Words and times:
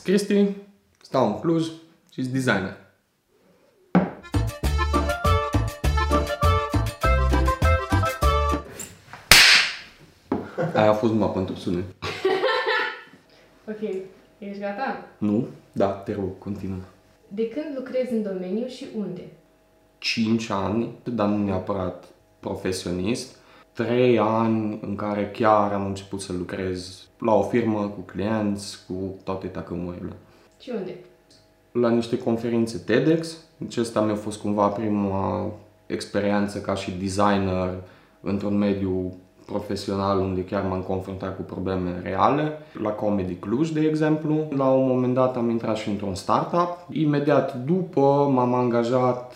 Sunt 0.00 0.14
Cristi, 0.14 0.46
stau 1.02 1.26
în 1.26 1.40
Cluj 1.40 1.64
și 2.10 2.22
sunt 2.22 2.26
designer. 2.26 2.76
Aia 10.74 10.90
a 10.90 10.92
fost 10.92 11.12
numai 11.12 11.30
pentru 11.32 11.54
sunet. 11.54 11.84
Ok, 13.68 13.90
ești 14.38 14.60
gata? 14.60 15.06
Nu? 15.18 15.48
Da, 15.72 15.90
te 15.90 16.14
rog, 16.14 16.38
continuă. 16.38 16.78
De 17.28 17.48
când 17.48 17.76
lucrezi 17.76 18.12
în 18.12 18.22
domeniu 18.22 18.66
și 18.66 18.86
unde? 18.96 19.22
5 19.98 20.50
ani, 20.50 20.88
dar 21.04 21.28
nu 21.28 21.44
neapărat 21.44 22.04
profesionist. 22.40 23.36
3 23.84 24.18
ani 24.18 24.78
în 24.82 24.94
care 24.96 25.30
chiar 25.30 25.72
am 25.72 25.86
început 25.86 26.20
să 26.20 26.32
lucrez 26.32 27.08
la 27.18 27.34
o 27.34 27.42
firmă, 27.42 27.78
cu 27.78 28.00
clienți, 28.00 28.78
cu 28.86 28.94
toate 29.24 29.46
tacămurile. 29.46 30.12
Și 30.60 30.72
unde? 30.76 30.94
La 31.72 31.88
niște 31.88 32.18
conferințe 32.18 32.78
TEDx. 32.78 33.36
Acesta 33.66 34.00
mi-a 34.00 34.14
fost 34.14 34.40
cumva 34.40 34.66
prima 34.66 35.50
experiență 35.86 36.60
ca 36.60 36.74
și 36.74 36.90
designer 36.90 37.74
într-un 38.20 38.58
mediu 38.58 39.12
profesional 39.46 40.18
unde 40.18 40.44
chiar 40.44 40.62
m-am 40.68 40.82
confruntat 40.82 41.36
cu 41.36 41.42
probleme 41.42 42.00
reale. 42.02 42.52
La 42.82 42.90
Comedy 42.90 43.34
Cluj, 43.34 43.70
de 43.70 43.80
exemplu. 43.80 44.46
La 44.56 44.70
un 44.70 44.86
moment 44.86 45.14
dat 45.14 45.36
am 45.36 45.50
intrat 45.50 45.76
și 45.76 45.88
într-un 45.88 46.14
startup. 46.14 46.86
Imediat 46.90 47.54
după 47.64 48.30
m-am 48.32 48.54
angajat 48.54 49.32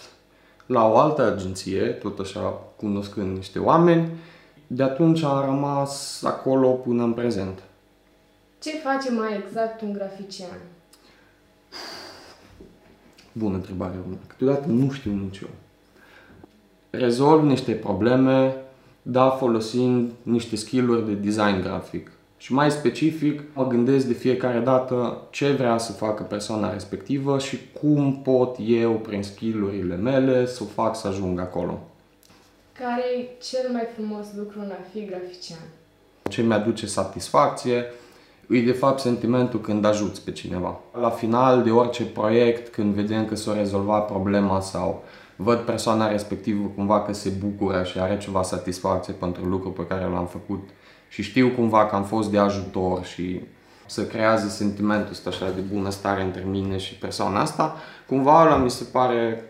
la 0.67 0.89
o 0.89 0.97
altă 0.97 1.33
agenție, 1.33 1.81
tot 1.81 2.19
așa 2.19 2.61
cunoscând 2.77 3.37
niște 3.37 3.59
oameni. 3.59 4.09
De 4.75 4.83
atunci 4.83 5.23
am 5.23 5.45
rămas 5.45 6.23
acolo 6.23 6.69
până 6.69 7.03
în 7.03 7.13
prezent. 7.13 7.63
Ce 8.63 8.71
face 8.71 9.13
mai 9.13 9.43
exact 9.47 9.81
un 9.81 9.93
grafician? 9.93 10.59
Bună 13.33 13.55
întrebare, 13.55 13.93
Român. 14.03 14.19
Câteodată 14.27 14.69
nu 14.69 14.91
știu 14.91 15.13
nici 15.13 15.39
eu. 15.39 15.49
Rezolv 16.91 17.45
niște 17.45 17.73
probleme, 17.73 18.57
da, 19.03 19.31
folosind 19.31 20.11
niște 20.23 20.57
skill-uri 20.57 21.07
de 21.07 21.13
design 21.13 21.63
grafic. 21.63 22.11
Și 22.37 22.53
mai 22.53 22.71
specific, 22.71 23.43
mă 23.53 23.67
gândesc 23.67 24.07
de 24.07 24.13
fiecare 24.13 24.59
dată 24.59 25.23
ce 25.31 25.53
vrea 25.53 25.79
să 25.79 25.93
facă 25.93 26.23
persoana 26.23 26.73
respectivă 26.73 27.39
și 27.39 27.59
cum 27.81 28.21
pot 28.23 28.57
eu, 28.61 28.93
prin 28.93 29.23
skill-urile 29.23 29.97
mele, 29.97 30.47
să 30.47 30.63
o 30.63 30.67
fac 30.67 30.97
să 30.97 31.07
ajung 31.09 31.41
acolo. 31.41 31.81
Care 32.79 33.03
e 33.19 33.29
cel 33.43 33.73
mai 33.73 33.87
frumos 33.95 34.27
lucru 34.37 34.61
în 34.61 34.71
a 34.71 34.85
fi 34.93 35.05
grafician? 35.05 35.59
Ce 36.31 36.43
mi-aduce 36.43 36.87
satisfacție 36.87 37.85
e 38.49 38.61
de 38.61 38.73
fapt 38.73 39.01
sentimentul 39.01 39.61
când 39.61 39.85
ajuți 39.85 40.25
pe 40.25 40.33
cineva. 40.33 40.81
La 41.01 41.11
final 41.11 41.63
de 41.63 41.71
orice 41.71 42.05
proiect, 42.05 42.73
când 42.73 42.95
vedem 42.95 43.27
că 43.27 43.35
s-a 43.35 43.55
rezolvat 43.55 44.07
problema 44.07 44.61
sau 44.61 45.05
văd 45.37 45.59
persoana 45.59 46.11
respectivă 46.11 46.71
cumva 46.75 47.03
că 47.03 47.13
se 47.13 47.29
bucură 47.29 47.83
și 47.83 47.99
are 47.99 48.19
ceva 48.19 48.43
satisfacție 48.43 49.13
pentru 49.13 49.45
lucrul 49.45 49.73
pe 49.73 49.87
care 49.87 50.05
l-am 50.05 50.27
făcut 50.27 50.69
și 51.09 51.23
știu 51.23 51.49
cumva 51.49 51.87
că 51.87 51.95
am 51.95 52.05
fost 52.05 52.31
de 52.31 52.39
ajutor 52.39 53.05
și 53.05 53.41
să 53.87 54.07
creează 54.07 54.49
sentimentul 54.49 55.11
ăsta 55.11 55.31
așa 55.31 55.51
de 55.51 55.61
bunăstare 55.61 56.23
între 56.23 56.45
mine 56.47 56.77
și 56.77 56.95
persoana 56.95 57.41
asta, 57.41 57.77
cumva 58.07 58.45
ăla 58.45 58.57
mi 58.57 58.71
se 58.71 58.85
pare, 58.85 59.45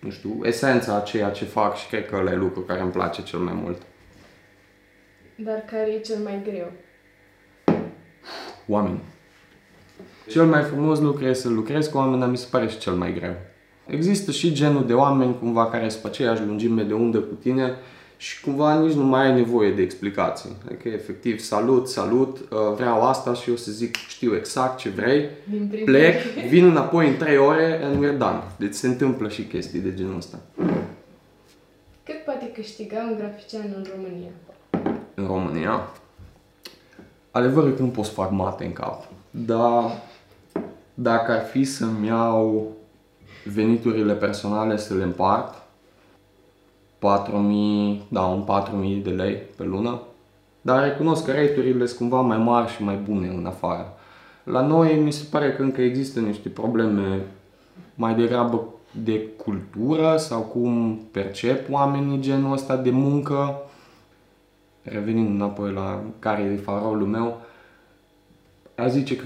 nu 0.00 0.10
știu, 0.10 0.40
esența 0.42 0.96
a 0.96 1.00
ceea 1.00 1.30
ce 1.30 1.44
fac 1.44 1.76
și 1.76 1.88
cred 1.88 2.06
că 2.06 2.16
ăla 2.16 2.32
e 2.32 2.36
lucru 2.36 2.60
care 2.60 2.80
îmi 2.80 2.90
place 2.90 3.22
cel 3.22 3.38
mai 3.38 3.54
mult. 3.62 3.82
Dar 5.34 5.64
care 5.70 5.90
e 5.90 5.98
cel 5.98 6.18
mai 6.18 6.40
greu? 6.44 6.72
Oameni. 8.66 9.00
Cel 10.28 10.44
mai 10.44 10.62
frumos 10.62 11.00
lucru 11.00 11.24
e 11.24 11.32
să 11.32 11.48
lucrezi 11.48 11.90
cu 11.90 11.96
oameni, 11.96 12.20
dar 12.20 12.28
mi 12.28 12.36
se 12.36 12.46
pare 12.50 12.68
și 12.68 12.78
cel 12.78 12.92
mai 12.92 13.12
greu. 13.12 13.34
Există 13.86 14.30
și 14.30 14.52
genul 14.52 14.86
de 14.86 14.94
oameni 14.94 15.38
cumva 15.38 15.66
care 15.66 15.88
sunt 15.88 16.02
pe 16.02 16.08
aceeași 16.08 16.44
lungime 16.44 16.82
de 16.82 16.94
undă 16.94 17.18
cu 17.18 17.34
tine 17.34 17.74
și 18.20 18.40
cumva 18.40 18.80
nici 18.80 18.92
nu 18.92 19.04
mai 19.04 19.26
ai 19.26 19.34
nevoie 19.34 19.72
de 19.72 19.82
explicații. 19.82 20.50
Adică 20.66 20.88
efectiv, 20.88 21.38
salut, 21.38 21.88
salut, 21.88 22.38
uh, 22.38 22.58
vreau 22.74 23.02
asta 23.02 23.34
și 23.34 23.50
eu 23.50 23.56
să 23.56 23.70
zic 23.70 23.96
știu 23.96 24.36
exact 24.36 24.78
ce 24.78 24.88
vrei, 24.88 25.28
Din 25.50 25.66
prima. 25.70 25.84
plec, 25.84 26.22
vin 26.48 26.64
înapoi 26.64 27.08
în 27.08 27.16
3 27.16 27.36
ore 27.36 27.80
and 27.84 28.04
we're 28.04 28.16
done. 28.18 28.42
Deci 28.56 28.74
se 28.74 28.86
întâmplă 28.86 29.28
și 29.28 29.42
chestii 29.42 29.80
de 29.80 29.94
genul 29.94 30.16
ăsta. 30.16 30.38
Cât 32.04 32.24
poate 32.24 32.50
câștiga 32.54 32.96
un 33.10 33.16
grafician 33.18 33.74
în 33.76 33.86
România? 33.94 34.30
În 35.14 35.26
România, 35.26 35.90
adevărul 37.30 37.70
e 37.70 37.74
că 37.74 37.82
nu 37.82 37.88
pot 37.88 38.04
să 38.04 38.12
fac 38.12 38.30
mate 38.30 38.64
în 38.64 38.72
cap, 38.72 39.04
dar 39.30 40.02
dacă 40.94 41.32
ar 41.32 41.44
fi 41.44 41.64
să-mi 41.64 42.06
iau 42.06 42.72
veniturile 43.44 44.14
personale 44.14 44.76
să 44.76 44.94
le 44.94 45.02
împart, 45.02 45.62
4.000, 47.00 48.00
da, 48.08 48.20
un 48.20 48.44
4.000 48.98 49.02
de 49.02 49.10
lei 49.10 49.42
pe 49.56 49.64
lună, 49.64 50.00
dar 50.60 50.82
recunosc 50.82 51.24
că 51.24 51.32
rate-urile 51.32 51.86
sunt 51.86 51.98
cumva 51.98 52.20
mai 52.20 52.38
mari 52.38 52.70
și 52.70 52.82
mai 52.82 52.96
bune 52.96 53.28
în 53.28 53.46
afară. 53.46 53.94
La 54.44 54.60
noi 54.60 54.94
mi 54.94 55.12
se 55.12 55.24
pare 55.30 55.52
că 55.52 55.62
încă 55.62 55.80
există 55.80 56.20
niște 56.20 56.48
probleme 56.48 57.26
mai 57.94 58.14
degrabă 58.14 58.64
de 59.04 59.26
cultură 59.44 60.16
sau 60.16 60.40
cum 60.40 61.00
percep 61.10 61.72
oamenii 61.72 62.20
genul 62.20 62.52
ăsta 62.52 62.76
de 62.76 62.90
muncă. 62.90 63.62
Revenind 64.82 65.34
înapoi 65.34 65.72
la 65.72 66.02
care 66.18 66.42
e 66.42 66.56
farolul 66.56 67.06
meu, 67.06 67.40
a 68.74 68.88
zice 68.88 69.16
că 69.16 69.24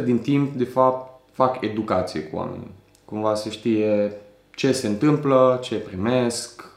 60% 0.00 0.04
din 0.04 0.18
timp, 0.18 0.52
de 0.52 0.64
fapt, 0.64 1.20
fac 1.32 1.64
educație 1.64 2.20
cu 2.20 2.36
oamenii. 2.36 2.70
Cumva 3.04 3.34
se 3.34 3.50
știe 3.50 4.12
ce 4.54 4.72
se 4.72 4.86
întâmplă, 4.86 5.58
ce 5.62 5.74
primesc, 5.74 6.71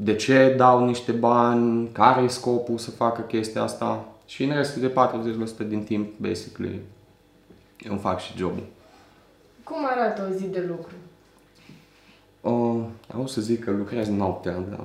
de 0.00 0.14
ce 0.14 0.54
dau 0.56 0.84
niște 0.84 1.12
bani, 1.12 1.88
care 1.92 2.22
e 2.22 2.28
scopul 2.28 2.78
să 2.78 2.90
facă 2.90 3.20
chestia 3.20 3.62
asta 3.62 4.04
și 4.26 4.44
în 4.44 4.54
restul 4.54 4.80
de 4.80 4.92
40% 5.64 5.68
din 5.68 5.82
timp, 5.82 6.18
basically, 6.18 6.80
eu 7.78 7.92
îmi 7.92 8.00
fac 8.00 8.20
și 8.20 8.36
jobul. 8.36 8.66
Cum 9.64 9.76
arată 9.86 10.28
o 10.30 10.34
zi 10.34 10.46
de 10.46 10.64
lucru? 10.68 10.94
Uh, 12.40 12.84
au 13.14 13.26
să 13.26 13.40
zic 13.40 13.64
că 13.64 13.70
lucrez 13.70 14.08
noaptea, 14.08 14.58
dar 14.70 14.84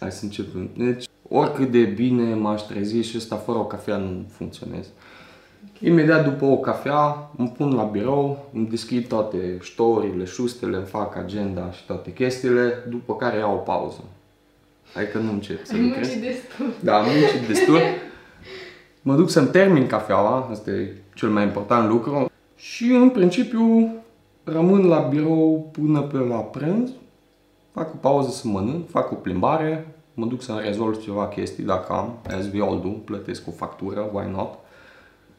hai 0.00 0.12
să 0.12 0.24
începem. 0.24 0.70
Deci, 0.76 1.04
oricât 1.28 1.70
de 1.70 1.84
bine 1.84 2.34
m-aș 2.34 2.62
trezi 2.62 3.00
și 3.00 3.16
ăsta 3.16 3.36
fără 3.36 3.58
o 3.58 3.66
cafea 3.66 3.96
nu 3.96 4.24
funcționez. 4.30 4.86
Imediat 5.80 6.24
după 6.24 6.44
o 6.44 6.56
cafea, 6.56 7.30
îmi 7.36 7.52
pun 7.56 7.74
la 7.74 7.82
birou, 7.82 8.48
îmi 8.52 8.66
deschid 8.66 9.06
toate 9.08 9.58
ștorile, 9.60 10.24
șustele, 10.24 10.76
îmi 10.76 10.86
fac 10.86 11.16
agenda 11.16 11.70
și 11.72 11.86
toate 11.86 12.12
chestiile, 12.12 12.72
după 12.88 13.16
care 13.16 13.38
iau 13.38 13.54
o 13.54 13.58
pauză. 13.58 14.00
Adică 14.96 15.18
nu 15.18 15.30
încep 15.32 15.64
să 15.64 15.74
Ai 15.74 15.82
lucrez. 15.82 16.06
muncit 16.06 16.22
destul. 16.22 16.66
Da, 16.80 16.96
am 16.98 17.04
muncit 17.04 17.46
destul. 17.48 17.78
Mă 19.02 19.14
duc 19.14 19.30
să-mi 19.30 19.48
termin 19.48 19.86
cafeaua, 19.86 20.48
asta 20.50 20.70
e 20.70 20.92
cel 21.14 21.28
mai 21.28 21.42
important 21.42 21.88
lucru. 21.88 22.30
Și 22.56 22.84
în 22.84 23.10
principiu 23.10 23.94
rămân 24.44 24.86
la 24.86 24.98
birou 24.98 25.68
până 25.72 26.00
pe 26.00 26.16
la 26.16 26.36
prânz, 26.36 26.90
fac 27.72 27.94
o 27.94 27.96
pauză 28.00 28.30
să 28.30 28.48
mănânc, 28.48 28.88
fac 28.90 29.10
o 29.12 29.14
plimbare, 29.14 29.86
mă 30.14 30.26
duc 30.26 30.42
să-mi 30.42 30.60
rezolv 30.64 31.02
ceva 31.02 31.28
chestii 31.28 31.64
dacă 31.64 31.92
am, 31.92 32.18
as 32.38 32.44
we 32.52 32.62
all 32.62 32.80
do, 32.80 32.88
plătesc 32.88 33.48
o 33.48 33.50
factură, 33.50 34.10
why 34.12 34.24
not. 34.32 34.58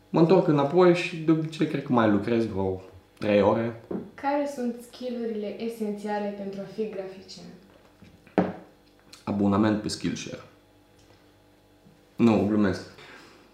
Mă 0.09 0.19
întorc 0.19 0.47
înapoi 0.47 0.95
și 0.95 1.17
de 1.17 1.31
obicei 1.31 1.67
cred 1.67 1.83
că 1.83 1.91
mai 1.91 2.09
lucrez 2.09 2.45
vreo 2.45 2.81
3 3.17 3.41
ore. 3.41 3.83
Care 4.13 4.49
sunt 4.55 4.75
skillurile 4.91 5.63
esențiale 5.63 6.35
pentru 6.37 6.61
a 6.61 6.67
fi 6.75 6.89
grafician? 6.89 7.45
abonament 9.29 9.81
pe 9.81 9.87
Skillshare. 9.87 10.41
Nu, 12.15 12.45
glumesc. 12.47 12.81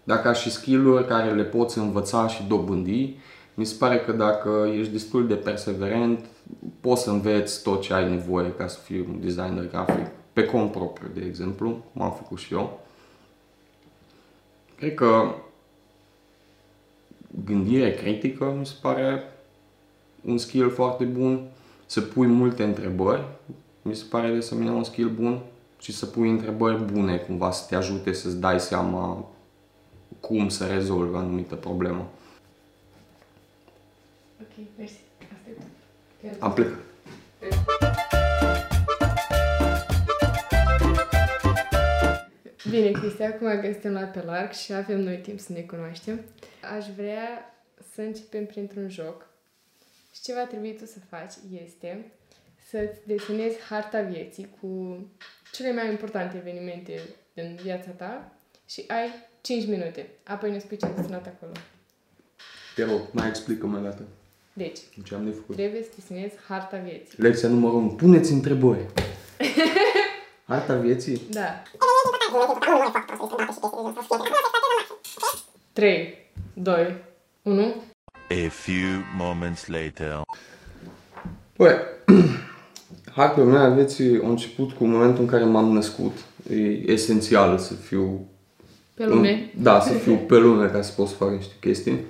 Dacă 0.04 0.28
ai 0.28 0.34
și 0.34 0.50
skill-uri 0.50 1.06
care 1.06 1.34
le 1.34 1.42
poți 1.42 1.78
învăța 1.78 2.28
și 2.28 2.42
dobândi, 2.48 3.16
mi 3.54 3.64
se 3.64 3.74
pare 3.78 3.98
că 3.98 4.12
dacă 4.12 4.70
ești 4.78 4.92
destul 4.92 5.26
de 5.26 5.34
perseverent, 5.34 6.24
poți 6.80 7.02
să 7.02 7.10
înveți 7.10 7.62
tot 7.62 7.80
ce 7.80 7.94
ai 7.94 8.10
nevoie 8.10 8.52
ca 8.52 8.66
să 8.66 8.78
fii 8.78 9.00
un 9.00 9.20
designer 9.20 9.68
grafic. 9.68 10.06
Pe 10.32 10.44
cont 10.44 10.70
propriu, 10.70 11.08
de 11.14 11.24
exemplu, 11.26 11.84
cum 11.92 12.02
am 12.02 12.12
făcut 12.12 12.38
și 12.38 12.54
eu. 12.54 12.80
Cred 14.78 14.94
că 14.94 15.34
gândire 17.44 17.94
critică 17.94 18.54
mi 18.58 18.66
se 18.66 18.74
pare 18.80 19.22
un 20.24 20.38
skill 20.38 20.70
foarte 20.70 21.04
bun. 21.04 21.48
Să 21.86 22.00
pui 22.00 22.26
multe 22.26 22.62
întrebări, 22.62 23.22
mi 23.82 23.94
se 23.94 24.04
pare 24.10 24.30
de 24.30 24.36
asemenea 24.36 24.72
un 24.72 24.84
skill 24.84 25.08
bun 25.08 25.40
și 25.78 25.92
să 25.92 26.06
pui 26.06 26.30
întrebări 26.30 26.82
bune 26.92 27.16
cumva 27.16 27.50
să 27.50 27.66
te 27.68 27.74
ajute 27.74 28.12
să-ți 28.12 28.40
dai 28.40 28.60
seama 28.60 29.28
cum 30.20 30.48
să 30.48 30.66
rezolvi 30.66 31.14
o 31.14 31.18
anumită 31.18 31.54
problemă. 31.54 32.08
Ok, 34.40 34.66
mersi. 34.78 35.00
Asta 35.18 35.50
e 35.50 35.52
tot. 35.52 35.66
Chiar 36.22 36.36
Am 36.38 36.52
plecat. 36.52 38.24
Bine, 42.76 42.90
Cristi, 42.90 43.22
acum 43.22 43.60
că 43.60 43.72
suntem 43.72 43.92
la 43.92 44.00
pe 44.00 44.22
larg 44.22 44.52
și 44.52 44.72
avem 44.72 45.00
noi 45.00 45.16
timp 45.16 45.40
să 45.40 45.52
ne 45.52 45.60
cunoaștem, 45.60 46.20
aș 46.76 46.86
vrea 46.96 47.54
să 47.94 48.00
începem 48.00 48.46
printr-un 48.46 48.88
joc. 48.90 49.26
Și 50.14 50.22
ce 50.22 50.34
va 50.34 50.44
trebui 50.44 50.76
tu 50.78 50.84
să 50.84 50.98
faci 51.10 51.32
este 51.64 52.10
să-ți 52.70 52.98
desenezi 53.06 53.58
harta 53.68 54.00
vieții 54.00 54.48
cu 54.60 54.98
cele 55.52 55.72
mai 55.72 55.90
importante 55.90 56.36
evenimente 56.36 57.00
din 57.34 57.58
viața 57.62 57.90
ta 57.90 58.32
și 58.68 58.84
ai 58.88 59.08
5 59.40 59.66
minute. 59.66 60.08
Apoi 60.24 60.50
ne 60.50 60.58
spui 60.58 60.76
ce 60.76 60.86
ai 60.86 60.94
desenat 60.96 61.26
acolo. 61.26 61.52
Te 62.74 62.84
rog, 62.84 63.00
mai 63.12 63.28
explică-mă 63.28 63.78
o 63.78 63.80
dată. 63.80 64.02
Deci, 64.52 64.78
Ce 65.04 65.14
am 65.14 65.24
de 65.24 65.30
făcut? 65.30 65.56
trebuie 65.56 65.82
să 65.82 65.88
desenezi 65.94 66.34
harta 66.48 66.76
vieții. 66.76 67.22
Lecția 67.22 67.48
numărul 67.48 67.78
1. 67.78 67.88
Puneți 67.88 68.32
întrebări. 68.32 68.86
Harta 70.48 70.74
vieții? 70.74 71.20
Da. 71.30 71.62
3, 75.72 76.30
2, 76.54 76.94
1. 77.42 77.74
A 78.30 78.48
few 78.50 79.02
moments 79.18 79.66
later. 79.66 80.22
Păi, 81.52 81.74
harta 83.14 83.40
mea 83.40 83.60
a 83.60 83.68
vieții 83.68 84.20
a 84.24 84.28
început 84.28 84.72
cu 84.72 84.84
momentul 84.84 85.22
în 85.22 85.28
care 85.28 85.44
m-am 85.44 85.72
născut. 85.72 86.12
E 86.50 86.90
esențial 86.92 87.58
să 87.58 87.74
fiu... 87.74 88.28
Pe 88.94 89.06
lume. 89.06 89.50
Da, 89.56 89.80
să 89.80 89.92
fiu 89.92 90.16
pe 90.28 90.36
lume 90.36 90.66
ca 90.66 90.82
să 90.82 90.92
pot 90.92 91.08
să 91.08 91.14
fac 91.14 91.30
niște 91.30 91.54
chestii. 91.60 92.00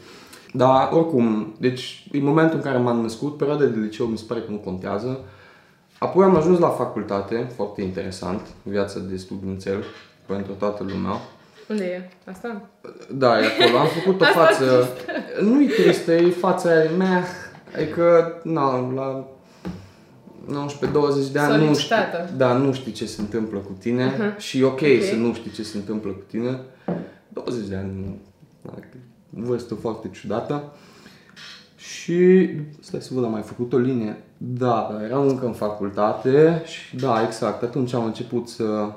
Dar 0.52 0.92
oricum, 0.92 1.54
deci 1.58 2.08
în 2.12 2.24
momentul 2.24 2.56
în 2.56 2.62
care 2.62 2.78
m-am 2.78 3.00
născut, 3.00 3.36
perioada 3.36 3.64
de 3.64 3.80
liceu 3.80 4.06
mi 4.06 4.18
se 4.18 4.24
pare 4.28 4.40
că 4.40 4.50
nu 4.50 4.56
contează. 4.56 5.24
Apoi 5.98 6.24
am 6.24 6.36
ajuns 6.36 6.58
la 6.58 6.68
facultate, 6.68 7.50
foarte 7.54 7.82
interesant, 7.82 8.40
viața 8.62 8.98
de 8.98 9.16
studențel 9.16 9.84
pentru 10.26 10.52
toată 10.52 10.82
lumea. 10.88 11.20
Unde 11.68 11.84
e? 11.84 12.30
Asta? 12.30 12.62
Da, 13.12 13.40
e 13.40 13.44
acolo. 13.46 13.78
Am 13.78 13.86
făcut 13.86 14.20
o 14.20 14.24
Asta 14.28 14.40
față... 14.40 14.88
Nu-i 15.40 15.66
tristă, 15.66 16.12
e 16.12 16.30
fața 16.30 16.70
aia 16.70 16.90
meh. 16.90 17.24
Adică, 17.74 18.34
na, 18.42 18.92
la 18.94 19.26
19-20 20.48 21.32
de 21.32 21.38
ani 21.38 21.64
nu 21.64 21.74
știi, 21.74 21.86
Solicitată. 21.86 22.30
da, 22.36 22.52
nu 22.52 22.72
știi 22.72 22.92
ce 22.92 23.06
se 23.06 23.20
întâmplă 23.20 23.58
cu 23.58 23.72
tine 23.78 24.04
Aha. 24.04 24.34
și 24.38 24.58
e 24.60 24.64
ok, 24.64 24.72
Ok. 24.72 25.02
să 25.08 25.14
nu 25.14 25.34
știi 25.34 25.50
ce 25.50 25.62
se 25.62 25.76
întâmplă 25.76 26.10
cu 26.10 26.22
tine. 26.26 26.60
20 27.28 27.66
de 27.66 27.76
ani, 27.76 27.90
nu, 28.04 28.18
na, 28.62 28.72
vârstă 29.30 29.74
foarte 29.74 30.10
ciudată. 30.12 30.72
Și, 31.92 32.48
stai 32.80 33.00
să 33.00 33.14
văd, 33.14 33.24
am 33.24 33.30
mai 33.30 33.42
făcut 33.42 33.72
o 33.72 33.76
linie. 33.78 34.16
Da, 34.36 34.98
eram 35.04 35.26
încă 35.28 35.46
în 35.46 35.52
facultate 35.52 36.62
și 36.64 36.96
da, 36.96 37.22
exact, 37.24 37.62
atunci 37.62 37.92
am 37.92 38.04
început 38.04 38.48
să 38.48 38.92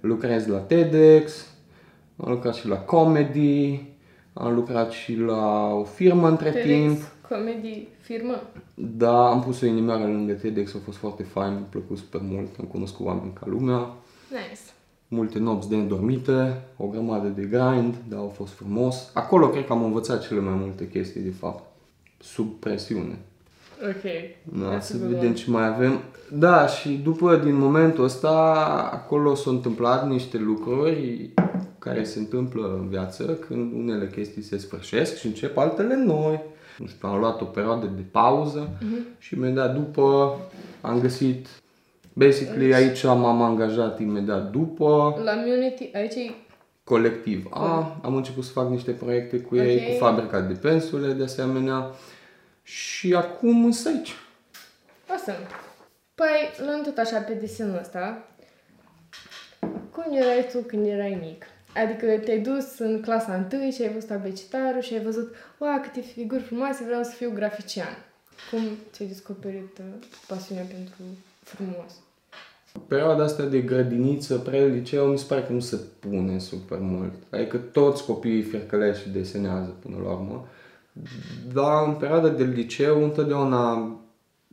lucrez 0.00 0.46
la 0.46 0.58
TEDx, 0.58 1.46
am 2.16 2.30
lucrat 2.32 2.54
și 2.54 2.68
la 2.68 2.76
comedy, 2.76 3.82
am 4.32 4.54
lucrat 4.54 4.90
și 4.90 5.14
la 5.14 5.66
o 5.72 5.84
firmă 5.84 6.28
între 6.28 6.50
timp. 6.50 6.96
TEDx, 6.96 7.12
comedy, 7.28 7.88
firmă. 8.00 8.42
Da, 8.74 9.30
am 9.30 9.42
pus 9.42 9.60
o 9.60 9.66
inimioară 9.66 10.02
lângă 10.04 10.32
TEDx, 10.32 10.74
a 10.74 10.78
fost 10.84 10.96
foarte 10.98 11.22
fain, 11.22 11.52
mi-a 11.52 11.66
plăcut 11.70 11.96
super 11.98 12.20
mult, 12.24 12.48
am 12.58 12.64
cunoscut 12.64 13.06
oameni 13.06 13.32
ca 13.40 13.46
lumea, 13.48 13.76
Nice. 14.30 14.60
multe 15.08 15.38
nopți 15.38 15.68
de 15.68 15.76
nedormite, 15.76 16.60
o 16.76 16.86
grămadă 16.86 17.28
de 17.28 17.42
grind, 17.42 17.94
dar 18.08 18.18
a 18.18 18.28
fost 18.32 18.52
frumos. 18.52 19.10
Acolo 19.14 19.48
cred 19.48 19.66
că 19.66 19.72
am 19.72 19.84
învățat 19.84 20.26
cele 20.26 20.40
mai 20.40 20.54
multe 20.54 20.88
chestii, 20.88 21.20
de 21.20 21.30
fapt, 21.38 21.62
sub 22.18 22.54
presiune. 22.60 23.18
Ok. 23.82 24.02
Da, 24.42 24.78
That's 24.78 24.80
să 24.80 24.92
a 24.94 24.98
good 24.98 25.10
vedem 25.10 25.26
one. 25.26 25.34
ce 25.34 25.50
mai 25.50 25.66
avem. 25.66 26.00
Da, 26.32 26.66
și 26.66 26.88
după, 26.88 27.36
din 27.36 27.54
momentul 27.54 28.04
ăsta, 28.04 28.32
acolo 28.92 29.34
s-au 29.34 29.52
întâmplat 29.52 30.08
niște 30.08 30.38
lucruri 30.38 31.30
care 31.78 32.04
se 32.04 32.18
întâmplă 32.18 32.78
în 32.80 32.88
viață 32.88 33.24
când 33.24 33.72
unele 33.72 34.10
chestii 34.14 34.42
se 34.42 34.58
sfârșesc 34.58 35.16
și 35.16 35.26
încep 35.26 35.56
altele 35.56 35.96
noi. 36.04 36.40
Nu 36.78 36.86
știu, 36.86 37.08
am 37.08 37.18
luat 37.18 37.40
o 37.40 37.44
perioadă 37.44 37.86
de 37.96 38.02
pauză 38.10 38.68
și 39.18 39.34
imediat 39.34 39.74
după 39.74 40.36
am 40.80 41.00
găsit... 41.00 41.46
Basically, 42.12 42.74
aici 42.74 43.04
m-am 43.04 43.42
angajat 43.42 44.00
imediat 44.00 44.50
după, 44.50 45.20
La 45.24 45.32
Munity, 45.46 45.90
aici 45.94 46.14
e... 46.14 46.30
colectiv 46.90 47.46
A, 47.50 47.98
am 48.02 48.14
început 48.14 48.44
să 48.44 48.52
fac 48.52 48.68
niște 48.68 48.90
proiecte 48.92 49.40
cu 49.40 49.56
ei, 49.56 49.76
Ok. 49.86 49.92
cu 49.92 50.04
fabrica 50.04 50.40
de 50.40 50.54
pensule 50.54 51.12
de 51.12 51.22
asemenea 51.22 51.90
și 52.62 53.14
acum 53.14 53.70
sunt 53.70 53.94
aici. 53.94 54.14
Awesome. 55.08 55.46
Păi, 56.14 56.64
luăm 56.66 56.82
tot 56.82 56.98
așa 56.98 57.18
pe 57.18 57.32
desenul 57.32 57.78
ăsta. 57.78 58.28
Cum 59.90 60.16
erai 60.16 60.46
tu 60.52 60.58
când 60.58 60.86
erai 60.86 61.18
mic? 61.22 61.44
Adică 61.74 62.06
te-ai 62.24 62.38
dus 62.38 62.78
în 62.78 63.02
clasa 63.02 63.46
1 63.52 63.70
și 63.70 63.82
ai 63.82 63.92
văzut 63.92 64.10
abecetarul 64.10 64.80
și 64.80 64.94
ai 64.94 65.02
văzut, 65.02 65.34
wow, 65.58 65.80
câte 65.80 66.00
figuri 66.00 66.42
frumoase, 66.42 66.84
vreau 66.84 67.02
să 67.02 67.10
fiu 67.10 67.30
grafician. 67.34 67.98
Cum 68.50 68.60
ți-ai 68.92 69.08
descoperit 69.08 69.78
uh, 69.78 70.06
pasiunea 70.26 70.64
pentru 70.64 71.02
frumos? 71.42 71.92
Perioada 72.88 73.24
asta 73.24 73.44
de 73.44 73.60
grădiniță, 73.60 74.38
pre-liceu, 74.38 75.06
mi 75.06 75.18
se 75.18 75.24
pare 75.28 75.42
că 75.42 75.52
nu 75.52 75.60
se 75.60 75.80
pune 75.98 76.38
super 76.38 76.78
mult. 76.80 77.12
Adică 77.30 77.56
toți 77.56 78.04
copiii 78.04 78.42
fiercălești 78.42 79.02
și 79.02 79.08
desenează 79.10 79.74
până 79.82 79.96
la 80.04 80.10
urmă. 80.10 80.48
Dar 81.52 81.86
în 81.86 81.94
perioada 81.94 82.28
de 82.28 82.44
liceu, 82.44 83.02
întotdeauna 83.04 83.96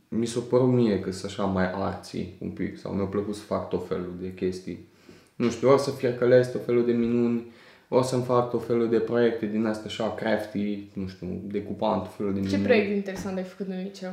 mi 0.08 0.26
s-a 0.26 0.40
părut 0.48 0.68
mie 0.72 1.00
că 1.00 1.10
sunt 1.12 1.30
așa 1.30 1.44
mai 1.44 1.70
arții 1.72 2.36
un 2.40 2.48
pic 2.50 2.78
sau 2.78 2.92
mi-a 2.92 3.04
plăcut 3.04 3.34
să 3.34 3.42
fac 3.42 3.68
tot 3.68 3.88
felul 3.88 4.12
de 4.20 4.34
chestii. 4.34 4.88
Nu 5.36 5.50
știu, 5.50 5.68
ori 5.70 5.80
să 5.80 5.90
fiercălesc 5.90 6.52
tot 6.52 6.64
felul 6.64 6.84
de 6.86 6.92
minuni, 6.92 7.52
ori 7.88 8.06
să-mi 8.06 8.22
fac 8.22 8.50
tot 8.50 8.66
felul 8.66 8.88
de 8.88 8.98
proiecte 8.98 9.46
din 9.46 9.66
astea 9.66 9.86
așa 9.86 10.14
crafty, 10.14 10.88
nu 10.92 11.06
știu, 11.06 11.40
decupant 11.46 12.02
tot 12.02 12.14
felul 12.16 12.32
de 12.32 12.40
Ce 12.40 12.46
minuni. 12.46 12.64
proiect 12.64 12.94
interesant 12.94 13.36
ai 13.36 13.42
făcut 13.42 13.72
în 13.72 13.82
liceu? 13.82 14.10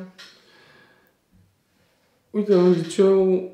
Uite, 2.32 2.54
în 2.54 2.72
liceu 2.72 3.50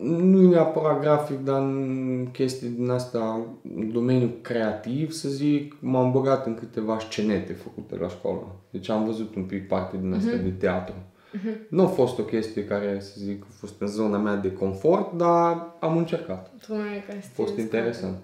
nu 0.00 0.42
e 0.42 0.48
neapărat 0.48 1.00
grafic, 1.00 1.38
dar 1.38 1.60
în 1.60 2.28
chestii 2.32 2.68
din 2.68 2.90
asta, 2.90 3.46
în 3.76 3.92
domeniul 3.92 4.32
creativ, 4.40 5.10
să 5.10 5.28
zic, 5.28 5.76
m-am 5.80 6.12
băgat 6.12 6.46
în 6.46 6.54
câteva 6.54 6.98
scenete 6.98 7.52
făcute 7.52 7.96
la 7.96 8.08
școală. 8.08 8.56
Deci 8.70 8.88
am 8.88 9.04
văzut 9.04 9.34
un 9.34 9.42
pic 9.42 9.68
parte 9.68 9.96
din 10.00 10.12
asta 10.12 10.36
de 10.36 10.50
teatru. 10.50 10.94
Nu 11.68 11.82
a 11.82 11.86
fost 11.86 12.18
o 12.18 12.22
chestie 12.22 12.64
care, 12.64 13.00
să 13.00 13.14
zic, 13.18 13.42
a 13.42 13.52
fost 13.58 13.80
în 13.80 13.86
zona 13.86 14.18
mea 14.18 14.36
de 14.36 14.52
confort, 14.52 15.12
dar 15.12 15.76
am 15.80 15.96
încercat. 15.96 16.50
Tu 16.66 16.72
mai 16.72 17.04
care 17.06 17.18
A 17.22 17.28
fost 17.32 17.56
interesant. 17.56 18.16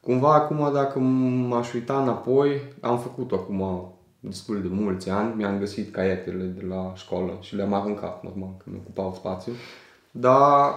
Cumva 0.00 0.34
acum, 0.34 0.70
dacă 0.72 0.98
m-aș 0.98 1.72
uita 1.72 2.02
înapoi, 2.02 2.60
am 2.80 2.98
făcut 2.98 3.32
acum 3.32 3.90
destul 4.20 4.62
de 4.62 4.68
mulți 4.70 5.10
ani, 5.10 5.34
mi-am 5.34 5.58
găsit 5.58 5.92
caietele 5.92 6.44
de 6.44 6.66
la 6.66 6.92
școală 6.94 7.38
și 7.40 7.54
le-am 7.54 7.72
aruncat, 7.72 8.22
normal, 8.22 8.54
că 8.58 8.64
mi 8.64 8.80
ocupau 8.82 9.14
spațiu. 9.14 9.52
Dar 10.18 10.74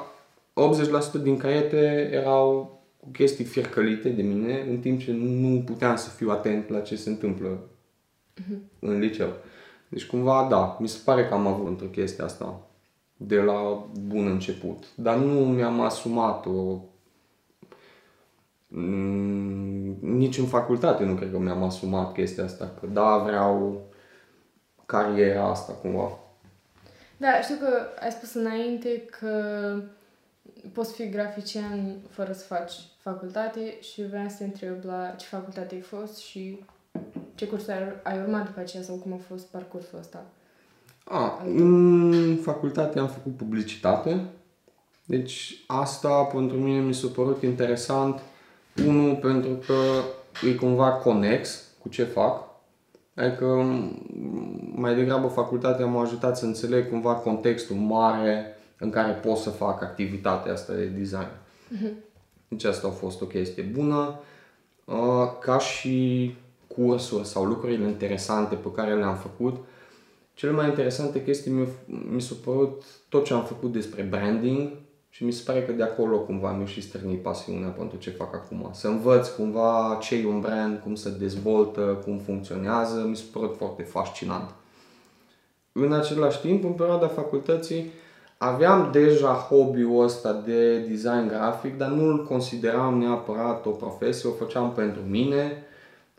80% 1.19 1.22
din 1.22 1.38
caiete 1.38 2.10
erau 2.12 2.79
cu 3.00 3.10
chestii 3.12 3.46
fiercălite 3.46 4.10
de 4.10 4.22
mine, 4.22 4.65
în 4.69 4.79
timp 4.79 5.00
ce 5.00 5.12
nu 5.12 5.62
puteam 5.65 5.96
să 5.96 6.10
fiu 6.10 6.29
atent 6.29 6.69
la 6.69 6.79
ce 6.79 6.96
se 6.96 7.10
întâmplă 7.10 7.60
în 8.79 9.00
liceu. 9.00 9.29
Deci 9.88 10.05
cumva, 10.05 10.48
da, 10.50 10.77
mi 10.79 10.88
se 10.88 11.00
pare 11.05 11.27
că 11.27 11.34
am 11.34 11.48
avut 11.48 11.67
într-o 11.67 11.86
chestie 11.86 12.24
asta 12.24 12.62
de 13.17 13.41
la 13.41 13.88
bun 14.08 14.27
început. 14.27 14.84
Dar 14.96 15.17
nu 15.17 15.46
mi-am 15.46 15.81
asumat-o 15.81 16.81
Mm, 18.72 19.98
nici 20.01 20.38
în 20.38 20.46
facultate 20.46 21.03
nu 21.03 21.13
cred 21.15 21.31
că 21.31 21.38
mi-am 21.38 21.63
asumat 21.63 22.13
chestia 22.13 22.43
asta, 22.43 22.74
că 22.79 22.88
da, 22.88 23.17
vreau 23.17 23.81
cariera 24.86 25.50
asta 25.50 25.74
cumva. 25.74 26.18
Da, 27.19 27.41
știu 27.41 27.55
că 27.55 27.88
ai 27.99 28.11
spus 28.11 28.33
înainte 28.33 29.05
că 29.19 29.33
poți 30.73 30.93
fi 30.93 31.09
grafician 31.09 31.95
fără 32.09 32.31
să 32.33 32.45
faci 32.45 32.73
facultate 32.99 33.77
și 33.81 34.07
vreau 34.07 34.27
să 34.29 34.35
te 34.38 34.43
întreb 34.43 34.83
la 34.83 35.13
ce 35.17 35.25
facultate 35.25 35.75
ai 35.75 35.81
fost 35.81 36.17
și 36.17 36.63
ce 37.35 37.47
curs 37.47 37.67
ai, 37.67 37.77
ai 38.03 38.19
urmat 38.19 38.45
după 38.45 38.59
aceea 38.59 38.83
sau 38.83 38.95
cum 38.95 39.13
a 39.13 39.19
fost 39.27 39.45
parcursul 39.45 39.99
ăsta. 39.99 40.25
A, 41.03 41.41
în 41.45 42.38
facultate 42.41 42.99
am 42.99 43.07
făcut 43.07 43.38
publicitate, 43.38 44.25
deci 45.05 45.63
asta 45.67 46.23
pentru 46.23 46.57
mine 46.57 46.79
mi 46.79 46.93
s-a 46.93 47.07
părut 47.15 47.43
interesant. 47.43 48.19
Unul, 48.85 49.15
pentru 49.15 49.53
că 49.65 49.73
e 50.47 50.53
cumva 50.53 50.91
conex 50.91 51.67
cu 51.81 51.89
ce 51.89 52.03
fac. 52.03 52.48
Adică 53.19 53.45
m- 53.45 54.75
mai 54.75 54.95
degrabă 54.95 55.27
facultatea 55.27 55.85
m-a 55.85 56.01
ajutat 56.01 56.38
să 56.38 56.45
înțeleg 56.45 56.89
cumva 56.89 57.13
contextul 57.13 57.75
mare 57.75 58.45
în 58.79 58.89
care 58.89 59.11
pot 59.11 59.38
să 59.38 59.49
fac 59.49 59.81
activitatea 59.83 60.51
asta 60.53 60.73
de 60.73 60.85
design. 60.85 61.27
Deci 62.47 62.63
asta 62.63 62.88
a 62.88 62.91
fost 62.91 63.21
o 63.21 63.25
chestie 63.25 63.63
bună. 63.63 64.19
Uh, 64.85 64.95
Ca 65.41 65.57
și 65.59 66.35
cursuri 66.75 67.27
sau 67.27 67.45
lucrurile 67.45 67.88
interesante 67.88 68.55
pe 68.55 68.71
care 68.71 68.95
le-am 68.95 69.15
făcut, 69.15 69.55
cele 70.33 70.51
mai 70.51 70.67
interesante 70.67 71.23
chestii 71.23 71.51
mi, 71.51 71.67
mi 72.13 72.21
s-a 72.21 72.35
părut 72.43 72.83
tot 73.09 73.25
ce 73.25 73.33
am 73.33 73.43
făcut 73.43 73.71
despre 73.71 74.01
branding 74.01 74.69
și 75.19 75.25
Și 75.25 75.25
mi 75.25 75.31
se 75.31 75.43
pare 75.45 75.63
că 75.63 75.71
de 75.71 75.83
acolo 75.83 76.19
cumva 76.19 76.51
mi-a 76.51 76.65
și 76.65 76.81
strânit 76.81 77.21
pasiunea 77.21 77.69
pentru 77.69 77.97
ce 77.97 78.09
fac 78.09 78.33
acum. 78.35 78.69
Să 78.73 78.88
învăț 78.88 79.27
cumva 79.27 79.97
ce 80.01 80.15
e 80.15 80.27
un 80.27 80.39
brand, 80.39 80.79
cum 80.79 80.95
se 80.95 81.09
dezvoltă, 81.09 81.81
cum 81.81 82.17
funcționează, 82.17 83.05
mi 83.07 83.15
se 83.15 83.23
pare 83.33 83.51
foarte 83.57 83.83
fascinant. 83.83 84.49
În 85.71 85.93
același 85.93 86.41
timp, 86.41 86.63
în 86.63 86.71
perioada 86.71 87.07
facultății, 87.07 87.91
aveam 88.38 88.89
deja 88.91 89.33
hobby-ul 89.33 90.03
ăsta 90.03 90.33
de 90.33 90.77
design 90.77 91.27
grafic, 91.27 91.77
dar 91.77 91.89
nu 91.89 92.05
îl 92.05 92.25
consideram 92.25 92.97
neapărat 92.97 93.65
o 93.65 93.69
profesie, 93.69 94.29
o 94.29 94.33
făceam 94.33 94.73
pentru 94.73 95.01
mine, 95.01 95.63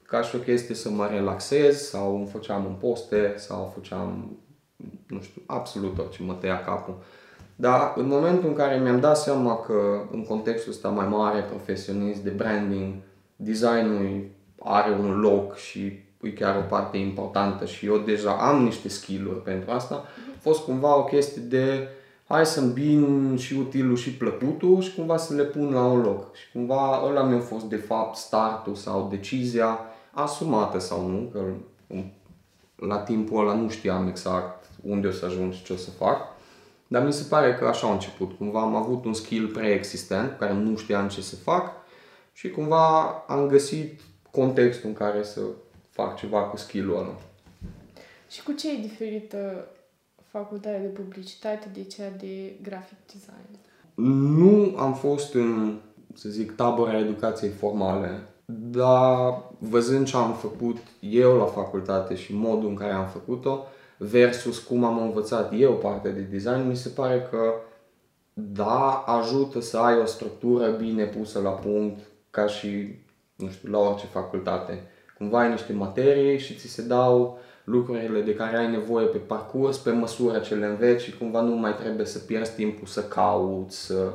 ca 0.03 0.23
și 0.23 0.37
o 0.37 0.39
chestie 0.39 0.75
să 0.75 0.91
mă 0.91 1.07
relaxez 1.07 1.79
sau 1.79 2.17
îmi 2.17 2.27
făceam 2.27 2.65
un 2.65 2.75
poster 2.81 3.39
sau 3.39 3.73
făceam, 3.75 4.37
nu 5.07 5.21
știu, 5.21 5.43
absolut 5.47 5.99
orice 5.99 6.23
mă 6.23 6.33
tăia 6.33 6.61
capul. 6.61 6.95
Dar 7.61 7.93
în 7.97 8.07
momentul 8.07 8.49
în 8.49 8.55
care 8.55 8.79
mi-am 8.79 9.01
dat 9.01 9.17
seama 9.17 9.57
că 9.57 10.07
în 10.13 10.25
contextul 10.25 10.73
ăsta 10.73 10.89
mai 10.89 11.07
mare, 11.09 11.41
profesionist 11.41 12.21
de 12.21 12.31
branding, 12.31 12.95
designul 13.37 14.29
are 14.59 14.91
un 14.93 15.21
loc 15.21 15.57
și 15.57 15.99
e 16.21 16.31
chiar 16.31 16.57
o 16.57 16.67
parte 16.69 16.97
importantă 16.97 17.65
și 17.65 17.87
eu 17.87 17.99
deja 17.99 18.31
am 18.31 18.63
niște 18.63 18.89
skill-uri 18.89 19.43
pentru 19.43 19.71
asta, 19.71 19.95
a 19.95 20.39
fost 20.39 20.65
cumva 20.65 20.97
o 20.97 21.05
chestie 21.05 21.43
de 21.43 21.89
hai 22.29 22.47
să 22.47 22.61
îmbin 22.61 23.37
și 23.37 23.55
utilul 23.55 23.97
și 23.97 24.15
plăcutul 24.15 24.81
și 24.81 24.95
cumva 24.95 25.17
să 25.17 25.35
le 25.35 25.45
pun 25.45 25.73
la 25.73 25.85
un 25.85 26.01
loc. 26.01 26.35
Și 26.35 26.53
cumva 26.53 27.03
ăla 27.05 27.23
mi-a 27.23 27.41
fost 27.41 27.65
de 27.65 27.77
fapt 27.77 28.17
startul 28.17 28.75
sau 28.75 29.09
decizia 29.11 29.79
asumată 30.11 30.79
sau 30.79 31.07
nu, 31.07 31.31
că 31.33 31.41
la 32.87 32.99
timpul 32.99 33.41
ăla 33.41 33.55
nu 33.55 33.69
știam 33.69 34.09
exact 34.09 34.65
unde 34.83 35.07
o 35.07 35.11
să 35.11 35.25
ajung 35.25 35.53
și 35.53 35.63
ce 35.65 35.73
o 35.73 35.77
să 35.77 35.91
fac. 35.91 36.39
Dar 36.93 37.05
mi 37.05 37.13
se 37.13 37.25
pare 37.29 37.55
că 37.55 37.67
așa 37.67 37.89
a 37.89 37.93
început. 37.93 38.33
Cumva 38.33 38.61
am 38.61 38.75
avut 38.75 39.05
un 39.05 39.15
skill 39.15 39.47
preexistent, 39.47 40.39
care 40.39 40.53
nu 40.53 40.77
știam 40.77 41.09
ce 41.09 41.21
să 41.21 41.37
fac 41.37 41.73
și 42.33 42.51
cumva 42.51 43.01
am 43.27 43.47
găsit 43.47 44.01
contextul 44.31 44.89
în 44.89 44.95
care 44.95 45.23
să 45.23 45.41
fac 45.91 46.17
ceva 46.17 46.41
cu 46.43 46.57
skill-ul 46.57 46.97
ăla. 46.97 47.17
Și 48.31 48.43
cu 48.43 48.53
ce 48.53 48.73
e 48.73 48.81
diferită 48.81 49.69
facultatea 50.31 50.81
de 50.81 50.87
publicitate 50.87 51.69
de 51.73 51.85
cea 51.85 52.11
de 52.19 52.57
graphic 52.63 52.99
design? 53.13 53.59
Nu 54.39 54.75
am 54.79 54.95
fost 54.95 55.35
în, 55.35 55.79
să 56.15 56.29
zic, 56.29 56.53
tabăra 56.53 56.99
educației 56.99 57.51
formale, 57.51 58.23
dar 58.47 59.43
văzând 59.59 60.07
ce 60.07 60.17
am 60.17 60.33
făcut 60.33 60.77
eu 61.01 61.37
la 61.37 61.45
facultate 61.45 62.15
și 62.15 62.35
modul 62.35 62.69
în 62.69 62.75
care 62.75 62.93
am 62.93 63.07
făcut-o, 63.07 63.67
versus 64.03 64.59
cum 64.59 64.85
am 64.85 65.03
învățat 65.03 65.53
eu 65.57 65.73
partea 65.73 66.11
de 66.11 66.21
design, 66.21 66.69
mi 66.69 66.77
se 66.77 66.89
pare 66.89 67.29
că 67.31 67.55
da, 68.33 69.05
ajută 69.07 69.61
să 69.61 69.79
ai 69.79 69.99
o 69.99 70.05
structură 70.05 70.71
bine 70.71 71.05
pusă 71.05 71.41
la 71.41 71.51
punct, 71.51 71.99
ca 72.31 72.47
și, 72.47 72.99
nu 73.37 73.49
știu, 73.49 73.71
la 73.71 73.79
orice 73.79 74.07
facultate. 74.07 74.83
Cumva 75.19 75.41
ai 75.41 75.51
niște 75.51 75.73
materii 75.73 76.39
și 76.39 76.55
ți 76.55 76.69
se 76.69 76.83
dau 76.83 77.39
lucrurile 77.65 78.21
de 78.21 78.35
care 78.35 78.57
ai 78.57 78.71
nevoie 78.71 79.07
pe 79.07 79.19
parcurs, 79.19 79.79
pe 79.79 79.91
măsură 79.91 80.39
ce 80.39 80.55
le 80.55 80.67
înveți 80.67 81.05
și 81.05 81.19
cumva 81.19 81.41
nu 81.41 81.55
mai 81.55 81.75
trebuie 81.75 82.07
să 82.07 82.19
pierzi 82.19 82.55
timpul 82.55 82.87
să 82.87 83.03
cauți, 83.03 83.85
să 83.87 84.13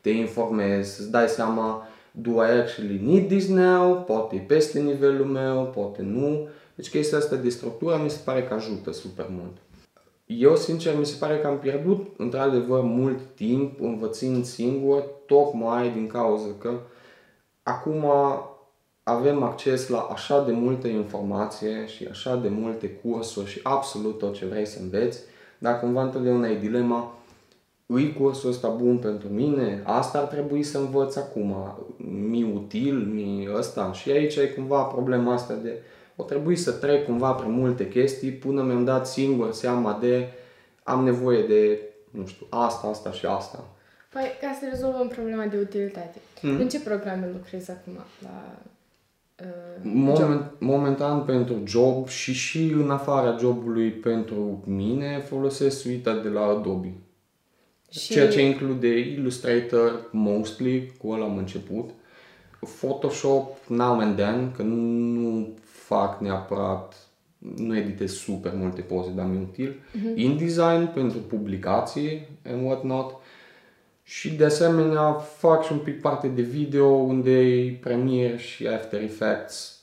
te 0.00 0.10
informezi, 0.10 0.94
să-ți 0.94 1.10
dai 1.10 1.28
seama 1.28 1.88
do 2.10 2.30
I 2.30 2.50
actually 2.50 3.00
need 3.02 3.28
this 3.28 3.48
now, 3.48 4.02
poate 4.06 4.36
e 4.36 4.38
peste 4.38 4.80
nivelul 4.80 5.26
meu, 5.26 5.72
poate 5.74 6.02
nu. 6.02 6.48
Deci 6.74 6.90
chestia 6.90 7.18
asta 7.18 7.36
de 7.36 7.48
structură 7.48 8.00
mi 8.02 8.10
se 8.10 8.20
pare 8.24 8.44
că 8.44 8.54
ajută 8.54 8.92
super 8.92 9.26
mult. 9.30 9.56
Eu, 10.26 10.56
sincer, 10.56 10.98
mi 10.98 11.06
se 11.06 11.16
pare 11.18 11.38
că 11.38 11.46
am 11.46 11.58
pierdut 11.58 12.14
într-adevăr 12.16 12.82
mult 12.82 13.18
timp 13.34 13.80
învățând 13.80 14.44
singur, 14.44 15.04
tocmai 15.26 15.90
din 15.90 16.06
cauza 16.06 16.48
că 16.58 16.80
acum 17.62 18.04
avem 19.02 19.42
acces 19.42 19.88
la 19.88 19.98
așa 19.98 20.44
de 20.44 20.52
multă 20.52 20.88
informație 20.88 21.86
și 21.86 22.06
așa 22.06 22.36
de 22.36 22.48
multe 22.48 22.90
cursuri 22.90 23.50
și 23.50 23.60
absolut 23.62 24.18
tot 24.18 24.34
ce 24.34 24.46
vrei 24.46 24.66
să 24.66 24.78
înveți, 24.80 25.20
dar 25.58 25.80
cumva 25.80 26.02
întotdeauna 26.02 26.48
e 26.48 26.58
dilema, 26.58 27.18
îi 27.86 28.12
cursul 28.12 28.50
ăsta 28.50 28.68
bun 28.68 28.98
pentru 28.98 29.28
mine? 29.28 29.82
Asta 29.84 30.18
ar 30.18 30.24
trebui 30.24 30.62
să 30.62 30.78
învăț 30.78 31.16
acum. 31.16 31.54
Mi 32.28 32.42
util, 32.42 32.94
mi 32.94 33.48
ăsta. 33.54 33.92
Și 33.92 34.10
aici 34.10 34.36
e 34.36 34.46
cumva 34.46 34.82
problema 34.82 35.32
asta 35.32 35.54
de 35.54 35.82
o 36.16 36.22
trebui 36.22 36.56
să 36.56 36.72
trec 36.72 37.04
cumva 37.04 37.32
prin 37.32 37.50
multe 37.50 37.88
chestii 37.88 38.30
până 38.30 38.62
mi-am 38.62 38.84
dat 38.84 39.06
singur 39.06 39.52
seama 39.52 39.98
de 40.00 40.28
am 40.82 41.04
nevoie 41.04 41.46
de, 41.46 41.80
nu 42.10 42.26
știu, 42.26 42.46
asta, 42.50 42.86
asta 42.86 43.12
și 43.12 43.26
asta. 43.26 43.64
Păi, 44.12 44.22
ca 44.40 44.56
să 44.60 44.66
rezolvăm 44.70 45.08
problema 45.08 45.44
de 45.44 45.58
utilitate. 45.58 46.18
Mm. 46.42 46.60
În 46.60 46.68
ce 46.68 46.80
programe 46.80 47.30
lucrezi 47.32 47.70
acum 47.70 47.92
la 48.22 48.56
uh, 49.40 49.80
Moment, 49.82 50.16
job? 50.16 50.52
Momentan 50.58 51.24
pentru 51.24 51.62
job 51.66 52.08
și 52.08 52.32
și 52.32 52.72
în 52.72 52.90
afara 52.90 53.36
jobului 53.36 53.90
pentru 53.90 54.62
mine 54.66 55.18
folosesc 55.18 55.80
suita 55.80 56.14
de 56.16 56.28
la 56.28 56.40
Adobe. 56.40 56.92
Și... 57.90 58.12
Ceea 58.12 58.28
ce 58.28 58.42
include 58.42 58.98
Illustrator, 58.98 60.08
mostly, 60.10 60.92
cu 60.98 61.08
ăla 61.08 61.24
am 61.24 61.36
început. 61.36 61.90
Photoshop, 62.80 63.56
now 63.68 63.98
and 63.98 64.16
then, 64.16 64.52
că 64.56 64.62
nu 64.62 65.48
fac 65.86 66.20
neapărat, 66.20 67.08
nu 67.38 67.76
editez 67.76 68.12
super 68.12 68.52
multe 68.54 68.80
poze, 68.80 69.10
dar 69.10 69.26
mi 69.26 69.42
util. 69.42 69.72
Uh-huh. 69.72 70.14
InDesign 70.14 70.92
pentru 70.94 71.18
publicații 71.18 72.28
and 72.46 72.66
whatnot. 72.66 73.14
Și 74.02 74.30
de 74.30 74.44
asemenea 74.44 75.12
fac 75.12 75.64
și 75.64 75.72
un 75.72 75.78
pic 75.78 76.00
parte 76.00 76.28
de 76.28 76.42
video 76.42 76.86
unde 76.86 77.30
e 77.30 77.72
Premiere 77.72 78.36
și 78.36 78.66
After 78.66 79.02
Effects. 79.02 79.82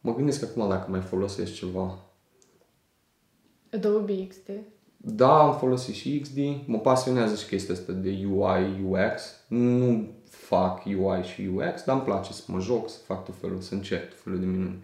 Mă 0.00 0.14
gândesc 0.14 0.44
acum 0.44 0.68
dacă 0.68 0.90
mai 0.90 1.00
folosesc 1.00 1.54
ceva. 1.54 1.98
Adobe 3.72 4.26
XD? 4.26 4.50
Da, 4.96 5.38
am 5.38 5.56
folosit 5.58 5.94
și 5.94 6.20
XD. 6.20 6.38
Mă 6.66 6.78
pasionează 6.78 7.34
și 7.34 7.46
chestia 7.46 7.74
asta 7.74 7.92
de 7.92 8.26
UI, 8.30 8.84
UX. 8.88 9.22
Nu 9.48 10.08
fac 10.28 10.84
UI 10.84 11.22
și 11.22 11.50
UX, 11.54 11.84
dar 11.84 11.96
îmi 11.96 12.04
place 12.04 12.32
să 12.32 12.42
mă 12.46 12.60
joc, 12.60 12.88
să 12.88 12.98
fac 13.06 13.24
tot 13.24 13.34
felul, 13.40 13.60
să 13.60 13.74
încerc 13.74 14.08
tot 14.08 14.18
felul 14.18 14.38
de 14.38 14.46
minuni 14.46 14.82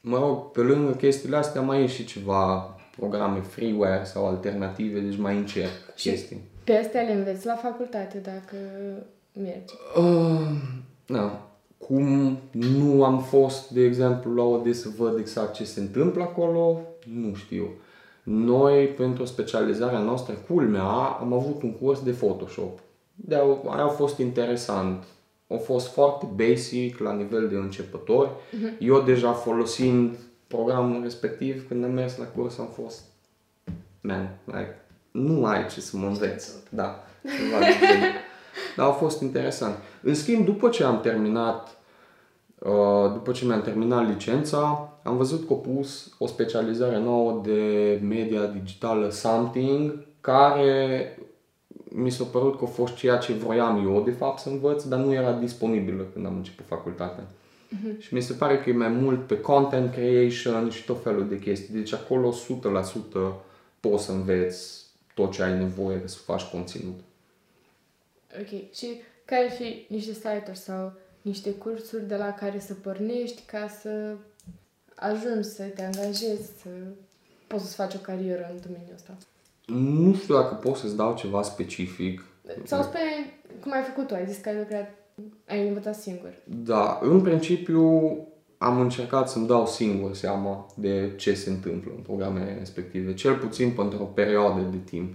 mă 0.00 0.18
rog, 0.18 0.50
pe 0.50 0.60
lângă 0.60 0.92
chestiile 0.92 1.36
astea 1.36 1.60
mai 1.60 1.82
e 1.82 1.86
și 1.86 2.04
ceva 2.04 2.74
programe 2.96 3.40
freeware 3.40 4.04
sau 4.04 4.26
alternative, 4.26 5.00
deci 5.00 5.18
mai 5.18 5.36
încerc 5.36 5.94
și 5.94 6.10
chestii. 6.10 6.40
pe 6.64 6.76
astea 6.76 7.02
le 7.02 7.12
înveți 7.12 7.46
la 7.46 7.54
facultate 7.54 8.18
dacă 8.18 8.56
mergi? 9.32 9.74
Uh, 9.96 10.50
da. 11.06 11.44
Cum 11.78 12.38
nu 12.50 13.04
am 13.04 13.20
fost, 13.20 13.70
de 13.70 13.84
exemplu, 13.84 14.34
la 14.34 14.42
OD 14.42 14.74
să 14.74 14.88
văd 14.96 15.18
exact 15.18 15.52
ce 15.52 15.64
se 15.64 15.80
întâmplă 15.80 16.22
acolo, 16.22 16.80
nu 17.04 17.34
știu. 17.34 17.70
Noi, 18.22 18.86
pentru 18.86 19.24
specializarea 19.24 19.98
noastră, 19.98 20.34
culmea, 20.34 20.84
am 21.20 21.32
avut 21.32 21.62
un 21.62 21.72
curs 21.72 22.02
de 22.02 22.10
Photoshop. 22.10 22.78
De 23.14 23.34
aia 23.34 23.84
a 23.84 23.88
fost 23.88 24.18
interesant 24.18 25.04
a 25.50 25.56
fost 25.56 25.92
foarte 25.92 26.28
basic 26.34 26.98
la 26.98 27.12
nivel 27.12 27.48
de 27.48 27.54
începători. 27.54 28.30
Uh-huh. 28.30 28.78
Eu 28.78 29.02
deja 29.02 29.32
folosind 29.32 30.16
programul 30.46 31.02
respectiv, 31.02 31.68
când 31.68 31.84
am 31.84 31.92
mers 31.92 32.16
la 32.16 32.24
curs 32.24 32.58
am 32.58 32.68
fost 32.82 33.02
man, 34.00 34.38
like, 34.44 34.84
nu 35.10 35.44
ai 35.46 35.66
ce 35.66 35.80
să 35.80 35.96
mă 35.96 36.06
înveți. 36.06 36.52
Da, 36.68 37.04
ceva 37.22 37.58
de 37.58 37.66
Dar 38.76 38.86
a 38.86 38.92
fost 38.92 39.20
interesant. 39.20 39.74
În 40.02 40.14
schimb, 40.14 40.44
după 40.44 40.68
ce 40.68 40.84
am 40.84 41.00
terminat 41.00 41.80
Uh, 42.60 43.12
după 43.12 43.32
ce 43.32 43.44
mi-am 43.44 43.62
terminat 43.62 44.08
licența, 44.08 44.92
am 45.02 45.16
văzut 45.16 45.46
că 45.46 45.52
a 45.52 45.56
pus 45.56 46.14
o 46.18 46.26
specializare 46.26 46.98
nouă 46.98 47.40
de 47.44 48.00
media 48.02 48.46
digitală 48.46 49.10
Something, 49.10 50.06
care 50.20 51.18
mi 51.94 52.10
s-a 52.10 52.24
părut 52.24 52.58
că 52.58 52.64
a 52.64 52.66
fost 52.66 52.94
ceea 52.94 53.16
ce 53.16 53.32
vroiam 53.32 53.86
eu 53.86 54.02
de 54.02 54.10
fapt 54.10 54.38
să 54.38 54.48
învăț, 54.48 54.82
dar 54.82 54.98
nu 54.98 55.12
era 55.12 55.32
disponibilă 55.32 56.02
când 56.12 56.26
am 56.26 56.36
început 56.36 56.66
facultatea. 56.66 57.24
Uh-huh. 57.24 57.98
Și 57.98 58.14
mi 58.14 58.20
se 58.20 58.32
pare 58.32 58.58
că 58.58 58.70
e 58.70 58.72
mai 58.72 58.88
mult 58.88 59.26
pe 59.26 59.40
content 59.40 59.92
creation 59.92 60.70
și 60.70 60.84
tot 60.84 61.02
felul 61.02 61.28
de 61.28 61.38
chestii. 61.38 61.74
Deci 61.74 61.92
acolo 61.92 62.34
100% 63.32 63.34
poți 63.80 64.04
să 64.04 64.12
înveți 64.12 64.84
tot 65.14 65.32
ce 65.32 65.42
ai 65.42 65.58
nevoie 65.58 66.02
să 66.04 66.18
faci 66.24 66.42
conținut. 66.42 67.00
Ok. 68.40 68.74
Și 68.74 69.00
care 69.24 69.44
ar 69.44 69.50
fi 69.50 69.86
niște 69.88 70.12
site-uri 70.12 70.58
sau 70.58 70.92
niște 71.22 71.50
cursuri 71.54 72.08
de 72.08 72.16
la 72.16 72.32
care 72.32 72.58
să 72.58 72.74
pornești 72.74 73.42
ca 73.46 73.68
să 73.80 74.14
ajungi 74.94 75.48
să 75.48 75.62
te 75.62 75.82
angajezi, 75.82 76.50
să 76.62 76.68
poți 77.46 77.68
să 77.68 77.74
faci 77.74 77.94
o 77.94 77.98
carieră 77.98 78.50
în 78.52 78.60
domeniul 78.66 78.94
ăsta? 78.94 79.16
Nu 79.70 80.14
știu 80.14 80.34
dacă 80.34 80.54
pot 80.54 80.76
să-ți 80.76 80.96
dau 80.96 81.14
ceva 81.14 81.42
specific. 81.42 82.24
Sau 82.64 82.82
spune 82.82 83.00
cum 83.60 83.72
ai 83.72 83.82
făcut 83.82 84.06
tu, 84.06 84.14
ai 84.14 84.26
zis 84.26 84.36
că 84.36 84.48
ai 84.48 84.58
lucrat, 84.58 84.90
ai 85.48 85.68
învățat 85.68 85.94
singur. 85.94 86.32
Da, 86.44 86.98
în 87.02 87.20
principiu 87.20 88.16
am 88.58 88.80
încercat 88.80 89.28
să-mi 89.28 89.46
dau 89.46 89.66
singur 89.66 90.14
seama 90.14 90.66
de 90.74 91.12
ce 91.16 91.34
se 91.34 91.50
întâmplă 91.50 91.92
în 91.96 92.02
programele 92.02 92.56
respective, 92.58 93.14
cel 93.14 93.34
puțin 93.34 93.70
pentru 93.70 94.02
o 94.02 94.04
perioadă 94.04 94.60
de 94.60 94.76
timp. 94.84 95.14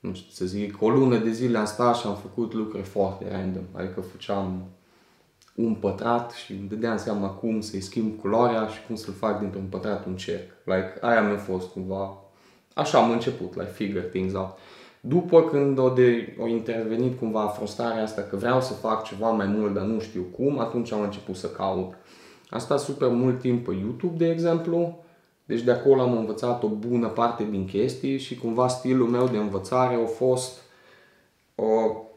nu 0.00 0.14
știu 0.14 0.30
să 0.30 0.44
zic, 0.44 0.82
o 0.82 0.88
lună 0.88 1.16
de 1.16 1.30
zile 1.30 1.58
am 1.58 1.64
stat 1.64 1.96
și 1.96 2.06
am 2.06 2.16
făcut 2.16 2.52
lucruri 2.52 2.82
foarte 2.82 3.24
random. 3.30 3.62
Adică 3.72 4.00
făceam 4.00 4.62
un 5.54 5.74
pătrat 5.74 6.30
și 6.30 6.52
îmi 6.52 6.68
dădeam 6.68 6.96
seama 6.96 7.28
cum 7.28 7.60
să-i 7.60 7.80
schimb 7.80 8.20
culoarea 8.20 8.66
și 8.66 8.86
cum 8.86 8.94
să-l 8.94 9.14
fac 9.14 9.40
dintr-un 9.40 9.66
pătrat 9.70 10.06
un 10.06 10.16
cerc. 10.16 10.50
Like, 10.64 10.92
aia 11.00 11.22
mi-a 11.22 11.36
fost 11.36 11.70
cumva, 11.70 12.18
așa 12.74 12.98
am 12.98 13.10
început, 13.10 13.54
like, 13.54 13.70
figure 13.70 14.00
things 14.02 14.34
out. 14.34 14.58
După 15.00 15.42
când 15.42 15.78
o, 15.78 15.88
de, 15.88 16.36
o 16.40 16.46
intervenit 16.46 17.18
cumva 17.18 17.46
frustrarea 17.46 18.02
asta 18.02 18.22
că 18.22 18.36
vreau 18.36 18.60
să 18.60 18.72
fac 18.72 19.04
ceva 19.04 19.30
mai 19.30 19.46
mult, 19.46 19.74
dar 19.74 19.84
nu 19.84 20.00
știu 20.00 20.22
cum, 20.36 20.58
atunci 20.58 20.92
am 20.92 21.00
început 21.00 21.36
să 21.36 21.46
caut. 21.46 21.94
Am 22.50 22.58
stat 22.58 22.80
super 22.80 23.08
mult 23.08 23.40
timp 23.40 23.64
pe 23.64 23.74
YouTube, 23.80 24.24
de 24.24 24.30
exemplu, 24.30 25.04
deci 25.44 25.60
de 25.60 25.70
acolo 25.70 26.00
am 26.00 26.16
învățat 26.16 26.62
o 26.62 26.68
bună 26.68 27.06
parte 27.06 27.46
din 27.50 27.64
chestii 27.64 28.18
și 28.18 28.38
cumva 28.38 28.68
stilul 28.68 29.08
meu 29.08 29.26
de 29.26 29.36
învățare 29.36 29.94
a 29.94 30.06
fost 30.06 30.60
o, 31.54 31.64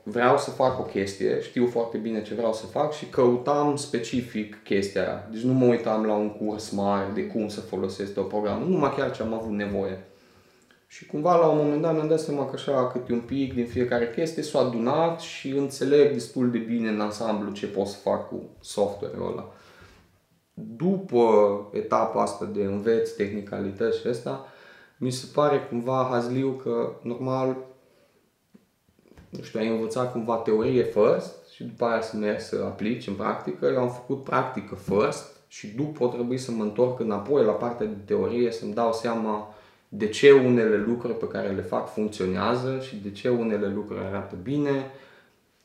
vreau 0.03 0.37
să 0.37 0.49
fac 0.49 0.79
o 0.79 0.83
chestie, 0.83 1.41
știu 1.41 1.67
foarte 1.67 1.97
bine 1.97 2.21
ce 2.21 2.33
vreau 2.33 2.53
să 2.53 2.65
fac 2.65 2.93
și 2.93 3.05
căutam 3.05 3.75
specific 3.75 4.63
chestia 4.63 5.01
aia. 5.01 5.27
Deci 5.31 5.41
nu 5.41 5.53
mă 5.53 5.65
uitam 5.65 6.05
la 6.05 6.13
un 6.13 6.29
curs 6.29 6.69
mare 6.69 7.11
de 7.13 7.27
cum 7.27 7.47
să 7.47 7.59
folosesc 7.59 8.19
o 8.19 8.21
program, 8.21 8.63
numai 8.67 8.93
chiar 8.93 9.11
ce 9.11 9.21
am 9.21 9.33
avut 9.33 9.51
nevoie. 9.51 9.99
Și 10.93 11.05
cumva 11.05 11.35
la 11.35 11.47
un 11.47 11.57
moment 11.57 11.81
dat 11.81 11.93
mi-am 11.93 12.07
dat 12.07 12.19
seama 12.19 12.45
că 12.45 12.51
așa 12.53 12.87
câte 12.87 13.13
un 13.13 13.19
pic 13.19 13.53
din 13.53 13.67
fiecare 13.67 14.09
chestie 14.09 14.43
s-a 14.43 14.59
adunat 14.59 15.19
și 15.19 15.49
înțeleg 15.49 16.11
destul 16.11 16.51
de 16.51 16.57
bine 16.57 16.89
în 16.89 16.99
ansamblu 16.99 17.51
ce 17.51 17.67
pot 17.67 17.87
să 17.87 17.97
fac 17.97 18.27
cu 18.27 18.49
software-ul 18.59 19.31
ăla. 19.31 19.53
După 20.53 21.25
etapa 21.71 22.21
asta 22.21 22.45
de 22.45 22.63
înveț 22.63 23.09
tehnicalități 23.09 23.99
și 23.99 24.07
asta, 24.07 24.45
mi 24.97 25.11
se 25.11 25.25
pare 25.33 25.59
cumva 25.69 26.07
hazliu 26.11 26.51
că 26.51 26.95
normal 27.01 27.57
nu 29.29 29.41
știu, 29.41 29.59
ai 29.59 29.67
învățat 29.67 30.11
cumva 30.11 30.35
teorie 30.35 30.83
first 30.83 31.49
și 31.53 31.63
după 31.63 31.85
aia 31.85 32.01
să 32.01 32.15
mergi 32.15 32.43
să 32.43 32.63
aplici 32.65 33.07
în 33.07 33.13
practică. 33.13 33.65
Eu 33.65 33.81
am 33.81 33.89
făcut 33.89 34.23
practică 34.23 34.75
first 34.75 35.35
și 35.47 35.67
după 35.67 36.03
o 36.03 36.07
trebuie 36.07 36.37
să 36.37 36.51
mă 36.51 36.63
întorc 36.63 36.99
înapoi 36.99 37.43
la 37.43 37.51
partea 37.51 37.85
de 37.85 37.97
teorie 38.05 38.51
să-mi 38.51 38.73
dau 38.73 38.93
seama 38.93 39.52
de 39.95 40.07
ce 40.07 40.31
unele 40.31 40.77
lucruri 40.77 41.17
pe 41.17 41.27
care 41.27 41.49
le 41.49 41.61
fac 41.61 41.93
funcționează 41.93 42.79
și 42.87 42.95
de 42.95 43.11
ce 43.11 43.29
unele 43.29 43.67
lucruri 43.67 43.99
arată 43.99 44.35
bine. 44.43 44.91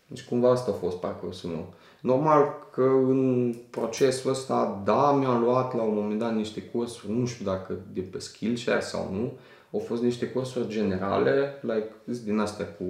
Deci 0.06 0.24
cumva 0.24 0.50
asta 0.50 0.70
a 0.70 0.74
fost 0.74 0.96
parcursul 0.96 1.50
meu. 1.50 1.74
Normal 2.00 2.68
că 2.72 2.82
în 2.82 3.54
procesul 3.70 4.30
ăsta, 4.30 4.82
da, 4.84 5.12
mi-am 5.12 5.42
luat 5.42 5.74
la 5.76 5.82
un 5.82 5.94
moment 5.94 6.18
dat 6.18 6.34
niște 6.34 6.60
cursuri, 6.62 7.12
nu 7.12 7.26
știu 7.26 7.44
dacă 7.44 7.78
de 7.92 8.00
pe 8.00 8.18
Skillshare 8.18 8.80
sau 8.80 9.08
nu, 9.12 9.32
au 9.72 9.78
fost 9.78 10.02
niște 10.02 10.26
cursuri 10.26 10.68
generale, 10.68 11.60
like, 11.60 11.88
din 12.24 12.38
astea 12.38 12.66
cu 12.66 12.84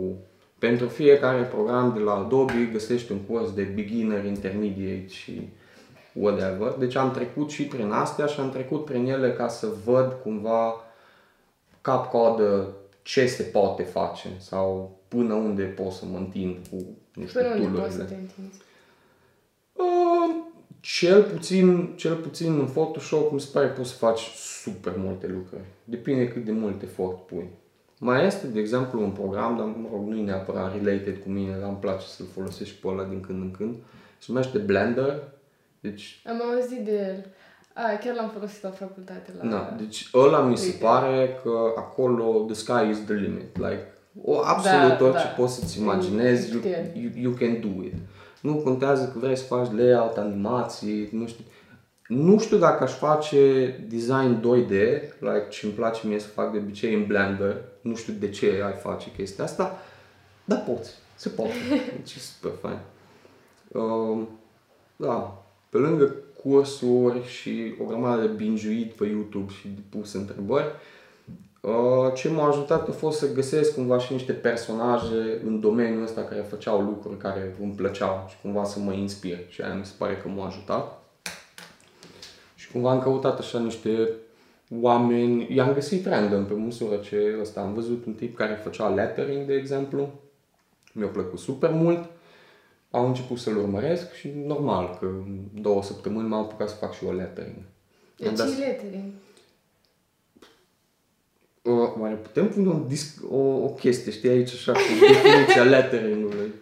pentru 0.59 0.87
fiecare 0.87 1.43
program 1.43 1.93
de 1.97 2.01
la 2.01 2.15
Adobe 2.15 2.69
găsești 2.73 3.13
un 3.13 3.19
curs 3.19 3.53
de 3.53 3.63
beginner, 3.63 4.25
intermediate 4.25 5.09
și 5.09 5.49
whatever. 6.13 6.75
Deci 6.79 6.97
am 6.97 7.11
trecut 7.11 7.51
și 7.51 7.63
prin 7.63 7.91
astea 7.91 8.27
și 8.27 8.41
am 8.41 8.51
trecut 8.51 8.85
prin 8.85 9.07
ele 9.07 9.33
ca 9.33 9.49
să 9.49 9.69
văd 9.85 10.17
cumva 10.23 10.75
cap-coadă 11.89 12.69
ce 13.03 13.27
se 13.27 13.43
poate 13.43 13.83
face 13.83 14.29
sau 14.39 14.99
până 15.09 15.35
unde 15.35 15.63
pot 15.63 15.93
să 15.93 16.05
mă 16.07 16.17
întind 16.19 16.57
cu 16.71 16.77
niște 17.15 17.39
Până 17.39 17.55
unde 17.55 17.79
poți 17.81 17.95
să 17.95 18.03
tool-urile. 18.03 18.05
te 18.05 18.15
întinzi? 18.15 18.61
Uh, 19.73 20.45
cel 20.81 21.23
puțin, 21.23 21.93
cel 21.97 22.15
puțin 22.15 22.59
în 22.59 22.67
Photoshop 22.67 23.33
mi 23.33 23.41
se 23.41 23.49
pare 23.53 23.67
că 23.67 23.73
poți 23.73 23.91
să 23.91 23.97
faci 23.97 24.21
super 24.37 24.95
multe 24.97 25.27
lucruri. 25.27 25.63
Depinde 25.85 26.29
cât 26.29 26.45
de 26.45 26.53
mult 26.53 26.83
efort 26.83 27.27
pui. 27.27 27.49
Mai 27.99 28.27
este, 28.27 28.47
de 28.47 28.61
exemplu, 28.61 29.03
un 29.03 29.11
program, 29.11 29.57
dar 29.57 29.67
mă 29.67 29.89
rog, 29.93 30.07
nu 30.09 30.17
e 30.17 30.23
neapărat 30.23 30.73
related 30.73 31.23
cu 31.23 31.29
mine, 31.29 31.57
dar 31.61 31.69
îmi 31.69 31.79
place 31.79 32.07
să-l 32.07 32.27
folosesc 32.35 32.71
și 32.71 32.77
pe 32.77 32.89
ăla 32.89 33.05
din 33.05 33.21
când 33.21 33.43
în 33.43 33.51
când. 33.51 33.75
Se 34.19 34.25
numește 34.29 34.59
Blender. 34.59 35.23
Deci, 35.81 36.23
Am 36.27 36.43
auzit 36.43 36.85
de 36.85 36.93
el. 36.93 37.27
A, 37.87 37.97
chiar 37.97 38.15
l-am 38.15 38.29
folosit 38.29 38.63
la 38.63 38.71
facultate. 38.71 39.33
La... 39.43 39.49
na, 39.49 39.75
deci 39.79 40.11
ăla 40.15 40.41
mi 40.41 40.57
se 40.57 40.67
Uite. 40.67 40.85
pare 40.85 41.39
că 41.43 41.51
acolo 41.77 42.45
the 42.47 42.55
sky 42.55 42.91
is 42.91 42.99
the 43.05 43.15
limit. 43.15 43.57
Like, 43.57 43.93
o, 44.25 44.41
absolut 44.45 44.99
Da, 44.99 45.05
orice 45.05 45.23
da. 45.23 45.35
poți 45.37 45.55
să-ți 45.55 45.81
imaginezi, 45.81 46.51
you, 46.51 46.61
Știu. 46.61 46.71
you, 46.95 47.11
you 47.15 47.33
can 47.33 47.61
do 47.61 47.83
it. 47.83 47.95
Nu 48.41 48.55
contează 48.55 49.09
că 49.13 49.19
vrei 49.19 49.37
să 49.37 49.45
faci 49.45 49.71
layout, 49.77 50.17
animații, 50.17 51.09
nu 51.13 51.27
știu. 51.27 51.45
Nu 52.09 52.39
știu 52.39 52.57
dacă 52.57 52.83
aș 52.83 52.93
face 52.93 53.69
design 53.89 54.41
2D, 54.41 54.71
like 55.21 55.47
ce 55.51 55.67
îmi 55.67 55.75
place 55.75 56.07
mie 56.07 56.19
să 56.19 56.27
fac 56.27 56.53
de 56.53 56.59
obicei 56.59 56.95
în 56.95 57.07
Blender. 57.07 57.57
Nu 57.81 57.95
știu 57.95 58.13
de 58.19 58.29
ce 58.29 58.63
ai 58.65 58.73
face 58.73 59.11
chestia 59.17 59.45
asta, 59.45 59.79
dar 60.45 60.65
poți. 60.67 60.91
Se 61.15 61.29
poate. 61.29 61.53
Deci 61.97 62.15
e 62.15 62.19
super 62.19 62.53
fain. 62.61 62.79
Um, 63.69 64.29
da, 64.97 65.43
pe 65.69 65.79
lângă 65.79 66.15
cursuri 66.43 67.25
și 67.27 67.75
o 67.83 67.85
grămadă 67.85 68.21
de 68.21 68.33
bingiuit 68.33 68.93
pe 68.93 69.07
YouTube 69.07 69.53
și 69.53 69.69
de 69.69 69.81
pus 69.89 70.13
întrebări, 70.13 70.67
uh, 71.61 72.13
ce 72.15 72.29
m-a 72.29 72.49
ajutat 72.49 72.89
a 72.89 72.93
fost 72.93 73.19
să 73.19 73.33
găsesc 73.33 73.75
cumva 73.75 73.99
și 73.99 74.13
niște 74.13 74.33
personaje 74.33 75.41
în 75.45 75.61
domeniul 75.61 76.03
ăsta 76.03 76.23
care 76.25 76.41
făceau 76.41 76.81
lucruri 76.81 77.17
care 77.17 77.57
îmi 77.63 77.73
plăceau 77.73 78.27
și 78.29 78.37
cumva 78.43 78.65
să 78.65 78.79
mă 78.79 78.93
inspir 78.93 79.39
și 79.49 79.63
aia 79.63 79.75
mi 79.75 79.85
se 79.85 79.93
pare 79.99 80.17
că 80.17 80.29
m-a 80.29 80.47
ajutat. 80.47 81.03
Și 82.55 82.71
cumva 82.71 82.91
am 82.91 83.01
căutat 83.01 83.39
așa 83.39 83.59
niște 83.59 84.09
oameni, 84.81 85.55
i-am 85.55 85.73
găsit 85.73 86.07
random 86.07 86.45
pe 86.45 86.55
măsură 86.55 86.97
ce 86.97 87.37
ăsta. 87.41 87.61
Am 87.61 87.75
văzut 87.75 88.07
un 88.07 88.13
tip 88.13 88.37
care 88.37 88.61
făcea 88.63 88.89
lettering, 88.89 89.47
de 89.47 89.55
exemplu, 89.55 90.11
mi-a 90.93 91.07
plăcut 91.07 91.39
super 91.39 91.71
mult. 91.71 92.09
Am 92.91 93.05
început 93.05 93.39
să-l 93.39 93.57
urmăresc 93.57 94.13
și 94.13 94.29
normal 94.47 94.97
că 95.01 95.05
în 95.07 95.39
două 95.63 95.83
săptămâni 95.83 96.29
m-am 96.29 96.43
apucat 96.43 96.69
să 96.69 96.75
fac 96.75 96.95
și 96.95 97.05
o 97.05 97.13
lettering. 97.13 97.57
Deci 98.17 98.29
Am 98.29 98.35
dat- 98.35 98.47
e 98.47 98.59
lettering. 98.59 99.05
Uh, 101.63 101.93
oare 101.99 102.15
putem 102.15 102.49
pune 102.49 102.69
un 102.69 102.89
disc, 102.89 103.21
o, 103.31 103.37
o 103.39 103.69
chestie, 103.69 104.13
știi, 104.13 104.29
aici 104.29 104.53
așa 104.53 104.73
cu 104.73 104.79
definiția 105.01 105.63
lettering-ului? 105.63 106.53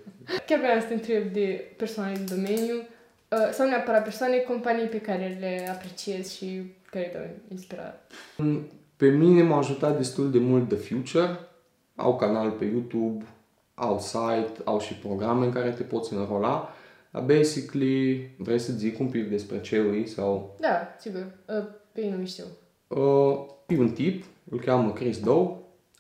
Chiar 0.47 0.59
vreau 0.59 0.81
să 0.81 0.87
te 0.87 0.95
întreb 0.95 1.33
de 1.33 1.75
persoane 1.77 2.13
din 2.13 2.27
domeniu 2.37 2.75
uh, 2.77 3.49
sau 3.53 3.69
neapărat 3.69 4.03
persoane, 4.03 4.37
companii 4.37 4.87
pe 4.87 5.01
care 5.01 5.37
le 5.41 5.69
apreciezi 5.71 6.37
și 6.37 6.75
care 6.91 7.05
te-au 7.05 7.25
inspirat. 7.51 8.13
Pe 8.97 9.09
mine 9.09 9.43
m-a 9.43 9.59
ajutat 9.59 9.97
destul 9.97 10.31
de 10.31 10.39
mult 10.39 10.69
The 10.69 10.77
Future. 10.77 11.39
Au 11.95 12.17
canal 12.17 12.51
pe 12.51 12.65
YouTube, 12.65 13.25
au 13.79 13.99
site, 13.99 14.53
au 14.65 14.81
și 14.81 14.95
programe 14.95 15.45
în 15.45 15.53
care 15.53 15.71
te 15.71 15.83
poți 15.83 16.13
înrola. 16.13 16.69
Dar 17.11 17.23
basically, 17.23 18.31
vrei 18.39 18.59
să 18.59 18.73
zic 18.73 19.01
un 19.01 19.07
pic 19.07 19.29
despre 19.29 19.61
ce 19.61 19.77
îi 19.77 20.07
sau... 20.07 20.57
Da, 20.61 20.95
sigur. 20.99 21.27
Uh, 21.49 21.65
pe 21.93 22.01
ei 22.01 22.15
nu 22.19 22.27
știu. 22.27 22.45
Uh, 22.89 23.39
e 23.67 23.79
un 23.79 23.91
tip, 23.91 24.25
îl 24.51 24.61
cheamă 24.61 24.93
Chris 24.93 25.19
Doe, 25.19 25.49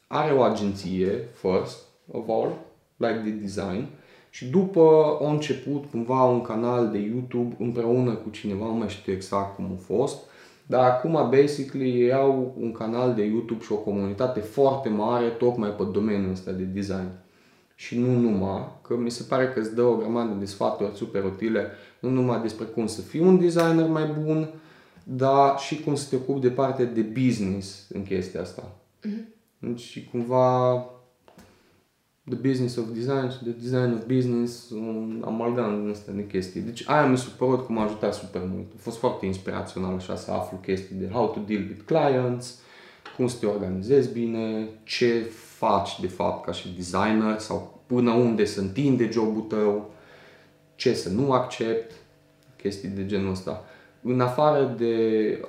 are 0.07 0.33
o 0.33 0.43
agenție, 0.43 1.29
first 1.35 1.79
of 2.11 2.29
all, 2.29 2.53
like 2.97 3.21
de 3.25 3.31
design, 3.31 3.87
și 4.31 4.47
după 4.47 5.19
a 5.23 5.31
început 5.31 5.85
cumva 5.91 6.25
un 6.25 6.41
canal 6.41 6.91
de 6.91 6.99
YouTube 6.99 7.57
împreună 7.59 8.15
cu 8.15 8.31
cineva, 8.31 8.65
nu 8.65 8.73
mai 8.73 8.89
știu 8.89 9.13
exact 9.13 9.55
cum 9.55 9.65
a 9.65 9.83
fost, 9.83 10.19
dar 10.67 10.91
acum 10.91 11.29
basically 11.31 12.01
ei 12.01 12.13
au 12.13 12.55
un 12.59 12.73
canal 12.73 13.15
de 13.15 13.25
YouTube 13.25 13.65
și 13.65 13.73
o 13.73 13.77
comunitate 13.77 14.41
foarte 14.41 14.89
mare 14.89 15.29
tocmai 15.29 15.71
pe 15.71 15.83
domeniul 15.93 16.31
ăsta 16.31 16.51
de 16.51 16.63
design. 16.63 17.11
Și 17.79 17.99
nu 17.99 18.19
numai, 18.19 18.69
că 18.83 18.97
mi 18.97 19.11
se 19.11 19.23
pare 19.23 19.49
că 19.49 19.61
îți 19.61 19.75
dă 19.75 19.83
o 19.83 19.97
grămadă 19.97 20.33
de 20.39 20.45
sfaturi 20.45 20.97
super 20.97 21.25
utile, 21.25 21.71
nu 22.01 22.09
numai 22.09 22.41
despre 22.41 22.65
cum 22.65 22.87
să 22.87 23.01
fii 23.01 23.21
un 23.21 23.39
designer 23.39 23.89
mai 23.89 24.15
bun, 24.23 24.49
dar 25.05 25.59
și 25.59 25.81
cum 25.81 25.95
să 25.95 26.07
te 26.09 26.17
ocupi 26.17 26.41
de 26.41 26.51
partea 26.51 26.85
de 26.85 27.01
business 27.01 27.87
în 27.93 28.03
chestia 28.03 28.41
asta. 28.41 28.77
Deci 29.59 29.81
și 29.81 30.09
cumva 30.11 30.85
the 32.29 32.37
business 32.37 32.77
of 32.77 32.85
design 32.93 33.31
și 33.31 33.39
the 33.43 33.53
design 33.53 33.93
of 33.93 34.07
business, 34.07 34.71
un 34.71 35.23
amalgam 35.27 35.81
din 35.81 35.91
astea 35.91 36.13
de 36.13 36.27
chestii. 36.27 36.61
Deci 36.61 36.89
aia 36.89 37.07
mi 37.07 37.19
s-a 37.19 37.29
părut 37.39 37.67
că 37.67 37.73
m-a 37.73 37.85
ajutat 37.85 38.15
super 38.15 38.43
mult. 38.53 38.67
A 38.75 38.79
fost 38.79 38.99
foarte 38.99 39.27
inspirațional 39.27 39.95
așa 39.95 40.17
să 40.17 40.31
aflu 40.31 40.57
chestii 40.57 40.97
de 40.97 41.09
how 41.09 41.29
to 41.29 41.41
deal 41.47 41.63
with 41.63 41.83
clients, 41.85 42.61
cum 43.17 43.27
să 43.27 43.37
te 43.41 43.47
organizezi 43.47 44.13
bine, 44.13 44.69
ce 44.85 45.27
faci 45.57 46.01
de 46.01 46.07
fapt 46.07 46.45
ca 46.45 46.53
și 46.53 46.75
designer 46.75 47.39
sau 47.39 47.81
până 47.87 48.13
unde 48.13 48.45
să 48.45 48.61
întinde 48.61 49.09
jobul 49.11 49.43
tău, 49.43 49.91
ce 50.75 50.95
să 50.95 51.09
nu 51.09 51.33
accept, 51.33 51.93
chestii 52.57 52.89
de 52.89 53.07
genul 53.07 53.31
ăsta. 53.31 53.65
În 54.03 54.21
afară 54.21 54.75
de 54.79 54.95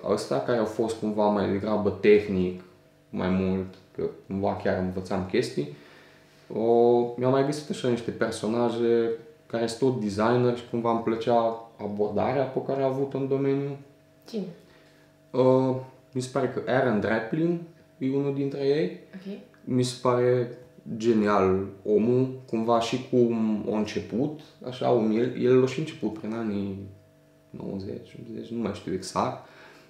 ăsta, 0.10 0.40
care 0.40 0.58
au 0.58 0.66
fost 0.66 1.00
cumva 1.00 1.30
mai 1.30 1.52
degrabă 1.52 1.90
tehnic, 1.90 2.62
mai 3.10 3.30
mult, 3.30 3.74
că 3.96 4.04
cumva 4.28 4.60
chiar 4.64 4.78
învățam 4.78 5.28
chestii, 5.32 5.76
o, 6.54 7.00
mi-am 7.18 7.32
mai 7.32 7.46
găsit 7.46 7.70
așa 7.70 7.88
niște 7.88 8.12
personaje 8.12 9.10
care 9.46 9.68
sunt 9.68 9.92
tot 9.92 10.02
designer 10.02 10.58
și 10.58 10.70
cumva 10.70 10.92
îmi 10.92 11.02
plăcea 11.02 11.70
abordarea 11.82 12.44
pe 12.44 12.60
care 12.68 12.82
a 12.82 12.86
avut 12.86 13.14
în 13.14 13.28
domeniu. 13.28 13.78
Cine? 14.30 14.46
Uh, 15.32 15.76
mi 16.14 16.22
se 16.22 16.30
pare 16.32 16.50
că 16.50 16.62
Aaron 16.72 17.00
Draplin 17.00 17.62
e 17.98 18.16
unul 18.16 18.34
dintre 18.34 18.60
ei. 18.60 19.00
Ok. 19.16 19.40
Mi 19.64 19.84
se 19.84 19.96
pare 20.02 20.58
genial 20.98 21.66
omul, 21.84 22.42
cumva 22.46 22.80
și 22.80 23.08
cum 23.10 23.66
a 23.72 23.78
început, 23.78 24.40
așa, 24.68 24.90
umil, 24.90 25.46
el 25.46 25.64
a 25.64 25.68
și 25.68 25.80
început 25.80 26.18
prin 26.18 26.34
anii 26.34 26.80
90, 27.50 28.16
80, 28.30 28.50
nu 28.50 28.62
mai 28.62 28.74
știu 28.74 28.94
exact. 28.94 29.48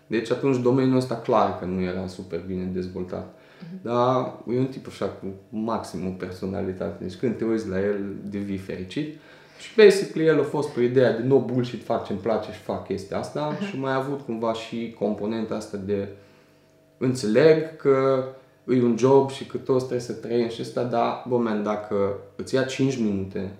Deci 0.07 0.31
atunci 0.31 0.61
domeniul 0.61 0.97
ăsta 0.97 1.15
clar 1.15 1.59
că 1.59 1.65
nu 1.65 1.81
era 1.81 2.07
super 2.07 2.39
bine 2.47 2.63
dezvoltat. 2.63 3.35
Dar 3.81 4.33
e 4.49 4.59
un 4.59 4.65
tip 4.65 4.87
așa 4.87 5.05
cu 5.05 5.25
maximum 5.49 6.13
personalitate. 6.13 7.03
Deci 7.03 7.15
când 7.15 7.37
te 7.37 7.45
uiți 7.45 7.67
la 7.67 7.79
el, 7.79 8.15
devii 8.29 8.57
fericit. 8.57 9.15
Și 9.59 9.75
basically 9.75 10.27
el 10.27 10.39
a 10.39 10.43
fost 10.43 10.69
pe 10.69 10.81
ideea 10.81 11.19
de 11.19 11.23
no 11.23 11.39
bullshit, 11.39 11.83
fac 11.83 12.05
ce-mi 12.05 12.19
place 12.19 12.51
și 12.51 12.59
fac 12.59 12.87
chestia 12.87 13.17
asta 13.17 13.57
și 13.69 13.79
mai 13.79 13.91
a 13.91 13.95
avut 13.95 14.21
cumva 14.21 14.53
și 14.53 14.95
componenta 14.99 15.55
asta 15.55 15.77
de 15.77 16.07
înțeleg 16.97 17.75
că 17.75 18.23
e 18.67 18.83
un 18.83 18.97
job 18.97 19.31
și 19.31 19.45
că 19.45 19.57
toți 19.57 19.85
trebuie 19.85 20.05
să 20.05 20.13
trăim 20.13 20.49
și 20.49 20.61
asta, 20.61 20.83
dar, 20.83 21.25
bă, 21.27 21.37
man, 21.37 21.63
dacă 21.63 22.17
îți 22.35 22.55
ia 22.55 22.63
5 22.63 22.97
minute 22.97 23.51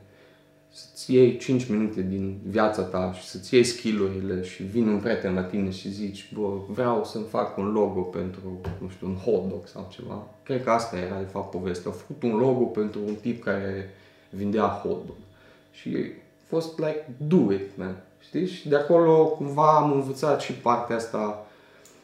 să-ți 0.77 1.13
iei 1.13 1.38
5 1.38 1.69
minute 1.69 2.01
din 2.01 2.39
viața 2.47 2.81
ta 2.81 3.13
și 3.13 3.27
să-ți 3.27 3.53
iei 3.53 3.63
skill-urile 3.63 4.43
și 4.43 4.63
vine 4.63 4.91
un 4.91 4.99
prieten 4.99 5.33
la 5.33 5.43
tine 5.43 5.69
și 5.69 5.91
zici, 5.91 6.31
bă, 6.33 6.49
vreau 6.67 7.03
să-mi 7.03 7.25
fac 7.29 7.57
un 7.57 7.71
logo 7.71 8.01
pentru, 8.01 8.60
nu 8.81 8.89
știu, 8.89 9.07
un 9.07 9.15
hot 9.15 9.49
dog 9.49 9.67
sau 9.67 9.88
ceva. 9.91 10.27
Cred 10.43 10.63
că 10.63 10.69
asta 10.69 10.97
era, 10.97 11.17
de 11.19 11.27
fapt, 11.31 11.51
povestea. 11.51 11.91
Au 11.91 11.97
făcut 11.97 12.23
un 12.23 12.38
logo 12.38 12.63
pentru 12.63 12.99
un 13.07 13.15
tip 13.21 13.43
care 13.43 13.89
vindea 14.29 14.63
hot 14.63 15.05
dog. 15.05 15.15
Și 15.81 16.11
a 16.43 16.45
fost 16.47 16.77
like, 16.77 17.05
do 17.17 17.53
it, 17.53 17.77
man. 17.77 17.95
Știi? 18.19 18.47
Și 18.47 18.69
de 18.69 18.75
acolo, 18.75 19.25
cumva, 19.25 19.75
am 19.75 19.91
învățat 19.91 20.41
și 20.41 20.53
partea 20.53 20.95
asta 20.95 21.45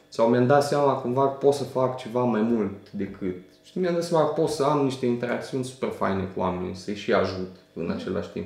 sau 0.10 0.30
mi-am 0.30 0.48
dat 0.48 0.64
seama 0.64 0.94
cumva 0.94 1.30
că 1.30 1.36
pot 1.36 1.54
să 1.54 1.64
fac 1.64 1.98
ceva 1.98 2.24
mai 2.24 2.42
mult 2.42 2.92
decât. 2.92 3.36
Și 3.64 3.80
mi-am 3.80 3.94
dat 3.94 4.04
seama 4.04 4.26
că 4.26 4.42
pot 4.42 4.50
să 4.50 4.64
am 4.64 4.84
niște 4.84 5.06
interacțiuni 5.06 5.64
super 5.64 5.90
faine 5.90 6.24
cu 6.24 6.40
oamenii, 6.40 6.76
să-i 6.76 6.96
și 6.96 7.14
ajut 7.14 7.50
în 7.74 7.92
același 7.92 8.30
timp. 8.30 8.46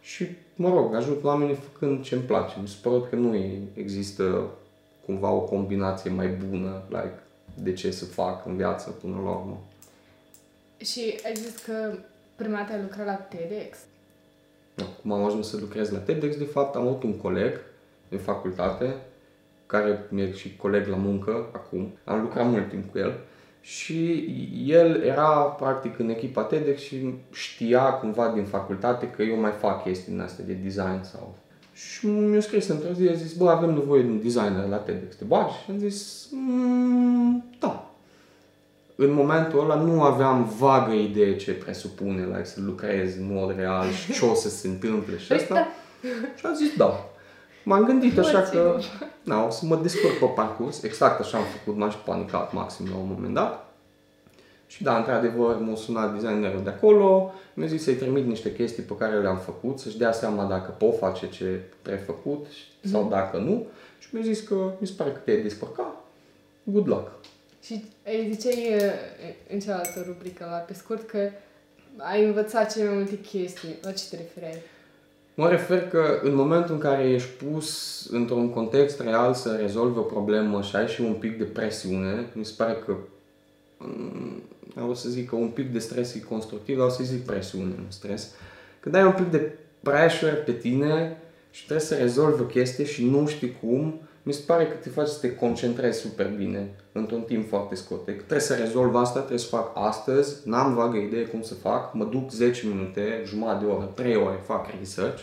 Și, 0.00 0.26
mă 0.54 0.68
rog, 0.68 0.94
ajut 0.94 1.24
oamenii 1.24 1.54
făcând 1.54 2.04
ce-mi 2.04 2.22
place. 2.22 2.54
Mi 2.60 2.68
se 2.68 2.76
pare 2.82 3.00
că 3.10 3.16
nu 3.16 3.36
există 3.74 4.48
cumva 5.04 5.30
o 5.30 5.40
combinație 5.40 6.10
mai 6.10 6.28
bună, 6.28 6.82
like, 6.88 7.22
de 7.54 7.72
ce 7.72 7.90
să 7.90 8.04
fac 8.04 8.46
în 8.46 8.56
viață 8.56 8.90
până 8.90 9.20
la 9.24 9.30
urmă. 9.30 9.60
Și 10.76 11.20
ai 11.24 11.34
zis 11.34 11.56
că 11.56 11.94
prima 12.36 12.56
dată 12.56 12.72
ai 12.72 12.82
lucrat 12.82 13.06
la 13.06 13.14
TEDx. 13.14 13.78
Da, 14.78 14.84
cum 15.02 15.12
am 15.12 15.24
ajuns 15.24 15.48
să 15.48 15.56
lucrez 15.60 15.90
la 15.90 15.98
TEDx, 15.98 16.36
de 16.36 16.44
fapt 16.44 16.76
am 16.76 16.86
avut 16.86 17.02
un 17.02 17.16
coleg 17.16 17.60
din 18.08 18.18
facultate, 18.18 18.94
care 19.66 20.06
mi-e 20.10 20.32
și 20.32 20.56
coleg 20.56 20.86
la 20.86 20.96
muncă 20.96 21.46
acum, 21.52 21.92
am 22.04 22.20
lucrat 22.20 22.46
mult 22.46 22.68
timp 22.68 22.90
cu 22.90 22.98
el 22.98 23.14
și 23.60 24.28
el 24.66 25.02
era 25.02 25.28
practic 25.30 25.98
în 25.98 26.08
echipa 26.08 26.42
TEDx 26.42 26.80
și 26.80 27.14
știa 27.32 27.92
cumva 27.92 28.32
din 28.34 28.44
facultate 28.44 29.10
că 29.10 29.22
eu 29.22 29.40
mai 29.40 29.50
fac 29.50 29.82
chestii 29.82 30.12
din 30.12 30.20
astea 30.20 30.44
de 30.44 30.52
design 30.52 31.02
sau... 31.02 31.36
Și 31.72 32.06
mi-a 32.06 32.40
scris 32.40 32.68
într-o 32.68 32.92
zi, 32.92 33.08
a 33.08 33.12
zis, 33.12 33.32
bă, 33.32 33.50
avem 33.50 33.74
nevoie 33.74 34.02
de 34.02 34.08
un 34.08 34.20
designer 34.22 34.68
la 34.68 34.76
TEDx, 34.76 35.16
te 35.16 35.24
bagi? 35.24 35.52
Și 35.64 35.70
am 35.70 35.78
zis, 35.78 36.28
mm, 36.30 37.44
da. 37.58 37.87
În 39.00 39.12
momentul 39.12 39.60
ăla 39.60 39.74
nu 39.74 40.02
aveam 40.02 40.52
vagă 40.58 40.92
idee 40.92 41.36
ce 41.36 41.52
presupune 41.52 42.24
like, 42.24 42.44
să 42.44 42.60
lucrez 42.60 43.16
în 43.16 43.32
mod 43.32 43.56
real 43.56 43.90
și 43.90 44.12
ce 44.12 44.24
o 44.24 44.34
să 44.34 44.48
se 44.48 44.68
întâmple 44.68 45.18
și 45.18 45.32
asta. 45.32 45.68
Și 46.36 46.46
am 46.46 46.54
zis, 46.54 46.76
da. 46.76 47.10
M-am 47.64 47.84
gândit 47.84 48.18
așa 48.18 48.40
că 48.40 48.78
na, 49.22 49.46
o 49.46 49.50
să 49.50 49.66
mă 49.66 49.76
descurc 49.76 50.18
pe 50.18 50.24
parcurs, 50.24 50.82
exact 50.82 51.20
așa 51.20 51.38
am 51.38 51.44
făcut, 51.44 51.78
m-am 51.78 51.90
și 51.90 51.96
panicat 51.96 52.52
maxim 52.52 52.86
la 52.90 52.96
un 52.96 53.08
moment 53.14 53.34
dat. 53.34 53.72
Și 54.66 54.82
da, 54.82 54.96
într-adevăr, 54.96 55.56
m-a 55.58 55.74
sunat 55.74 56.12
designerul 56.12 56.62
de 56.62 56.70
acolo, 56.70 57.34
mi-a 57.54 57.66
zis 57.66 57.82
să-i 57.82 57.94
trimit 57.94 58.26
niște 58.26 58.52
chestii 58.52 58.82
pe 58.82 58.96
care 58.96 59.20
le-am 59.20 59.38
făcut, 59.38 59.78
să-și 59.78 59.98
dea 59.98 60.12
seama 60.12 60.44
dacă 60.44 60.70
pot 60.70 60.98
face 60.98 61.28
ce 61.28 61.60
trebuie 61.82 62.04
făcut 62.04 62.46
sau 62.84 63.02
mm. 63.02 63.08
dacă 63.08 63.36
nu. 63.36 63.66
Și 63.98 64.08
mi-a 64.10 64.22
zis 64.22 64.40
că 64.40 64.72
mi 64.78 64.86
se 64.86 64.92
pare 64.96 65.10
că 65.10 65.18
te-ai 65.18 65.42
descurcat. 65.42 66.04
Good 66.62 66.86
luck. 66.86 67.10
Și 67.62 67.84
îi 68.04 68.28
ziceai 68.32 68.80
în 69.52 69.60
cealaltă 69.60 70.04
rubrică, 70.06 70.46
la 70.50 70.56
pe 70.56 70.74
scurt, 70.74 71.08
că 71.08 71.30
ai 71.96 72.24
învățat 72.24 72.72
cele 72.72 72.88
mai 72.88 72.96
multe 72.96 73.18
chestii. 73.20 73.74
La 73.82 73.92
ce 73.92 74.04
te 74.10 74.16
referai? 74.16 74.62
Mă 75.34 75.48
refer 75.48 75.88
că 75.88 76.20
în 76.22 76.34
momentul 76.34 76.74
în 76.74 76.80
care 76.80 77.08
ești 77.08 77.28
pus 77.28 78.06
într-un 78.10 78.50
context 78.50 79.00
real 79.00 79.34
să 79.34 79.56
rezolvi 79.60 79.98
o 79.98 80.02
problemă 80.02 80.62
și 80.62 80.76
ai 80.76 80.88
și 80.88 81.00
un 81.00 81.12
pic 81.12 81.38
de 81.38 81.44
presiune, 81.44 82.26
mi 82.32 82.44
se 82.44 82.52
pare 82.56 82.76
că 82.86 82.96
o 84.88 84.94
să 84.94 85.08
zic 85.08 85.28
că 85.28 85.36
un 85.36 85.48
pic 85.48 85.72
de 85.72 85.78
stres 85.78 86.14
e 86.14 86.20
constructiv, 86.20 86.80
o 86.80 86.88
să 86.88 87.02
zic 87.04 87.24
presiune, 87.24 87.64
nu 87.76 87.86
stres. 87.88 88.30
Când 88.80 88.94
ai 88.94 89.04
un 89.04 89.12
pic 89.12 89.30
de 89.30 89.52
pressure 89.80 90.32
pe 90.32 90.52
tine 90.52 91.16
și 91.50 91.64
trebuie 91.64 91.86
să 91.86 91.94
rezolvi 91.94 92.42
o 92.42 92.44
chestie 92.44 92.84
și 92.84 93.04
nu 93.04 93.26
știi 93.26 93.56
cum, 93.60 94.00
mi 94.28 94.34
se 94.34 94.42
pare 94.46 94.66
că 94.66 94.74
te 94.74 94.88
faci 94.88 95.06
să 95.06 95.18
te 95.20 95.34
concentrezi 95.34 96.00
super 96.00 96.26
bine 96.36 96.68
într-un 96.92 97.20
timp 97.20 97.48
foarte 97.48 97.74
scurt. 97.74 98.04
Că 98.04 98.12
trebuie 98.12 98.40
să 98.40 98.54
rezolv 98.54 98.94
asta, 98.94 99.18
trebuie 99.18 99.38
să 99.38 99.46
fac 99.46 99.70
astăzi, 99.74 100.48
n-am 100.48 100.74
vagă 100.74 100.96
idee 100.96 101.24
cum 101.24 101.42
să 101.42 101.54
fac, 101.54 101.94
mă 101.94 102.04
duc 102.04 102.30
10 102.30 102.66
minute, 102.66 103.22
jumătate 103.26 103.64
de 103.64 103.70
oră, 103.70 103.90
3 103.94 104.16
ore, 104.16 104.40
fac 104.46 104.66
research, 104.78 105.20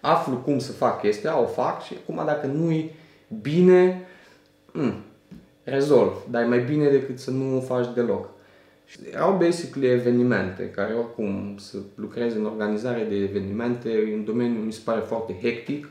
aflu 0.00 0.36
cum 0.36 0.58
să 0.58 0.72
fac 0.72 1.00
chestia, 1.00 1.40
o 1.40 1.44
fac 1.44 1.82
și 1.82 1.94
acum 2.02 2.22
dacă 2.26 2.46
nu-i 2.46 2.94
bine, 3.42 4.06
mm, 4.72 4.94
rezolv, 5.62 6.12
dar 6.30 6.42
e 6.42 6.46
mai 6.46 6.60
bine 6.60 6.88
decât 6.88 7.18
să 7.18 7.30
nu 7.30 7.56
o 7.56 7.60
faci 7.60 7.94
deloc. 7.94 8.28
Și 8.84 8.98
erau 9.12 9.36
basically 9.36 9.90
evenimente, 9.90 10.70
care 10.70 10.94
oricum 10.94 11.54
să 11.58 11.76
lucrezi 11.94 12.36
în 12.36 12.44
organizare 12.44 13.06
de 13.08 13.14
evenimente, 13.14 13.88
în 14.14 14.24
domeniu 14.24 14.60
mi 14.60 14.72
se 14.72 14.80
pare 14.84 15.00
foarte 15.00 15.36
hectic, 15.42 15.88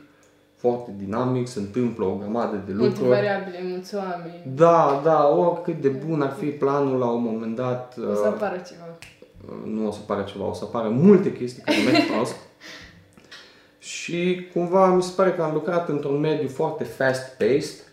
foarte 0.58 0.90
dinamic, 0.98 1.48
se 1.48 1.58
întâmplă 1.58 2.04
o 2.04 2.14
grămadă 2.14 2.62
de 2.66 2.72
lucruri. 2.72 3.00
Multe 3.00 3.14
variabile, 3.14 3.58
mulți 3.62 3.94
oameni. 3.94 4.42
Da, 4.54 5.00
da, 5.04 5.28
oricât 5.28 5.80
de 5.80 5.88
bun 5.88 6.20
ar 6.22 6.32
fi 6.38 6.46
planul 6.46 6.98
la 6.98 7.06
un 7.06 7.22
moment 7.22 7.56
dat. 7.56 7.96
O 8.10 8.14
să 8.14 8.20
uh, 8.20 8.26
apară 8.26 8.62
ceva. 8.66 8.84
Nu 9.64 9.86
o 9.86 9.90
să 9.90 9.98
apară 10.02 10.22
ceva, 10.22 10.48
o 10.48 10.52
să 10.52 10.64
apară 10.64 10.88
multe 10.88 11.32
chestii 11.32 11.62
care 11.62 11.76
merg 11.84 12.04
prost. 12.14 12.36
Și 13.78 14.48
cumva 14.52 14.86
mi 14.86 15.02
se 15.02 15.12
pare 15.16 15.32
că 15.32 15.42
am 15.42 15.52
lucrat 15.52 15.88
într-un 15.88 16.20
mediu 16.20 16.48
foarte 16.48 16.84
fast-paced, 16.84 17.84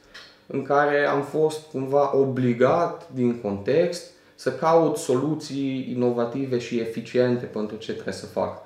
în 0.48 0.62
care 0.62 1.06
am 1.06 1.22
fost 1.22 1.68
cumva 1.72 2.18
obligat 2.18 3.10
din 3.14 3.42
context 3.42 4.12
să 4.36 4.52
caut 4.52 4.98
soluții 4.98 5.92
inovative 5.96 6.58
și 6.58 6.80
eficiente 6.80 7.46
pentru 7.46 7.76
ce 7.78 7.92
trebuie 7.92 8.14
să 8.14 8.26
fac. 8.26 8.62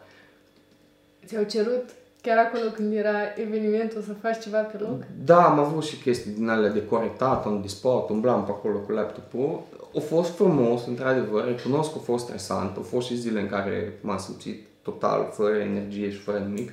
Ți-au 1.25 1.43
cerut 1.43 1.89
chiar 2.29 2.45
acolo 2.45 2.69
când 2.71 2.93
era 2.93 3.17
evenimentul 3.35 4.01
să 4.01 4.13
faci 4.21 4.39
ceva 4.39 4.57
pe 4.57 4.77
loc? 4.79 5.03
Da, 5.23 5.45
am 5.45 5.59
avut 5.59 5.83
și 5.83 5.95
chestii 5.95 6.31
din 6.31 6.49
alea 6.49 6.69
de 6.69 6.85
corectat, 6.85 7.45
un 7.45 7.61
disport, 7.61 8.09
umblam 8.09 8.43
pe 8.43 8.51
acolo 8.51 8.77
cu 8.77 8.91
laptopul. 8.91 9.61
A 9.95 9.99
fost 9.99 10.35
frumos, 10.35 10.85
într-adevăr, 10.85 11.45
recunosc 11.45 11.91
că 11.91 11.97
a 12.01 12.03
fost 12.03 12.25
stresant, 12.25 12.77
au 12.77 12.81
fost 12.81 13.07
și 13.07 13.15
zile 13.15 13.39
în 13.39 13.47
care 13.47 13.93
m-am 14.01 14.17
simțit 14.17 14.65
total 14.81 15.29
fără 15.31 15.55
energie 15.55 16.11
și 16.11 16.17
fără 16.17 16.37
nimic. 16.37 16.71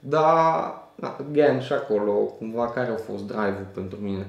Dar, 0.00 0.74
again, 1.00 1.60
și 1.60 1.72
acolo, 1.72 2.12
cumva, 2.12 2.70
care 2.70 2.90
a 2.90 2.96
fost 2.96 3.26
drive-ul 3.26 3.66
pentru 3.74 3.98
mine? 4.00 4.26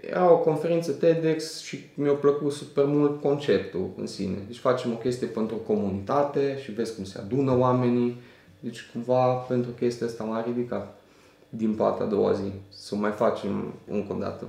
Era 0.00 0.32
o 0.32 0.38
conferință 0.38 0.92
TEDx 0.92 1.60
și 1.60 1.90
mi-a 1.94 2.12
plăcut 2.12 2.52
super 2.52 2.84
mult 2.84 3.20
conceptul 3.20 3.90
în 3.96 4.06
sine. 4.06 4.36
Deci 4.46 4.58
facem 4.58 4.92
o 4.92 4.96
chestie 4.96 5.26
pentru 5.26 5.56
o 5.56 5.72
comunitate 5.72 6.58
și 6.62 6.72
vezi 6.72 6.94
cum 6.94 7.04
se 7.04 7.18
adună 7.18 7.58
oamenii. 7.58 8.20
Deci 8.60 8.90
cumva 8.92 9.34
pentru 9.34 9.70
chestia 9.70 10.06
asta 10.06 10.24
m-a 10.24 10.42
ridicat 10.42 11.00
din 11.48 11.74
partea 11.74 12.04
a 12.04 12.08
doua 12.08 12.32
zi 12.32 12.52
să 12.68 12.96
mai 12.96 13.10
facem 13.10 13.74
încă 13.90 14.12
o 14.12 14.16
dată. 14.16 14.46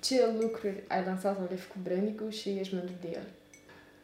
Ce 0.00 0.14
lucruri 0.40 0.82
ai 0.88 1.04
lansat 1.06 1.36
sau 1.36 1.46
le 1.50 1.56
cu 1.56 1.76
branding 1.82 2.30
și 2.30 2.48
ești 2.48 2.74
mândru 2.74 2.94
de 3.00 3.08
el? 3.12 3.26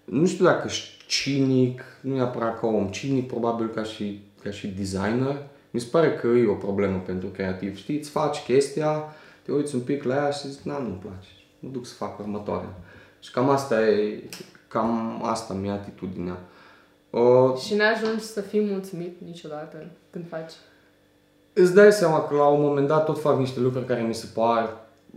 Nu 0.04 0.26
știu 0.26 0.44
dacă 0.44 0.62
ești 0.66 1.04
cinic, 1.06 1.82
nu 2.00 2.14
neapărat 2.14 2.60
ca 2.60 2.66
om, 2.66 2.88
cinic 2.88 3.26
probabil 3.26 3.68
ca 3.68 3.82
și, 3.82 4.22
ca 4.42 4.50
și 4.50 4.66
designer. 4.66 5.46
Mi 5.70 5.80
se 5.80 5.88
pare 5.90 6.14
că 6.14 6.26
e 6.26 6.46
o 6.46 6.54
problemă 6.54 6.98
pentru 6.98 7.28
creativ. 7.28 7.76
Știi, 7.76 7.98
îți 7.98 8.10
faci 8.10 8.38
chestia, 8.38 9.04
te 9.42 9.52
uiți 9.52 9.74
un 9.74 9.80
pic 9.80 10.02
la 10.02 10.14
ea 10.14 10.30
și 10.30 10.50
zici, 10.50 10.62
na, 10.62 10.78
nu-mi 10.78 10.98
place, 10.98 11.28
mă 11.58 11.68
duc 11.72 11.86
să 11.86 11.94
fac 11.94 12.18
următoarea. 12.18 12.74
Și 13.20 13.30
cam 13.30 13.48
asta 13.48 13.86
e, 13.86 14.22
cam 14.68 15.22
asta 15.24 15.54
mi-e 15.54 15.70
atitudinea. 15.70 16.38
Uh, 17.10 17.56
și 17.56 17.74
n-ajungi 17.74 18.24
să 18.24 18.40
fii 18.40 18.60
mulțumit 18.60 19.16
niciodată 19.24 19.86
când 20.10 20.28
faci? 20.28 20.52
Îți 21.52 21.74
dai 21.74 21.92
seama 21.92 22.24
că 22.24 22.34
la 22.34 22.46
un 22.46 22.62
moment 22.62 22.86
dat 22.86 23.04
tot 23.04 23.20
fac 23.20 23.38
niște 23.38 23.60
lucruri 23.60 23.86
care 23.86 24.02
mi 24.02 24.14
se 24.14 24.26
par, 24.34 24.76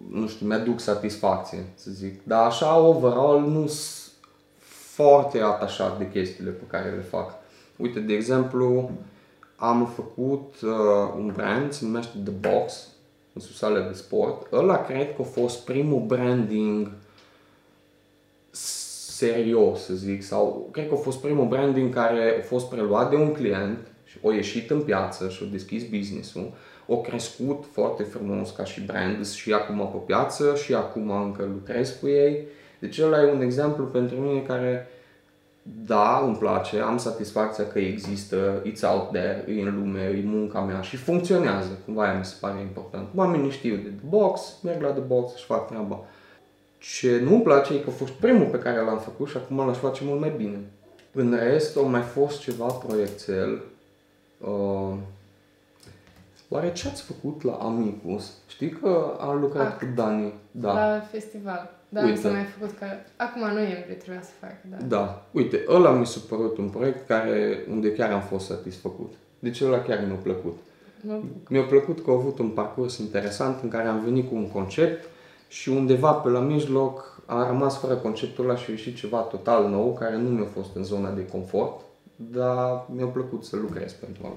nu 0.10 0.28
știu, 0.28 0.48
mi-aduc 0.48 0.80
satisfacție, 0.80 1.66
să 1.76 1.92
zic. 1.92 2.24
Dar 2.24 2.46
așa, 2.46 2.78
overall, 2.78 3.40
nu 3.40 3.68
sunt 3.68 4.14
foarte 4.94 5.40
atașat 5.40 5.98
de 5.98 6.10
chestiile 6.10 6.50
pe 6.50 6.64
care 6.68 6.90
le 6.90 7.02
fac. 7.02 7.34
Uite, 7.76 8.00
de 8.00 8.14
exemplu, 8.14 8.92
am 9.56 9.86
făcut 9.86 10.54
uh, 10.62 11.14
un 11.18 11.32
brand, 11.36 11.72
se 11.72 11.86
numește 11.86 12.18
The 12.24 12.34
Box, 12.50 12.88
în 13.34 13.42
susale 13.42 13.82
de 13.82 13.94
sport. 13.94 14.54
Ăla 14.54 14.86
cred 14.86 15.16
că 15.16 15.22
a 15.22 15.24
fost 15.24 15.66
primul 15.66 16.00
branding 16.00 16.92
serios, 19.26 19.84
să 19.84 19.94
zic, 19.94 20.24
sau 20.24 20.70
cred 20.72 20.88
că 20.88 20.94
a 20.94 20.98
fost 20.98 21.22
primul 21.22 21.48
branding 21.48 21.94
care 21.94 22.36
a 22.40 22.42
fost 22.42 22.70
preluat 22.70 23.10
de 23.10 23.16
un 23.16 23.32
client 23.32 23.78
și 24.04 24.18
a 24.26 24.34
ieșit 24.34 24.70
în 24.70 24.82
piață 24.82 25.30
și 25.30 25.44
a 25.44 25.52
deschis 25.52 25.84
business-ul, 25.84 26.52
a 26.90 27.02
crescut 27.02 27.64
foarte 27.72 28.04
frumos 28.04 28.52
ca 28.52 28.64
și 28.64 28.82
brand 28.82 29.28
și 29.28 29.54
acum 29.54 29.90
pe 29.92 29.98
piață 30.06 30.56
și 30.56 30.74
acum 30.74 31.10
încă 31.10 31.50
lucrez 31.54 31.98
cu 32.02 32.08
ei. 32.08 32.48
Deci 32.80 33.00
ăla 33.00 33.22
e 33.22 33.32
un 33.32 33.42
exemplu 33.42 33.84
pentru 33.84 34.16
mine 34.16 34.40
care 34.40 34.88
da, 35.86 36.24
îmi 36.26 36.36
place, 36.36 36.80
am 36.80 36.98
satisfacția 36.98 37.68
că 37.68 37.80
există, 37.80 38.62
it's 38.66 38.92
out 38.94 39.12
there, 39.12 39.46
e 39.48 39.62
în 39.62 39.76
lume, 39.76 40.02
e 40.02 40.22
munca 40.26 40.60
mea 40.60 40.82
și 40.82 40.96
funcționează, 40.96 41.80
cumva 41.86 42.04
aia 42.04 42.18
mi 42.18 42.26
se 42.26 42.36
pare 42.40 42.62
important. 42.62 43.08
Oamenii 43.16 43.50
știu 43.50 43.76
de 43.76 43.90
The 43.90 44.06
Box, 44.10 44.58
merg 44.64 44.82
la 44.82 44.90
The 44.90 45.02
Box 45.02 45.36
și 45.36 45.46
fac 45.46 45.68
treaba. 45.68 46.06
Ce 46.91 47.19
nu-mi 47.19 47.41
place 47.41 47.74
e 47.74 47.78
că 47.78 47.89
a 47.89 47.93
fost 47.93 48.12
primul 48.12 48.48
pe 48.48 48.58
care 48.60 48.80
l-am 48.80 49.00
făcut 49.00 49.28
și 49.28 49.38
acum 49.38 49.58
l-aș 49.58 49.78
face 49.78 50.04
mult 50.04 50.19
mai 50.19 50.34
bine. 50.38 50.58
În 51.12 51.36
rest, 51.39 51.78
au 51.78 51.89
mai 51.89 52.02
fost 52.02 52.39
ceva 52.39 52.65
proiectel. 52.65 53.62
Uh, 54.38 54.93
oare 56.50 56.72
ce 56.72 56.88
ați 56.88 57.04
făcut 57.04 57.43
la 57.43 57.54
Amicus? 57.54 58.32
Știi 58.48 58.69
că 58.69 59.17
am 59.19 59.39
lucrat 59.39 59.72
Ac. 59.72 59.80
cu 59.80 59.86
Dani. 59.96 60.34
Da. 60.52 60.74
La 60.74 61.00
festival. 61.12 61.80
Da, 61.89 62.00
Uite. 62.02 62.12
mi 62.12 62.17
s-a 62.17 62.30
mai 62.30 62.43
făcut 62.43 62.78
că... 62.78 62.86
Acum 63.15 63.41
în 63.41 63.54
noiembrie 63.54 63.96
trebuia 63.96 64.22
să 64.22 64.32
fac, 64.39 64.56
da. 64.62 64.78
Da, 64.86 65.26
uite, 65.32 65.63
ăla 65.67 65.91
mi 65.91 66.06
s-a 66.06 66.19
părut 66.30 66.58
un 66.58 66.69
proiect 66.69 67.08
care, 67.08 67.65
unde 67.69 67.91
chiar 67.93 68.12
am 68.12 68.22
fost 68.22 68.46
satisfăcut. 68.46 69.13
Deci 69.39 69.62
ăla 69.62 69.82
chiar 69.82 70.04
mi-a 70.06 70.15
plăcut. 70.15 70.58
Nu? 71.02 71.24
Mi-a 71.50 71.63
plăcut 71.63 72.04
că 72.04 72.12
a 72.12 72.13
avut 72.13 72.39
un 72.39 72.50
parcurs 72.50 72.98
interesant 72.98 73.63
în 73.63 73.69
care 73.69 73.88
am 73.88 74.04
venit 74.04 74.30
cu 74.30 74.36
un 74.36 74.50
concept 74.50 75.12
și 75.54 75.70
undeva 75.70 76.12
pe 76.13 76.30
la 76.30 76.39
mijloc 76.39 77.22
am 77.26 77.48
rămas 77.48 77.78
fără 77.80 77.96
conceptul 77.96 78.44
ăla 78.50 78.58
și 78.58 78.66
a 78.70 78.72
ieșit 78.74 78.96
ceva 78.96 79.18
total 79.20 79.70
nou 79.70 79.94
care 79.94 80.18
nu 80.18 80.30
mi-a 80.30 80.48
fost 80.54 80.76
în 80.76 80.84
zona 80.84 81.12
de 81.12 81.26
confort, 81.26 81.82
dar 82.16 82.86
mi-a 82.96 83.06
plăcut 83.06 83.44
să 83.44 83.56
lucrez 83.56 83.92
pentru 83.92 84.22
ăla. 84.26 84.36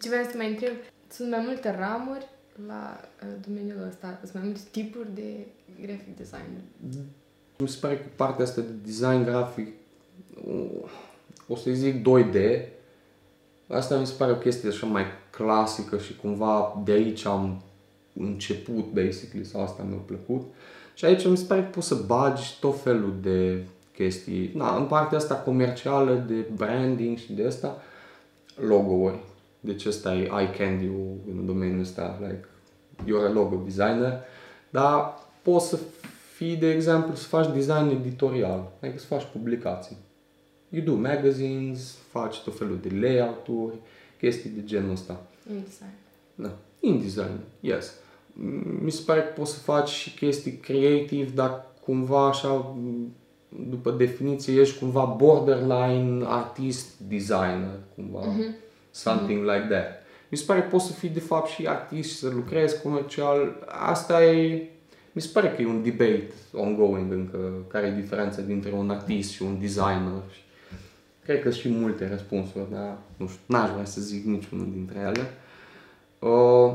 Ce 0.00 0.08
vreau 0.08 0.24
să 0.24 0.30
te 0.30 0.36
mai 0.36 0.48
întreb, 0.50 0.72
sunt 1.10 1.30
mai 1.30 1.42
multe 1.46 1.76
ramuri 1.78 2.26
la 2.66 3.00
uh, 3.22 3.28
domeniul 3.46 3.86
ăsta, 3.88 4.18
sunt 4.20 4.34
mai 4.34 4.42
multe 4.44 4.60
tipuri 4.70 5.14
de 5.14 5.46
graphic 5.82 6.16
design. 6.16 6.60
Mi 7.58 7.68
se 7.68 7.78
pare 7.80 7.96
că 7.98 8.04
partea 8.16 8.44
asta 8.44 8.60
de 8.60 8.72
design 8.84 9.24
grafic, 9.24 9.68
o- 10.48 10.86
o 11.48 11.56
să 11.56 11.70
zic 11.70 12.02
2D, 12.02 12.36
asta 13.68 13.96
mi 13.96 14.06
se 14.06 14.14
pare 14.18 14.32
o 14.32 14.36
chestie 14.36 14.68
așa 14.68 14.86
mai 14.86 15.04
clasică 15.30 15.98
și 15.98 16.16
cumva 16.16 16.80
de 16.84 16.92
aici 16.92 17.24
am 17.24 17.62
început, 18.12 18.84
basically, 18.92 19.44
sau 19.46 19.62
asta 19.62 19.82
mi-a 19.82 19.98
plăcut. 20.06 20.42
Și 20.94 21.04
aici 21.04 21.26
mi 21.26 21.36
se 21.36 21.44
pare 21.44 21.60
că 21.62 21.68
poți 21.68 21.86
să 21.86 21.94
bagi 22.06 22.56
tot 22.60 22.82
felul 22.82 23.14
de 23.22 23.64
chestii. 23.94 24.50
Na, 24.54 24.76
în 24.76 24.84
partea 24.84 25.18
asta 25.18 25.34
comercială, 25.34 26.24
de 26.28 26.46
branding 26.56 27.18
și 27.18 27.32
de 27.32 27.46
asta, 27.46 27.82
logo-uri. 28.54 29.18
Deci 29.60 29.86
ăsta 29.86 30.14
e 30.14 30.30
eye 30.38 30.50
candy 30.58 30.84
în 31.30 31.46
domeniul 31.46 31.80
ăsta, 31.80 32.18
like, 32.20 32.44
you're 33.04 33.28
a 33.28 33.32
logo 33.32 33.62
designer, 33.64 34.20
dar 34.70 35.14
poți 35.42 35.68
să 35.68 35.78
fii, 36.34 36.56
de 36.56 36.70
exemplu, 36.72 37.14
să 37.14 37.26
faci 37.26 37.52
design 37.52 37.88
editorial, 37.88 38.72
adică 38.82 38.98
să 38.98 39.06
faci 39.06 39.26
publicații. 39.32 39.96
You 40.68 40.84
do 40.84 40.94
magazines, 40.94 41.96
faci 42.10 42.40
tot 42.40 42.58
felul 42.58 42.78
de 42.82 42.88
layout-uri, 43.00 43.76
chestii 44.18 44.50
de 44.50 44.64
genul 44.64 44.90
ăsta. 44.90 45.20
InDesign. 45.50 45.94
Da. 46.42 46.50
InDesign, 46.80 47.38
yes. 47.60 47.92
Mm, 48.32 48.78
Mi 48.82 48.90
se 48.90 49.02
pare 49.06 49.20
că 49.20 49.28
poți 49.36 49.52
să 49.52 49.58
faci 49.58 49.88
și 49.88 50.14
chestii 50.14 50.52
creative, 50.52 51.30
dar 51.34 51.66
cumva 51.84 52.26
așa, 52.28 52.48
m, 52.48 53.12
după 53.68 53.90
definiție, 53.90 54.60
ești 54.60 54.78
cumva 54.78 55.04
borderline 55.04 56.24
artist 56.26 56.98
designer, 57.08 57.78
cumva. 57.94 58.20
Something 58.90 59.40
like 59.42 59.66
that. 59.70 59.86
Mi 60.28 60.38
se 60.38 60.44
pare 60.46 60.60
că 60.60 60.68
poți 60.68 60.86
să 60.86 60.92
fii 60.92 61.08
de 61.08 61.20
fapt 61.20 61.48
și 61.48 61.66
artist 61.66 62.10
și 62.10 62.16
să 62.16 62.28
lucrezi 62.28 62.82
comercial. 62.82 63.66
Asta 63.68 64.24
e... 64.24 64.68
Mi 65.12 65.22
se 65.22 65.28
pare 65.32 65.50
că 65.52 65.62
e 65.62 65.66
un 65.66 65.82
debate 65.82 66.32
ongoing 66.52 67.12
încă, 67.12 67.38
care 67.68 67.86
e 67.86 68.00
diferența 68.00 68.40
dintre 68.42 68.72
un 68.72 68.90
artist 68.90 69.30
și 69.30 69.42
un 69.42 69.58
designer. 69.60 70.22
Și 70.32 70.40
Cred 71.24 71.42
că 71.42 71.50
și 71.50 71.68
multe 71.68 72.08
răspunsuri, 72.08 72.70
dar 72.72 72.98
nu 73.16 73.26
știu, 73.26 73.40
n-aș 73.46 73.70
vrea 73.70 73.84
să 73.84 74.00
zic 74.00 74.24
niciunul 74.24 74.68
dintre 74.72 74.98
ele. 74.98 75.30
Uh, 76.20 76.72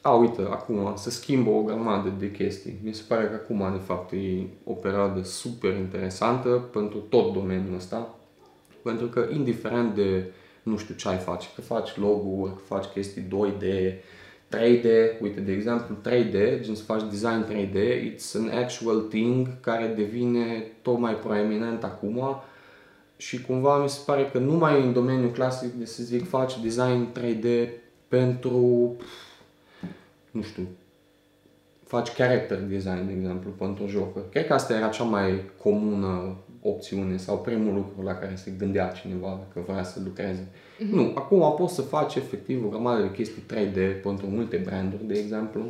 a, 0.00 0.10
uite, 0.10 0.42
acum 0.42 0.92
se 0.96 1.10
schimbă 1.10 1.50
o 1.50 1.62
grămadă 1.62 2.14
de 2.18 2.30
chestii. 2.30 2.78
Mi 2.82 2.94
se 2.94 3.02
pare 3.08 3.24
că 3.24 3.34
acum, 3.34 3.68
de 3.72 3.82
fapt, 3.84 4.12
e 4.12 4.46
o 4.64 4.72
perioadă 4.72 5.22
super 5.22 5.76
interesantă 5.76 6.48
pentru 6.48 6.98
tot 6.98 7.32
domeniul 7.32 7.74
ăsta. 7.74 8.14
Pentru 8.82 9.06
că, 9.06 9.28
indiferent 9.32 9.94
de, 9.94 10.32
nu 10.62 10.76
știu 10.76 10.94
ce 10.94 11.08
ai 11.08 11.16
face, 11.16 11.48
că 11.54 11.60
faci 11.60 11.96
logo-uri, 11.96 12.52
că 12.52 12.60
faci 12.64 12.84
chestii 12.84 13.22
2D, 13.22 13.64
3D, 14.56 14.86
uite, 15.20 15.40
de 15.40 15.52
exemplu, 15.52 15.96
3D, 16.08 16.60
gen 16.60 16.74
să 16.74 16.82
faci 16.82 17.02
design 17.10 17.44
3D, 17.44 17.76
it's 18.12 18.34
an 18.34 18.48
actual 18.48 19.00
thing 19.00 19.60
care 19.60 19.86
devine 19.96 20.66
tot 20.82 20.98
mai 20.98 21.14
proeminent 21.14 21.84
acum 21.84 22.42
și 23.16 23.42
cumva 23.42 23.82
mi 23.82 23.88
se 23.88 24.00
pare 24.06 24.28
că 24.32 24.38
nu 24.38 24.52
mai 24.52 24.80
e 24.80 24.82
în 24.82 24.92
domeniul 24.92 25.30
clasic 25.30 25.72
de 25.72 25.84
să 25.84 26.02
zic 26.02 26.28
faci 26.28 26.60
design 26.60 27.08
3D 27.18 27.68
pentru, 28.10 28.96
nu 30.30 30.42
știu, 30.42 30.68
faci 31.84 32.12
character 32.12 32.58
design, 32.58 33.06
de 33.06 33.12
exemplu, 33.12 33.50
pentru 33.50 33.86
jocuri. 33.86 34.28
Cred 34.30 34.46
că 34.46 34.52
asta 34.52 34.74
era 34.74 34.88
cea 34.88 35.04
mai 35.04 35.40
comună 35.62 36.36
opțiune 36.62 37.16
sau 37.16 37.38
primul 37.38 37.74
lucru 37.74 38.02
la 38.02 38.14
care 38.14 38.34
se 38.34 38.52
gândea 38.58 38.88
cineva 38.88 39.40
dacă 39.46 39.66
vrea 39.72 39.82
să 39.82 40.00
lucreze. 40.04 40.46
Mm-hmm. 40.46 40.90
Nu, 40.90 41.12
acum 41.14 41.54
poți 41.56 41.74
să 41.74 41.82
faci 41.82 42.14
efectiv 42.14 42.64
o 42.64 42.68
grămadă 42.68 43.02
de 43.02 43.10
chestii 43.10 43.42
3D 43.42 44.02
pentru 44.02 44.26
multe 44.26 44.56
branduri, 44.56 45.06
de 45.06 45.18
exemplu. 45.18 45.62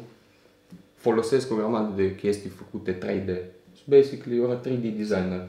Folosesc 0.95 1.53
o 1.53 1.55
grămadă 1.55 1.93
de 1.97 2.15
chestii 2.15 2.51
făcute 2.51 2.99
3D. 2.99 3.37
So 3.75 3.83
basically, 3.87 4.41
you're 4.41 4.59
a 4.59 4.69
3D 4.69 4.97
designer. 4.97 5.49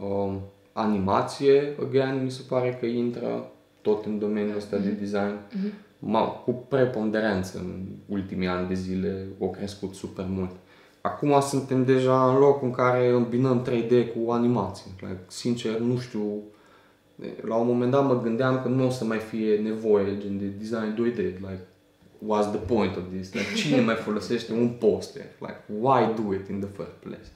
Um, 0.00 0.40
animație, 0.72 1.74
again, 1.80 2.24
mi 2.24 2.30
se 2.30 2.42
pare 2.48 2.76
că 2.80 2.86
intră 2.86 3.51
tot 3.82 4.04
în 4.04 4.18
domeniul 4.18 4.56
ăsta 4.56 4.76
de 4.76 4.90
design. 4.90 5.38
Ma, 5.98 6.20
cu 6.20 6.52
preponderență 6.52 7.58
în 7.58 7.86
ultimii 8.08 8.48
ani 8.48 8.68
de 8.68 8.74
zile 8.74 9.26
au 9.40 9.50
crescut 9.50 9.94
super 9.94 10.26
mult. 10.28 10.50
Acum 11.00 11.40
suntem 11.40 11.84
deja 11.84 12.28
în 12.28 12.38
locul 12.38 12.66
în 12.66 12.72
care 12.74 13.10
îmbinăm 13.10 13.66
3D 13.70 14.06
cu 14.14 14.30
animație. 14.30 14.90
Like, 15.00 15.20
sincer, 15.26 15.78
nu 15.78 15.98
știu, 15.98 16.42
la 17.40 17.54
un 17.54 17.66
moment 17.66 17.90
dat 17.90 18.06
mă 18.06 18.20
gândeam 18.20 18.60
că 18.62 18.68
nu 18.68 18.86
o 18.86 18.90
să 18.90 19.04
mai 19.04 19.18
fie 19.18 19.56
nevoie 19.56 20.18
gen 20.18 20.38
de 20.38 20.44
design 20.44 20.94
2D. 20.94 21.16
Like, 21.16 21.62
what's 22.26 22.50
the 22.50 22.74
point 22.74 22.96
of 22.96 23.02
this? 23.14 23.32
Like, 23.32 23.54
cine 23.56 23.80
mai 23.80 23.94
folosește 24.06 24.52
un 24.52 24.68
poster? 24.68 25.24
Like, 25.40 25.60
why 25.80 26.22
do 26.22 26.34
it 26.34 26.48
in 26.48 26.60
the 26.60 26.68
first 26.68 26.96
place? 27.00 27.28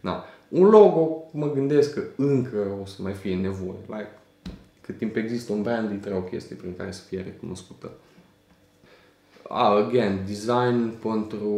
Na. 0.00 0.24
Un 0.48 0.68
logo, 0.68 1.28
mă 1.32 1.52
gândesc 1.52 1.94
că 1.94 2.02
încă 2.16 2.66
o 2.82 2.86
să 2.86 3.02
mai 3.02 3.12
fie 3.12 3.36
nevoie. 3.36 3.78
Like, 3.86 4.08
cât 4.90 4.98
timp 4.98 5.16
există 5.16 5.52
un 5.52 5.62
brand, 5.62 6.00
trebuie 6.00 6.20
o 6.20 6.24
chestie 6.24 6.56
prin 6.56 6.76
care 6.76 6.90
să 6.90 7.02
fie 7.02 7.22
recunoscută. 7.22 7.90
Ah, 9.48 9.84
again, 9.86 10.18
design 10.26 10.90
pentru, 11.02 11.54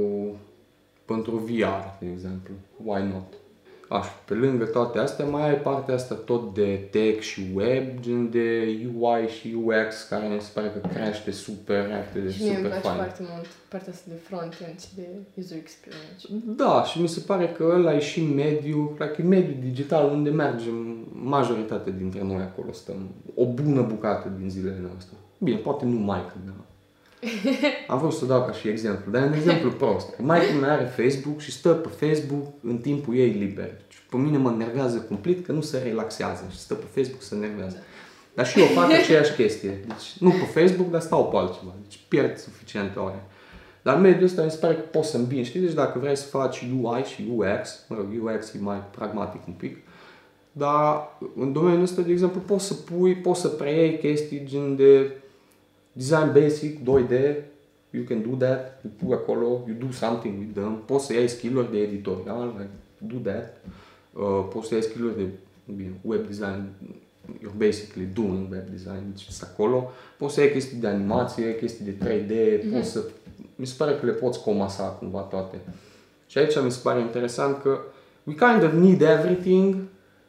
pentru 1.05 1.37
VR, 1.37 1.99
de 2.01 2.07
exemplu. 2.13 2.55
Why 2.85 3.03
not? 3.03 3.33
Așa, 3.89 4.21
pe 4.25 4.35
lângă 4.35 4.65
toate 4.65 4.99
astea, 4.99 5.25
mai 5.25 5.49
ai 5.49 5.61
partea 5.61 5.95
asta 5.95 6.15
tot 6.15 6.55
de 6.55 6.89
tech 6.91 7.21
și 7.21 7.43
web, 7.55 8.01
gen 8.01 8.31
de 8.31 8.79
UI 8.99 9.29
și 9.29 9.57
UX, 9.65 10.03
care 10.09 10.27
mi 10.29 10.41
se 10.41 10.51
pare 10.55 10.73
că 10.81 10.89
crește 10.89 11.31
super 11.31 11.87
repede 11.87 12.31
și 12.31 12.37
Și 12.37 12.43
mie 12.43 12.51
îmi 12.51 12.59
super 12.63 12.71
place 12.81 12.87
fain. 12.87 12.99
foarte 12.99 13.23
mult 13.33 13.47
partea 13.69 13.93
asta 13.93 14.05
de 14.09 14.15
front-end 14.23 14.81
și 14.81 14.89
de 14.95 15.07
user 15.39 15.57
experience. 15.57 16.27
Da, 16.57 16.85
și 16.85 17.01
mi 17.01 17.09
se 17.09 17.21
pare 17.21 17.49
că 17.49 17.65
ăla 17.75 17.95
e 17.95 18.01
și 18.01 18.21
mediu, 18.23 18.97
like, 18.99 19.23
e 19.23 19.25
mediu 19.25 19.55
digital 19.61 20.11
unde 20.11 20.31
mergem 20.31 20.92
majoritatea 21.23 21.93
dintre 21.93 22.23
noi 22.23 22.43
acolo 22.43 22.73
stăm. 22.73 23.09
O 23.35 23.47
bună 23.47 23.83
bucată 23.83 24.33
din 24.39 24.51
zilele 24.51 24.79
noastre. 24.91 25.17
Bine, 25.39 25.57
poate 25.57 25.85
nu 25.85 25.99
maică 25.99 26.35
mea. 26.45 26.55
Am 27.89 27.99
vrut 27.99 28.13
să 28.13 28.25
dau 28.25 28.45
ca 28.45 28.53
și 28.53 28.69
exemplu, 28.69 29.13
dar 29.13 29.23
e 29.23 29.27
un 29.27 29.33
exemplu 29.33 29.71
prost. 29.71 30.19
Maica 30.19 30.53
mea 30.61 30.73
are 30.73 30.85
Facebook 30.85 31.41
și 31.41 31.53
stă 31.53 31.73
pe 31.73 32.07
Facebook 32.07 32.47
în 32.63 32.79
timpul 32.79 33.17
ei 33.17 33.31
liber. 33.31 33.71
Și 33.89 33.99
pe 34.11 34.17
mine 34.17 34.37
mă 34.37 34.51
nervează 34.51 34.99
cumplit 34.99 35.47
că 35.47 35.53
nu 35.53 35.61
se 35.61 35.79
relaxează 35.79 36.45
și 36.51 36.59
stă 36.59 36.75
pe 36.75 36.85
Facebook 36.95 37.23
să 37.23 37.35
nervează. 37.35 37.77
Dar 38.35 38.47
și 38.47 38.61
eu 38.61 38.67
fac 38.67 38.93
aceeași 39.01 39.35
chestie. 39.35 39.85
Deci 39.87 40.17
nu 40.19 40.31
pe 40.31 40.61
Facebook, 40.61 40.91
dar 40.91 41.01
stau 41.01 41.29
pe 41.29 41.37
altceva. 41.37 41.75
Deci 41.83 42.01
pierd 42.09 42.39
suficiente 42.39 42.99
ore. 42.99 43.25
Dar 43.83 43.97
în 43.97 44.01
mediul 44.01 44.25
ăsta 44.25 44.43
mi 44.43 44.51
se 44.51 44.57
pare 44.57 44.75
că 44.75 44.81
poți 44.81 45.11
să 45.11 45.17
îmbini, 45.17 45.45
știi? 45.45 45.61
Deci 45.61 45.73
dacă 45.73 45.99
vrei 45.99 46.17
să 46.17 46.27
faci 46.27 46.67
UI 46.81 47.03
și 47.03 47.31
UX, 47.35 47.85
mă 47.89 47.97
rog, 47.97 48.07
UX 48.23 48.53
e 48.53 48.59
mai 48.61 48.83
pragmatic 48.91 49.47
un 49.47 49.53
pic, 49.53 49.77
dar 50.53 51.19
în 51.37 51.53
domeniul 51.53 51.83
ăsta, 51.83 52.03
de 52.03 52.11
exemplu, 52.11 52.41
poți 52.41 52.65
să 52.65 52.75
pui, 52.75 53.15
poți 53.15 53.41
să 53.41 53.49
preiei 53.49 53.99
chestii 53.99 54.45
gen 54.45 54.77
de 54.77 55.17
design 55.93 56.33
basic, 56.33 56.79
2D, 56.79 57.35
you 57.91 58.05
can 58.05 58.23
do 58.31 58.47
that, 58.47 58.81
îi 58.83 58.91
pui 58.97 59.15
acolo, 59.15 59.47
you 59.67 59.77
do 59.79 59.93
something 59.93 60.39
with 60.39 60.51
them, 60.55 60.83
poți 60.87 61.07
să 61.07 61.13
iei 61.13 61.29
skill-uri 61.29 61.71
de 61.71 61.79
editorial, 61.79 62.55
like, 62.59 62.71
do 62.99 63.31
that, 63.31 63.61
uh, 64.13 64.49
poți 64.53 64.69
să 64.69 64.75
iei 64.75 64.83
skill-uri 64.83 65.17
de 65.17 65.27
bine, 65.75 65.93
web 66.03 66.27
design, 66.27 66.69
you're 67.39 67.57
basically 67.57 68.09
doing 68.15 68.51
web 68.51 68.69
design, 68.71 69.03
deci 69.13 69.27
sunt 69.29 69.51
acolo, 69.53 69.91
poți 70.19 70.35
să 70.35 70.41
iei 70.41 70.53
chestii 70.53 70.77
de 70.77 70.87
animație, 70.87 71.57
chestii 71.57 71.85
de 71.85 72.07
3D, 72.07 72.31
mm-hmm. 72.31 72.73
poți 72.75 72.91
să, 72.91 73.05
mi 73.57 73.67
se 73.67 73.75
pare 73.79 73.95
că 73.95 74.07
le 74.07 74.13
poți 74.13 74.43
comasa 74.43 74.85
cumva 74.85 75.21
toate. 75.21 75.57
Și 76.27 76.39
aici 76.39 76.63
mi 76.63 76.71
se 76.71 76.81
pare 76.83 77.01
interesant 77.01 77.63
că 77.63 77.79
we 78.25 78.35
kind 78.35 78.63
of 78.63 78.73
need 78.73 79.01
everything 79.01 79.77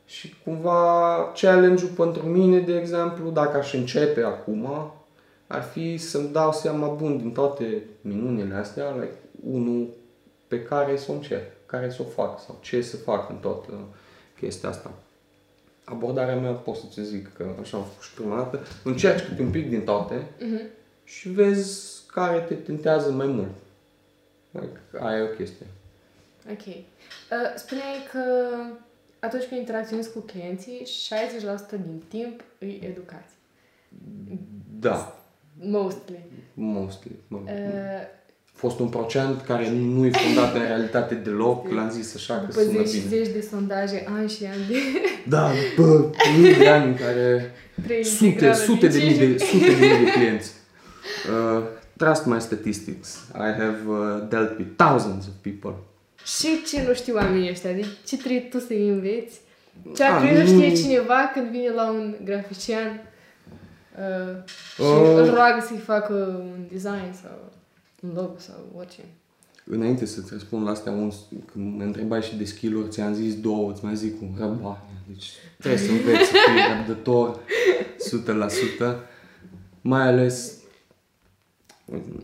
și 0.06 0.36
cumva 0.44 1.32
challenge-ul 1.42 1.90
pentru 1.90 2.24
mine, 2.28 2.60
de 2.60 2.78
exemplu, 2.80 3.30
dacă 3.30 3.58
aș 3.58 3.74
începe 3.74 4.22
acum, 4.24 4.92
ar 5.48 5.62
fi 5.62 5.98
să-mi 5.98 6.30
dau 6.32 6.52
seama 6.52 6.88
bun 6.88 7.18
din 7.18 7.32
toate 7.32 7.84
minunile 8.02 8.56
astea, 8.56 8.90
like, 8.96 9.16
unul 9.50 9.88
pe 10.48 10.64
care 10.64 10.98
să 10.98 11.12
o 11.12 11.14
încep, 11.14 11.52
care 11.66 11.90
să 11.90 12.02
o 12.02 12.06
fac 12.06 12.40
sau 12.46 12.58
ce 12.62 12.82
să 12.82 12.98
fac 12.98 13.30
în 13.30 13.36
toată 13.36 13.70
chestia 14.40 14.70
asta. 14.70 14.92
Abordarea 15.84 16.36
mea 16.36 16.52
pot 16.52 16.76
să-ți 16.76 17.02
zic 17.02 17.34
că 17.38 17.46
așa 17.62 17.78
am 17.78 17.84
făcut 17.84 18.04
și 18.04 18.14
prima 18.14 18.36
dată, 18.36 18.60
încerci 18.84 19.26
câte 19.28 19.42
un 19.42 19.50
pic 19.52 19.70
din 19.70 19.82
toate 19.84 20.28
Mhm. 20.40 20.62
și 21.04 21.30
vezi 21.30 22.02
care 22.08 22.40
te 22.40 22.54
tentează 22.54 23.12
mai 23.12 23.28
mult. 23.28 23.50
Like, 24.52 24.80
aia 25.06 25.18
e 25.18 25.22
o 25.22 25.36
chestie. 25.36 25.66
Ok. 26.52 26.66
Uh, 26.68 26.76
spuneai 27.56 27.98
că 28.12 28.20
atunci 29.26 29.44
când 29.44 29.60
interacționezi 29.60 30.12
cu 30.12 30.20
clienții, 30.20 30.82
60% 30.86 31.70
din 31.70 32.04
timp 32.08 32.44
îi 32.60 32.80
educați. 32.84 33.34
Da, 34.80 35.18
Mostly. 35.60 36.20
mostly. 36.54 37.12
Mă, 37.28 37.38
Uh, 37.44 37.52
a 38.56 38.56
fost 38.56 38.80
un 38.80 38.88
procent 38.90 39.42
care 39.42 39.70
nu 39.70 40.06
e 40.06 40.10
fondat 40.12 40.54
în 40.56 40.62
realitate 40.62 41.16
deloc, 41.16 41.72
l-am 41.72 41.90
zis 41.90 42.16
așa 42.16 42.34
că 42.40 42.46
după 42.46 42.62
sună 42.62 42.84
zeci 42.84 42.88
și 43.02 43.08
bine. 43.08 43.24
zeci 43.24 43.34
de 43.34 43.42
sondaje, 43.42 44.06
ani 44.08 44.30
și 44.30 44.46
ani 44.46 44.66
de 44.68 44.76
Da, 45.28 45.52
după 45.76 46.10
mii 46.40 46.56
de 46.56 46.68
ani 46.68 46.86
în 46.92 46.96
care 46.96 47.52
trei 47.84 48.04
sute, 48.04 48.26
integrale 48.26 48.54
sute 48.56 48.88
de 48.88 48.98
din 48.98 49.08
mii 49.08 49.18
de, 49.18 49.26
cinci. 49.36 49.42
sute 49.50 49.66
de 49.66 49.86
mii 49.96 50.06
de 50.06 50.12
clienți. 50.12 50.52
Uh, 51.58 51.64
trust 51.98 52.26
my 52.26 52.42
statistics. 52.42 53.28
I 53.36 53.52
have 53.62 53.78
uh, 53.88 54.28
dealt 54.30 54.58
with 54.58 54.70
thousands 54.76 55.26
of 55.28 55.34
people. 55.42 55.74
Și 56.26 56.64
ce 56.68 56.84
nu 56.88 56.94
știu 56.94 57.16
oamenii 57.16 57.50
ăștia? 57.50 57.72
De 57.74 57.86
ce 58.06 58.18
trebuie 58.18 58.40
tu 58.42 58.60
să-i 58.60 58.88
înveți? 58.90 59.40
Ce 59.96 60.04
ar 60.04 60.12
A, 60.12 60.20
trebui 60.26 60.48
să 60.48 60.54
nu- 60.54 60.62
știe 60.62 60.76
cineva 60.84 61.32
când 61.34 61.50
vine 61.50 61.70
la 61.70 61.92
un 61.92 62.16
grafician 62.24 63.02
uh, 63.98 64.44
și 64.76 64.82
Uh. 64.82 65.14
îl 65.18 65.34
roagă 65.34 65.66
să-i 65.68 65.78
facă 65.78 66.14
un 66.40 66.66
design 66.72 67.14
sau 67.22 67.52
un 68.00 68.12
logo 68.16 68.36
sau 68.38 68.56
orice. 68.78 69.00
Înainte 69.66 70.06
să-ți 70.06 70.30
răspund 70.34 70.64
la 70.66 70.72
astea, 70.72 70.92
un, 70.92 71.12
când 71.52 71.78
mă 71.78 71.84
întrebai 71.84 72.22
și 72.22 72.36
de 72.36 72.46
skill-uri, 72.46 72.90
ți-am 72.90 73.14
zis 73.14 73.40
două, 73.40 73.72
îți 73.72 73.86
mai 73.86 73.96
zic 73.96 74.22
un 74.22 74.30
răbdare. 74.38 74.80
Deci 75.08 75.32
trebuie 75.60 75.80
să 75.80 75.92
înveți 75.92 76.30
să 76.30 76.36
fii 76.46 76.76
răbdător 76.78 77.40
100%. 78.96 78.96
Mai 79.82 80.08
ales, 80.08 80.58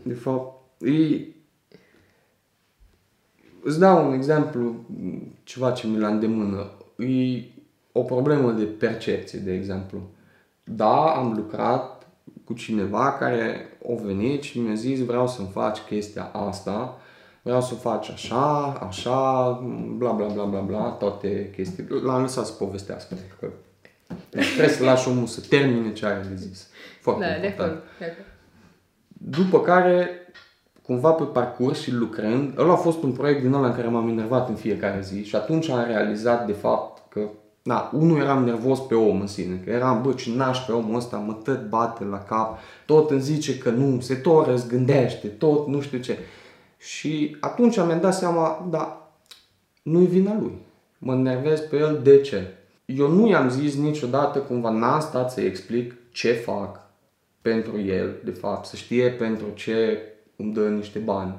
de 0.02 0.14
fapt, 0.14 0.60
e... 0.80 1.24
Îți 3.62 3.78
dau 3.78 4.06
un 4.06 4.12
exemplu, 4.12 4.74
ceva 5.42 5.70
ce 5.70 5.86
mi 5.86 5.98
la 5.98 6.08
îndemână. 6.08 6.70
E 6.96 7.42
o 7.92 8.02
problemă 8.02 8.52
de 8.52 8.64
percepție, 8.64 9.38
de 9.38 9.52
exemplu. 9.52 10.00
Da, 10.64 11.04
am 11.04 11.32
lucrat 11.36 12.06
cu 12.44 12.52
cineva 12.52 13.12
care 13.12 13.68
a 13.88 14.02
venit 14.04 14.42
și 14.42 14.58
mi-a 14.58 14.74
zis 14.74 15.04
vreau 15.04 15.28
să-mi 15.28 15.48
faci 15.52 15.78
chestia 15.78 16.24
asta, 16.32 16.98
vreau 17.42 17.60
să 17.60 17.70
o 17.74 17.76
faci 17.76 18.10
așa, 18.10 18.72
așa, 18.86 19.50
bla 19.96 20.10
bla 20.12 20.26
bla 20.26 20.44
bla 20.44 20.60
bla, 20.60 20.82
toate 20.88 21.50
chestii. 21.54 21.86
L-am 22.04 22.20
lăsat 22.20 22.46
să 22.46 22.52
povestească. 22.52 23.14
Că 23.40 23.48
trebuie 24.30 24.68
să 24.68 24.84
lași 24.84 25.08
omul 25.08 25.26
să 25.26 25.40
termine 25.48 25.92
ce 25.92 26.06
are 26.06 26.26
de 26.28 26.34
zis. 26.36 26.68
Foarte 27.00 27.24
Da, 27.24 27.40
de 27.40 27.46
important. 27.46 27.72
acord. 27.76 27.98
De 27.98 28.04
acord. 28.04 28.24
După 29.12 29.60
care, 29.60 30.08
cumva 30.90 31.10
pe 31.10 31.24
parcurs 31.24 31.80
și 31.80 31.92
lucrând, 31.92 32.58
ăla 32.58 32.72
a 32.72 32.76
fost 32.76 33.02
un 33.02 33.12
proiect 33.12 33.42
din 33.42 33.52
ăla 33.52 33.66
în 33.66 33.74
care 33.74 33.88
m-am 33.88 34.08
enervat 34.08 34.48
în 34.48 34.54
fiecare 34.54 35.00
zi 35.02 35.24
și 35.24 35.36
atunci 35.36 35.68
am 35.68 35.84
realizat 35.86 36.46
de 36.46 36.52
fapt 36.52 37.02
că, 37.08 37.20
na, 37.62 37.90
unul 37.92 38.18
eram 38.18 38.44
nervos 38.44 38.78
pe 38.78 38.94
om 38.94 39.20
în 39.20 39.26
sine, 39.26 39.60
că 39.64 39.70
eram, 39.70 40.02
bă, 40.02 40.12
ce 40.12 40.30
naș 40.34 40.58
pe 40.58 40.72
omul 40.72 40.96
ăsta, 40.96 41.16
mă 41.16 41.32
tot 41.32 41.68
bate 41.68 42.04
la 42.04 42.18
cap, 42.18 42.58
tot 42.86 43.10
îmi 43.10 43.20
zice 43.20 43.58
că 43.58 43.70
nu, 43.70 44.00
se 44.00 44.14
tot 44.14 44.46
răzgândește, 44.46 45.26
tot 45.26 45.66
nu 45.66 45.80
știu 45.80 45.98
ce. 45.98 46.18
Și 46.78 47.36
atunci 47.40 47.76
mi-am 47.76 48.00
dat 48.00 48.14
seama, 48.14 48.66
da, 48.70 49.12
nu-i 49.82 50.06
vina 50.06 50.36
lui. 50.40 50.58
Mă 50.98 51.14
nervez 51.14 51.60
pe 51.60 51.76
el, 51.76 52.00
de 52.02 52.20
ce? 52.20 52.46
Eu 52.84 53.08
nu 53.08 53.28
i-am 53.28 53.48
zis 53.48 53.76
niciodată, 53.76 54.38
cumva 54.38 54.70
n-am 54.70 55.00
stat 55.00 55.32
să 55.32 55.40
explic 55.40 55.94
ce 56.12 56.32
fac 56.32 56.80
pentru 57.42 57.80
el, 57.80 58.14
de 58.24 58.30
fapt, 58.30 58.66
să 58.66 58.76
știe 58.76 59.10
pentru 59.10 59.46
ce 59.54 59.98
îmi 60.40 60.52
dă 60.52 60.68
niște 60.68 60.98
bani. 60.98 61.34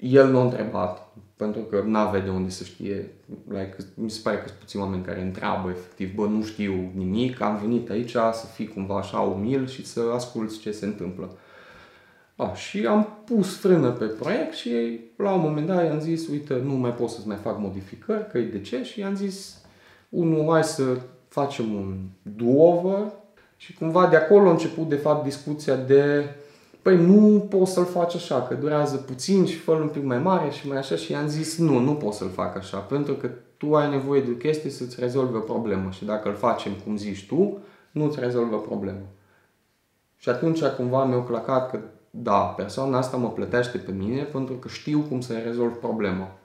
El 0.00 0.30
nu 0.30 0.38
a 0.38 0.42
întrebat, 0.44 1.12
pentru 1.36 1.60
că 1.60 1.82
n-avea 1.86 2.20
de 2.20 2.30
unde 2.30 2.50
să 2.50 2.64
știe. 2.64 3.12
Like, 3.48 3.76
mi 3.94 4.10
se 4.10 4.20
pare 4.22 4.36
că 4.36 4.42
sunt 4.46 4.58
puțini 4.58 4.82
oameni 4.82 5.04
care 5.04 5.22
întreabă, 5.22 5.70
efectiv, 5.70 6.14
bă, 6.14 6.26
nu 6.26 6.42
știu 6.42 6.90
nimic, 6.94 7.40
am 7.40 7.56
venit 7.56 7.90
aici 7.90 8.10
să 8.10 8.46
fii 8.54 8.68
cumva 8.68 8.96
așa 8.96 9.20
umil 9.20 9.66
și 9.66 9.86
să 9.86 10.00
asculți 10.14 10.58
ce 10.58 10.70
se 10.70 10.86
întâmplă. 10.86 11.36
A, 12.36 12.54
și 12.54 12.86
am 12.86 13.22
pus 13.24 13.56
frână 13.56 13.90
pe 13.90 14.04
proiect 14.04 14.54
și 14.54 15.00
la 15.16 15.32
un 15.32 15.40
moment 15.40 15.66
dat 15.66 15.84
i-am 15.84 16.00
zis, 16.00 16.28
uite, 16.28 16.60
nu 16.64 16.72
mai 16.72 16.94
pot 16.94 17.08
să-ți 17.08 17.28
mai 17.28 17.36
fac 17.36 17.58
modificări, 17.58 18.30
că 18.30 18.38
e 18.38 18.42
de 18.42 18.60
ce? 18.60 18.82
Și 18.82 19.00
i-am 19.00 19.14
zis, 19.14 19.60
unul, 20.08 20.50
hai 20.50 20.64
să 20.64 20.96
facem 21.28 21.74
un 21.74 21.96
do-over 22.22 23.12
și 23.56 23.74
cumva 23.74 24.06
de 24.06 24.16
acolo 24.16 24.48
a 24.48 24.50
început 24.50 24.88
de 24.88 24.96
fapt 24.96 25.24
discuția 25.24 25.76
de 25.76 26.24
păi 26.86 26.96
nu 26.96 27.40
poți 27.40 27.72
să-l 27.72 27.84
faci 27.84 28.14
așa, 28.14 28.42
că 28.42 28.54
durează 28.54 28.96
puțin 28.96 29.46
și 29.46 29.56
fă 29.56 29.72
un 29.72 29.88
pic 29.88 30.02
mai 30.02 30.18
mare 30.18 30.50
și 30.50 30.68
mai 30.68 30.76
așa 30.76 30.96
și 30.96 31.12
i-am 31.12 31.26
zis 31.28 31.58
nu, 31.58 31.78
nu 31.78 31.94
pot 31.94 32.12
să-l 32.12 32.28
fac 32.28 32.56
așa, 32.56 32.78
pentru 32.78 33.14
că 33.14 33.30
tu 33.56 33.74
ai 33.74 33.90
nevoie 33.90 34.20
de 34.20 34.30
o 34.30 34.34
chestie 34.34 34.70
să-ți 34.70 35.00
rezolve 35.00 35.36
o 35.36 35.40
problemă 35.40 35.90
și 35.90 36.04
dacă 36.04 36.28
îl 36.28 36.34
facem 36.34 36.72
cum 36.84 36.96
zici 36.96 37.26
tu, 37.26 37.58
nu-ți 37.90 38.20
rezolvă 38.20 38.58
problema. 38.58 39.06
Și 40.16 40.28
atunci 40.28 40.62
cumva 40.62 41.04
mi-a 41.04 41.24
clacat 41.24 41.70
că 41.70 41.80
da, 42.10 42.38
persoana 42.38 42.98
asta 42.98 43.16
mă 43.16 43.30
plătește 43.30 43.78
pe 43.78 43.92
mine 43.92 44.22
pentru 44.22 44.54
că 44.54 44.68
știu 44.68 45.00
cum 45.08 45.20
să 45.20 45.32
rezolv 45.44 45.72
problema. 45.72 46.36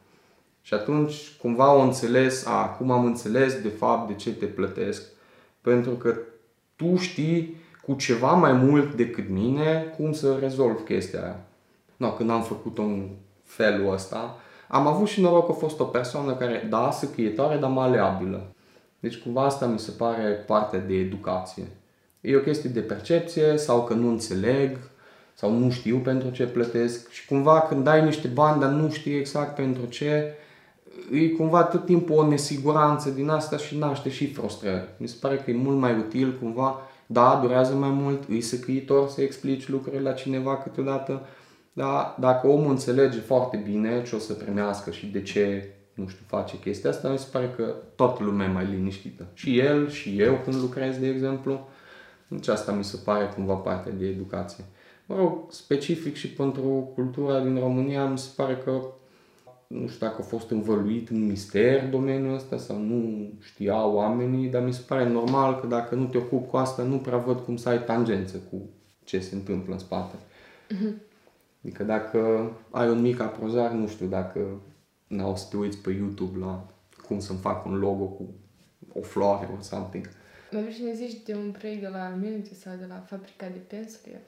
Și 0.62 0.74
atunci 0.74 1.38
cumva 1.42 1.74
o 1.74 1.82
înțeles, 1.82 2.46
a, 2.46 2.62
acum 2.62 2.92
am 2.92 3.06
înțeles 3.06 3.62
de 3.62 3.70
fapt 3.70 4.08
de 4.08 4.14
ce 4.14 4.34
te 4.34 4.46
plătesc, 4.46 5.04
pentru 5.62 5.92
că 5.92 6.16
tu 6.76 6.96
știi 6.96 7.61
cu 7.82 7.94
ceva 7.94 8.32
mai 8.32 8.54
mult 8.54 8.94
decât 8.94 9.30
mine 9.30 9.94
cum 9.98 10.14
să 10.14 10.38
rezolv 10.40 10.84
chestia 10.84 11.22
aia. 11.24 11.40
No, 11.98 12.12
când 12.12 12.30
am 12.30 12.44
făcut-o 12.44 12.82
în 12.82 13.10
felul 13.44 13.94
ăsta, 13.94 14.36
am 14.68 14.88
avut 14.88 15.08
și 15.08 15.22
noroc 15.22 15.46
că 15.46 15.52
a 15.52 15.56
fost 15.56 15.80
o 15.80 15.84
persoană 15.84 16.34
care, 16.34 16.68
da, 16.70 16.92
săcâietoare, 16.92 17.58
dar 17.58 17.70
maleabilă. 17.70 18.54
Deci 19.00 19.18
cumva 19.18 19.44
asta 19.44 19.66
mi 19.66 19.80
se 19.80 19.92
pare 19.92 20.24
parte 20.24 20.78
de 20.78 20.94
educație. 20.94 21.64
E 22.22 22.36
o 22.36 22.40
chestie 22.40 22.70
de 22.70 22.80
percepție 22.80 23.58
sau 23.58 23.84
că 23.84 23.94
nu 23.94 24.10
înțeleg 24.10 24.78
sau 25.34 25.52
nu 25.52 25.70
știu 25.70 25.98
pentru 25.98 26.30
ce 26.30 26.46
plătesc 26.46 27.10
și 27.10 27.28
cumva 27.28 27.62
când 27.62 27.84
dai 27.84 28.04
niște 28.04 28.28
bani, 28.28 28.62
dar 28.62 28.70
nu 28.70 28.90
știi 28.90 29.18
exact 29.18 29.56
pentru 29.56 29.86
ce, 29.86 30.34
e 31.12 31.28
cumva 31.28 31.64
tot 31.64 31.86
timpul 31.86 32.18
o 32.18 32.28
nesiguranță 32.28 33.10
din 33.10 33.30
asta 33.30 33.58
și 33.58 33.78
naște 33.78 34.10
și 34.10 34.34
frustrări. 34.34 34.88
Mi 34.98 35.08
se 35.08 35.16
pare 35.22 35.36
că 35.36 35.52
e 35.52 35.56
mult 35.56 35.78
mai 35.78 35.98
util 35.98 36.38
cumva, 36.40 36.80
da, 37.12 37.40
durează 37.42 37.74
mai 37.74 37.90
mult, 37.90 38.24
îi 38.30 38.42
săcâitor 38.42 39.08
să 39.08 39.22
explici 39.22 39.68
lucrurile 39.68 40.02
la 40.02 40.12
cineva 40.12 40.58
câteodată, 40.58 41.26
dar 41.74 42.16
dacă 42.20 42.48
omul 42.48 42.70
înțelege 42.70 43.20
foarte 43.20 43.58
bine 43.58 44.04
ce 44.04 44.16
o 44.16 44.20
să 44.20 44.34
primească 44.34 44.92
și 44.92 45.06
de 45.06 45.22
ce, 45.22 45.74
nu 45.94 46.08
știu, 46.08 46.24
face 46.28 46.60
chestia 46.60 46.90
asta, 46.90 47.10
mi 47.10 47.18
se 47.18 47.28
pare 47.32 47.54
că 47.56 47.76
toată 47.96 48.24
lumea 48.24 48.48
e 48.48 48.52
mai 48.52 48.66
liniștită. 48.66 49.26
Și 49.34 49.60
el, 49.60 49.90
și 49.90 50.20
eu 50.20 50.40
când 50.44 50.56
lucrez, 50.56 50.98
de 50.98 51.08
exemplu. 51.08 51.68
Deci 52.28 52.48
asta 52.48 52.72
mi 52.72 52.84
se 52.84 52.98
pare 53.04 53.32
cumva 53.36 53.54
parte 53.54 53.90
de 53.90 54.06
educație. 54.06 54.64
Mă 55.06 55.16
rog, 55.16 55.52
specific 55.52 56.16
și 56.16 56.28
pentru 56.28 56.92
cultura 56.94 57.40
din 57.40 57.60
România, 57.60 58.06
mi 58.06 58.18
se 58.18 58.30
pare 58.36 58.58
că 58.64 58.82
nu 59.72 59.88
știu 59.88 60.08
dacă 60.08 60.22
a 60.22 60.26
fost 60.26 60.50
învăluit 60.50 61.10
în 61.10 61.26
mister 61.26 61.90
domeniul 61.90 62.34
ăsta 62.34 62.58
sau 62.58 62.78
nu 62.78 63.32
știau 63.40 63.94
oamenii, 63.94 64.48
dar 64.48 64.64
mi 64.64 64.74
se 64.74 64.82
pare 64.88 65.10
normal 65.10 65.60
că 65.60 65.68
dacă 65.68 65.96
nu 65.96 66.06
te 66.06 66.18
ocupi 66.18 66.50
cu 66.50 66.58
asta, 66.58 66.84
nu 66.84 66.98
prea 66.98 67.18
văd 67.18 67.40
cum 67.40 67.58
să 67.58 67.70
ai 67.70 67.84
tangență 67.84 68.38
cu 68.38 68.70
ce 69.04 69.20
se 69.20 69.36
întâmplă 69.36 69.74
în 69.74 69.80
spate. 69.80 70.16
Adică 71.64 71.84
dacă 71.84 72.52
ai 72.70 72.90
un 72.90 73.02
mic 73.02 73.20
aprozar, 73.20 73.72
nu 73.72 73.88
știu 73.88 74.06
dacă 74.06 74.62
n-au 75.08 75.36
să 75.36 75.46
te 75.50 75.58
uiți 75.58 75.78
pe 75.78 75.92
YouTube 75.92 76.40
la 76.40 76.68
cum 77.08 77.20
să-mi 77.20 77.40
fac 77.40 77.66
un 77.66 77.78
logo 77.78 78.04
cu 78.04 78.30
o 78.94 79.02
floare 79.02 79.50
or 79.54 79.62
something. 79.62 80.10
Mai 80.52 80.62
vrei 80.62 80.74
să 80.74 80.84
ne 80.84 80.94
zici 80.94 81.24
de 81.24 81.36
un 81.36 81.52
proiect 81.52 81.82
de 81.82 81.88
la 81.88 82.18
Mility 82.22 82.56
sau 82.56 82.74
de 82.80 82.86
la 82.88 83.04
fabrica 83.08 83.48
de 83.48 83.60
pensule, 83.68 84.22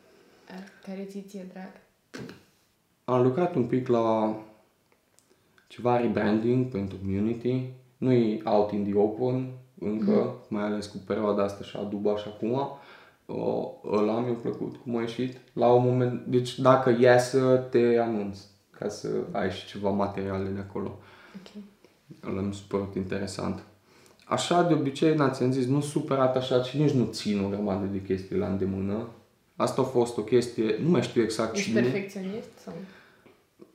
care 0.86 1.04
ți 1.04 1.24
ție 1.28 1.46
drag? 1.54 1.72
Am 3.06 3.24
lucrat 3.24 3.56
un 3.56 3.66
pic 3.66 3.88
la 3.88 4.38
ceva 5.74 6.00
rebranding 6.00 6.66
pentru 6.66 6.98
Unity. 7.06 7.64
Nu 7.98 8.12
e 8.12 8.42
out 8.44 8.72
in 8.72 8.84
the 8.84 8.96
open 8.96 9.52
încă, 9.80 10.36
mm-hmm. 10.36 10.48
mai 10.50 10.64
ales 10.64 10.86
cu 10.86 10.98
perioada 11.08 11.44
asta 11.44 11.64
și 11.64 11.78
a 11.78 11.82
Duba 11.82 12.18
și 12.18 12.28
acum. 12.28 12.70
O, 13.26 13.72
ăla 13.92 14.20
mi-a 14.20 14.34
plăcut 14.34 14.76
cum 14.76 14.98
a 14.98 15.02
ieșit. 15.02 15.38
La 15.54 15.74
un 15.74 15.84
moment, 15.84 16.26
deci 16.26 16.60
dacă 16.60 16.98
iasă, 17.00 17.68
te 17.70 17.98
anunț 18.02 18.40
ca 18.80 18.90
să 18.90 19.08
ai 19.32 19.52
și 19.52 19.66
ceva 19.66 19.90
materiale 19.90 20.50
de 20.50 20.60
acolo. 20.60 21.00
Ok. 21.36 21.64
Ăla 22.30 22.42
mi 22.42 22.54
s-a 22.54 22.62
părut 22.68 22.96
interesant. 22.96 23.64
Așa, 24.26 24.64
de 24.64 24.74
obicei, 24.74 25.16
n 25.16 25.32
ți-am 25.32 25.52
zis, 25.52 25.66
nu 25.66 25.82
super 25.82 26.18
atașat 26.18 26.66
și 26.66 26.78
nici 26.78 26.92
nu 26.92 27.06
țin 27.06 27.44
o 27.44 27.48
grămadă 27.48 27.86
de 27.86 28.02
chestii 28.02 28.38
la 28.38 28.48
îndemână. 28.48 29.08
Asta 29.56 29.82
a 29.82 29.86
fost 29.86 30.18
o 30.18 30.22
chestie, 30.22 30.76
nu 30.84 30.90
mai 30.90 31.02
știu 31.02 31.22
exact 31.22 31.56
Ești 31.56 31.68
cine. 31.68 31.82
perfecționist? 31.82 32.50
Sau? 32.64 32.74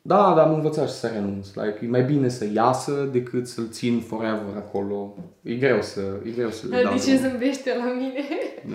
Da, 0.08 0.32
dar 0.36 0.46
am 0.46 0.54
învățat 0.54 0.88
și 0.88 0.94
să 0.94 1.06
renunț. 1.06 1.46
Like, 1.54 1.78
e 1.82 1.88
mai 1.88 2.02
bine 2.02 2.28
să 2.28 2.46
iasă 2.52 3.08
decât 3.12 3.46
să-l 3.48 3.68
țin 3.70 4.00
forever 4.00 4.56
acolo. 4.56 5.14
E 5.42 5.54
greu 5.54 5.82
să, 5.82 6.00
e 6.26 6.30
greu 6.30 6.50
să 6.50 6.66
le 6.68 6.82
dau 6.82 6.92
De 6.92 6.98
ce 6.98 7.14
drumul. 7.14 7.30
zâmbește 7.30 7.70
la 7.78 7.92
mine? 7.92 8.24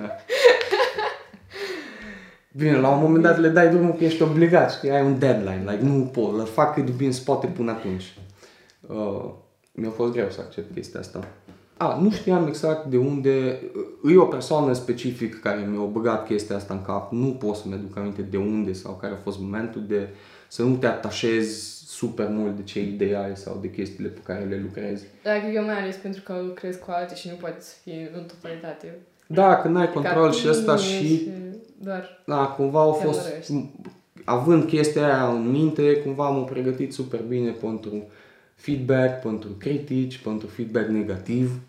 Da. 0.01 0.09
Bine, 2.51 2.77
la 2.77 2.89
un 2.89 3.01
moment 3.01 3.23
dat 3.23 3.39
le 3.39 3.47
dai 3.47 3.69
drumul 3.69 3.93
că 3.93 4.03
ești 4.03 4.21
obligat, 4.21 4.71
știi, 4.71 4.89
ai 4.89 5.05
un 5.05 5.19
deadline, 5.19 5.63
like, 5.71 5.84
nu 5.84 6.03
pot, 6.03 6.39
îl 6.39 6.45
fac 6.45 6.73
cât 6.73 6.86
de 6.86 6.91
bine 6.97 7.11
se 7.11 7.21
poate 7.25 7.47
până 7.47 7.71
atunci. 7.71 8.17
Uh, 8.88 9.29
mi-a 9.71 9.89
fost 9.89 10.11
greu 10.13 10.29
să 10.29 10.41
accept 10.41 10.73
chestia 10.73 10.99
asta. 10.99 11.27
A, 11.77 11.99
nu 12.01 12.11
știam 12.11 12.47
exact 12.47 12.86
de 12.86 12.97
unde, 12.97 13.59
e 14.11 14.17
o 14.17 14.25
persoană 14.25 14.73
specific 14.73 15.39
care 15.39 15.67
mi-a 15.71 15.81
băgat 15.81 16.27
chestia 16.27 16.55
asta 16.55 16.73
în 16.73 16.81
cap, 16.81 17.11
nu 17.11 17.27
pot 17.27 17.55
să-mi 17.55 17.73
aduc 17.73 17.97
aminte 17.97 18.21
de 18.21 18.38
unde 18.38 18.73
sau 18.73 18.93
care 19.01 19.13
a 19.13 19.23
fost 19.23 19.39
momentul 19.39 19.84
de 19.88 20.09
să 20.54 20.62
nu 20.62 20.76
te 20.76 20.86
atașezi 20.86 21.84
super 21.88 22.28
mult 22.30 22.56
de 22.56 22.64
ce 22.64 22.82
idee 22.82 23.18
ai 23.18 23.38
sau 23.38 23.58
de 23.62 23.70
chestiile 23.70 24.10
pe 24.10 24.20
care 24.24 24.43
le 24.43 24.60
lucrezi. 24.62 25.06
Dacă 25.24 25.47
eu 25.54 25.64
mai 25.64 25.80
ales 25.80 25.95
pentru 25.95 26.22
că 26.22 26.41
lucrez 26.45 26.76
cu 26.76 26.91
alte 26.91 27.16
și 27.16 27.30
nu 27.30 27.36
poate 27.36 27.62
să 27.62 27.74
fie 27.84 28.12
în 28.16 28.24
totalitate. 28.24 28.95
Da, 29.28 29.58
când 29.58 29.78
ai 29.78 29.86
Ca 29.86 29.91
control 29.91 30.32
și 30.32 30.39
tine 30.39 30.51
ăsta 30.51 30.76
și 30.76 31.32
Doar 31.78 32.24
Da, 32.26 32.45
cumva 32.45 32.82
au 32.82 32.97
Te 32.97 33.06
fost, 33.06 33.20
urmărești. 33.20 33.70
având 34.24 34.64
chestia 34.64 35.06
aia 35.06 35.28
în 35.28 35.49
minte, 35.51 35.95
cumva 35.95 36.30
m-am 36.30 36.45
pregătit 36.45 36.93
super 36.93 37.22
bine 37.22 37.49
pentru 37.49 38.04
feedback, 38.56 39.22
pentru 39.22 39.49
critici, 39.49 40.18
pentru 40.18 40.47
feedback 40.47 40.88
negativ. 40.88 41.60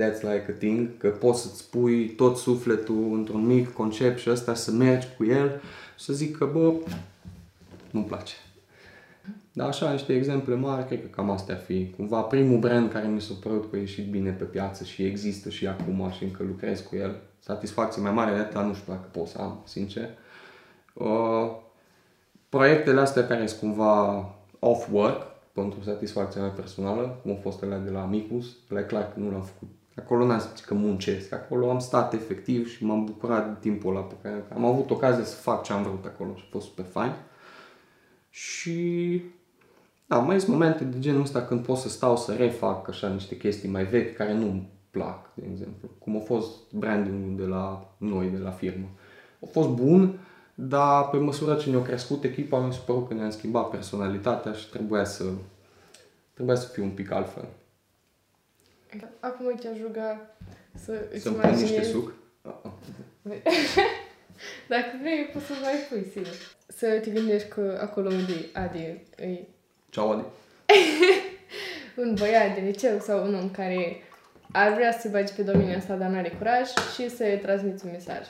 That's 0.00 0.20
like 0.20 0.46
a 0.48 0.52
thing, 0.58 0.96
că 0.98 1.08
poți 1.08 1.42
să-ți 1.42 1.70
pui 1.70 2.08
tot 2.08 2.36
sufletul 2.36 3.10
într-un 3.12 3.46
mic 3.46 3.72
concept 3.72 4.18
și 4.18 4.30
ăsta 4.30 4.54
să 4.54 4.70
mergi 4.70 5.06
cu 5.16 5.24
el 5.24 5.60
și 5.98 6.04
să 6.04 6.12
zic 6.12 6.36
că, 6.36 6.48
bă, 6.52 6.72
nu-mi 7.92 8.06
place. 8.06 8.34
Dar 9.52 9.68
așa, 9.68 9.90
niște 9.92 10.14
exemple 10.14 10.54
mari, 10.54 10.86
cred 10.86 11.00
că 11.00 11.06
cam 11.06 11.30
astea 11.30 11.54
ar 11.54 11.60
fi. 11.60 11.90
Cumva 11.96 12.20
primul 12.20 12.58
brand 12.58 12.92
care 12.92 13.06
mi 13.06 13.20
s-a 13.20 13.34
părut 13.42 13.70
că 13.70 13.76
a 13.76 13.78
ieșit 13.78 14.10
bine 14.10 14.30
pe 14.30 14.44
piață 14.44 14.84
și 14.84 15.04
există 15.04 15.48
și 15.48 15.66
acum 15.66 16.10
și 16.16 16.24
încă 16.24 16.42
lucrez 16.42 16.80
cu 16.80 16.96
el. 16.96 17.20
Satisfacție 17.38 18.02
mai 18.02 18.12
mare 18.12 18.32
de 18.32 18.38
atât, 18.38 18.62
nu 18.62 18.74
știu 18.74 18.92
dacă 18.92 19.08
pot 19.12 19.26
să 19.26 19.38
am, 19.38 19.62
sincer. 19.64 20.08
Uh, 20.92 21.50
proiectele 22.48 23.00
astea 23.00 23.26
care 23.26 23.46
sunt 23.46 23.60
cumva 23.60 24.24
off-work, 24.58 25.30
pentru 25.52 25.82
satisfacția 25.82 26.40
mea 26.40 26.50
personală, 26.50 27.18
cum 27.22 27.32
a 27.32 27.40
fost 27.42 27.62
alea 27.62 27.78
de 27.78 27.90
la 27.90 28.02
Amicus, 28.02 28.56
la 28.68 28.82
clar 28.82 29.02
că 29.02 29.18
nu 29.20 29.30
l-am 29.30 29.42
făcut. 29.42 29.68
Acolo 29.96 30.26
n-am 30.26 30.38
zis 30.38 30.64
că 30.64 30.74
muncesc, 30.74 31.32
acolo 31.32 31.70
am 31.70 31.78
stat 31.78 32.12
efectiv 32.12 32.68
și 32.68 32.84
m-am 32.84 33.04
bucurat 33.04 33.46
de 33.48 33.56
timpul 33.60 33.96
ăla 33.96 34.04
pe 34.04 34.14
care 34.22 34.44
am 34.54 34.64
avut 34.64 34.90
ocazia 34.90 35.24
să 35.24 35.36
fac 35.36 35.62
ce 35.62 35.72
am 35.72 35.82
vrut 35.82 36.04
acolo 36.04 36.30
și 36.34 36.42
a 36.46 36.48
fost 36.50 36.66
super 36.66 36.84
fain. 36.84 37.12
Și 38.30 39.22
da, 40.06 40.18
mai 40.18 40.40
sunt 40.40 40.52
momente 40.52 40.84
de 40.84 40.98
genul 40.98 41.20
ăsta 41.20 41.42
când 41.42 41.64
pot 41.64 41.76
să 41.76 41.88
stau 41.88 42.16
să 42.16 42.34
refac 42.34 42.88
așa 42.88 43.08
niște 43.08 43.36
chestii 43.36 43.68
mai 43.68 43.84
vechi 43.84 44.16
care 44.16 44.32
nu-mi 44.32 44.68
plac, 44.90 45.34
de 45.34 45.46
exemplu. 45.50 45.88
Cum 45.98 46.16
a 46.16 46.20
fost 46.20 46.72
branding 46.72 47.38
de 47.38 47.44
la 47.46 47.94
noi, 47.96 48.26
de 48.26 48.38
la 48.38 48.50
firmă. 48.50 48.86
A 49.42 49.46
fost 49.50 49.68
bun, 49.68 50.18
dar 50.54 51.08
pe 51.08 51.16
măsură 51.16 51.54
ce 51.54 51.70
ne-a 51.70 51.82
crescut 51.82 52.24
echipa, 52.24 52.58
mi 52.58 52.72
s-a 52.72 52.80
părut 52.86 53.08
că 53.08 53.14
ne-am 53.14 53.30
schimbat 53.30 53.70
personalitatea 53.70 54.52
și 54.52 54.68
trebuia 54.70 55.04
să, 55.04 55.24
trebuia 56.34 56.56
să 56.56 56.68
fiu 56.68 56.82
un 56.82 56.90
pic 56.90 57.10
altfel. 57.10 57.48
Acum 59.20 59.54
te-aș 59.60 59.76
ruga 59.86 60.20
să 60.74 61.08
îți 61.12 61.22
Să-mi 61.22 61.36
pun 61.36 61.50
niște 61.50 61.64
imaginezi... 61.64 61.90
suc. 61.90 62.12
Ah, 62.42 62.54
ah. 62.62 62.70
Dacă 64.68 64.90
vrei, 65.00 65.30
poți 65.32 65.44
să 65.44 65.52
mai 65.62 65.86
pui, 65.88 66.06
sigur. 66.12 66.34
Să 66.66 66.86
te 66.86 67.10
gândești 67.10 67.48
că 67.48 67.78
acolo 67.82 68.08
unde 68.08 68.32
e 68.32 68.58
Adi 68.58 68.78
e 69.16 69.46
Ceau, 69.88 70.10
Adi. 70.10 70.24
un 72.02 72.14
băiat 72.18 72.54
de 72.54 72.60
liceu 72.60 72.98
sau 72.98 73.26
un 73.26 73.34
om 73.34 73.50
care 73.50 74.02
ar 74.52 74.72
vrea 74.74 74.92
să 74.92 74.98
se 75.00 75.08
bage 75.08 75.32
pe 75.32 75.42
domeniul 75.42 75.76
ăsta, 75.76 75.94
dar 75.94 76.08
n-are 76.08 76.34
curaj 76.38 76.68
și 76.94 77.10
să-i 77.10 77.38
transmiți 77.42 77.84
un 77.84 77.90
mesaj. 77.90 78.26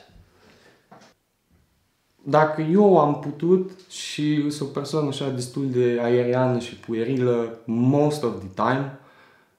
Dacă 2.23 2.61
eu 2.61 2.99
am 2.99 3.19
putut 3.19 3.71
și 3.89 4.49
sunt 4.49 4.69
o 4.69 4.71
persoană 4.71 5.07
așa 5.07 5.29
destul 5.29 5.69
de 5.69 5.99
aeriană 6.01 6.59
și 6.59 6.75
puerilă 6.75 7.57
most 7.65 8.23
of 8.23 8.33
the 8.39 8.47
time, 8.53 8.99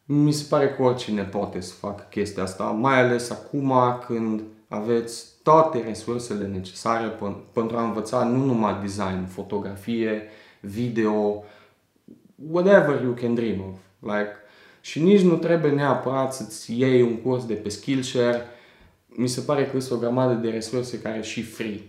mi 0.05 0.33
se 0.33 0.47
pare 0.49 0.71
că 0.71 0.83
oricine 0.83 1.23
poate 1.23 1.61
să 1.61 1.75
facă 1.75 2.07
chestia 2.11 2.43
asta, 2.43 2.65
mai 2.65 3.01
ales 3.01 3.31
acum 3.31 3.73
când 4.07 4.43
aveți 4.69 5.32
toate 5.43 5.83
resursele 5.87 6.47
necesare 6.47 7.09
pen- 7.09 7.53
pentru 7.53 7.77
a 7.77 7.83
învăța 7.83 8.25
nu 8.25 8.45
numai 8.45 8.79
design, 8.81 9.27
fotografie, 9.27 10.23
video, 10.61 11.45
whatever 12.51 13.03
you 13.03 13.13
can 13.13 13.35
dream 13.35 13.61
of. 13.61 13.79
Like, 14.15 14.31
și 14.81 15.03
nici 15.03 15.21
nu 15.21 15.37
trebuie 15.37 15.71
neapărat 15.71 16.35
să-ți 16.35 16.79
iei 16.79 17.03
un 17.03 17.17
curs 17.17 17.47
de 17.47 17.55
pe 17.55 17.69
Skillshare. 17.69 18.43
Mi 19.07 19.29
se 19.29 19.41
pare 19.41 19.67
că 19.67 19.81
sunt 19.81 19.99
o 19.99 20.03
grămadă 20.03 20.35
de 20.35 20.49
resurse 20.49 21.01
care 21.01 21.23
și 21.23 21.43
free. 21.43 21.81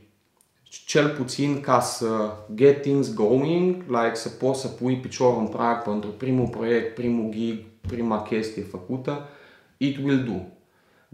Cel 0.86 1.10
puțin 1.10 1.62
ca 1.62 1.80
să 1.80 2.32
get 2.56 2.82
things 2.82 3.14
going, 3.14 3.84
like 3.88 4.14
să 4.14 4.30
poți 4.30 4.62
să 4.62 4.68
pui 4.68 4.98
piciorul 4.98 5.40
în 5.40 5.48
prag 5.48 5.84
pentru 5.84 6.10
primul 6.10 6.48
proiect, 6.48 6.96
primul 6.96 7.32
gig, 7.32 7.60
prima 7.82 8.22
chestie 8.22 8.64
făcută, 8.64 9.30
it 9.78 9.98
will 9.98 10.24
do. 10.24 10.63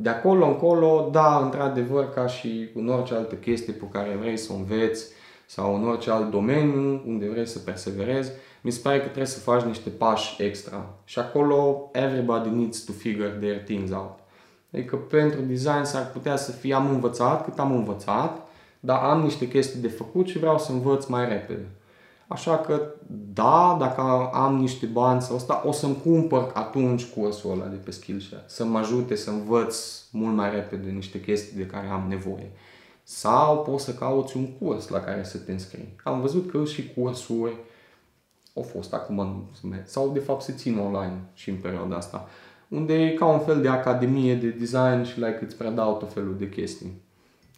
De 0.02 0.10
acolo 0.10 0.45
încolo, 0.45 1.10
da, 1.12 1.39
într-adevăr, 1.43 2.10
ca 2.10 2.28
și 2.28 2.70
în 2.76 2.88
orice 2.88 3.14
altă 3.14 3.36
chestie 3.36 3.74
pe 3.74 3.86
care 3.91 4.18
vrei 4.20 4.38
să 4.38 4.54
o 4.54 4.56
înveți 4.56 5.06
sau 5.45 5.76
în 5.76 5.88
orice 5.88 6.12
alt 6.12 6.32
domeniu 6.32 7.04
unde 7.06 7.30
vrei 7.30 7.47
să 7.47 7.60
perseverezi, 7.60 8.32
mi 8.62 8.72
se 8.72 8.80
pare 8.84 8.97
că 8.97 9.04
trebuie 9.04 9.26
să 9.26 9.39
faci 9.39 9.62
niște 9.62 9.89
pași 9.89 10.43
extra. 10.43 10.86
Și 11.04 11.20
acolo, 11.20 11.89
everybody 11.93 12.50
needs 12.50 12.80
to 12.80 12.91
figure 12.91 13.30
their 13.30 13.64
things 13.64 13.91
out. 13.91 14.20
Adică 14.74 14.95
pentru 14.95 15.41
design 15.41 15.84
s-ar 15.84 16.12
putea 16.12 16.36
să 16.36 16.52
fie 16.52 16.74
am 16.74 16.89
învățat 16.89 17.43
cât 17.43 17.60
am 17.60 17.72
învățat, 17.72 18.47
dar 18.80 19.00
am 19.04 19.22
niște 19.22 19.47
chestii 19.47 19.80
de 19.80 19.88
făcut 19.88 20.28
și 20.28 20.39
vreau 20.39 20.58
să 20.60 20.72
învăț 20.72 21.06
mai 21.06 21.28
repede. 21.28 21.66
Așa 22.30 22.58
că, 22.58 22.94
da, 23.34 23.76
dacă 23.80 24.02
am 24.34 24.56
niște 24.56 24.86
bani 24.86 25.22
sau 25.22 25.36
asta, 25.36 25.64
o 25.66 25.72
să-mi 25.72 26.02
cumpăr 26.04 26.52
atunci 26.54 27.06
cursul 27.06 27.52
ăla 27.52 27.66
de 27.66 27.76
pe 27.76 27.92
Skillshare. 27.92 28.44
Să 28.48 28.66
mă 28.66 28.78
ajute 28.78 29.16
să 29.16 29.30
învăț 29.30 30.04
mult 30.12 30.36
mai 30.36 30.52
repede 30.52 30.90
niște 30.90 31.22
chestii 31.22 31.58
de 31.58 31.66
care 31.66 31.88
am 31.88 32.06
nevoie. 32.08 32.52
Sau 33.04 33.62
poți 33.62 33.84
să 33.84 33.94
cauți 33.94 34.38
un 34.38 34.48
curs 34.48 34.88
la 34.88 35.00
care 35.00 35.24
să 35.24 35.38
te 35.38 35.52
înscrii. 35.52 35.96
Am 36.04 36.22
văzut 36.22 36.52
că 36.52 36.64
și 36.66 36.94
cursuri 36.94 37.56
au 38.56 38.62
fost 38.62 38.94
acum 38.94 39.16
nu 39.16 39.50
se 39.62 39.68
merg. 39.68 39.88
Sau 39.88 40.10
de 40.10 40.20
fapt 40.20 40.42
se 40.42 40.54
țin 40.54 40.78
online 40.78 41.22
și 41.34 41.50
în 41.50 41.56
perioada 41.56 41.96
asta. 41.96 42.28
Unde 42.68 42.94
e 42.94 43.14
ca 43.14 43.26
un 43.26 43.40
fel 43.40 43.62
de 43.62 43.68
academie 43.68 44.36
de 44.36 44.50
design 44.50 45.04
și 45.04 45.20
like, 45.20 45.40
îți 45.42 45.56
predau 45.56 45.98
tot 45.98 46.14
felul 46.14 46.38
de 46.38 46.50
chestii. 46.50 47.02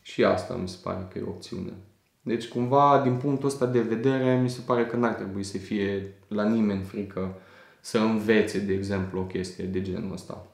Și 0.01 0.23
asta 0.23 0.53
mi 0.53 0.69
se 0.69 0.77
pare 0.83 1.07
că 1.11 1.17
e 1.17 1.23
o 1.25 1.29
opțiune. 1.29 1.73
Deci 2.21 2.47
cumva 2.47 3.01
din 3.03 3.15
punctul 3.15 3.47
ăsta 3.47 3.65
de 3.65 3.81
vedere 3.81 4.39
mi 4.39 4.49
se 4.49 4.61
pare 4.65 4.85
că 4.85 4.95
n-ar 4.95 5.13
trebui 5.13 5.43
să 5.43 5.57
fie 5.57 6.13
la 6.27 6.43
nimeni 6.43 6.83
frică 6.83 7.33
să 7.79 7.97
învețe, 7.97 8.59
de 8.59 8.73
exemplu, 8.73 9.19
o 9.19 9.23
chestie 9.23 9.65
de 9.65 9.81
genul 9.81 10.13
ăsta. 10.13 10.45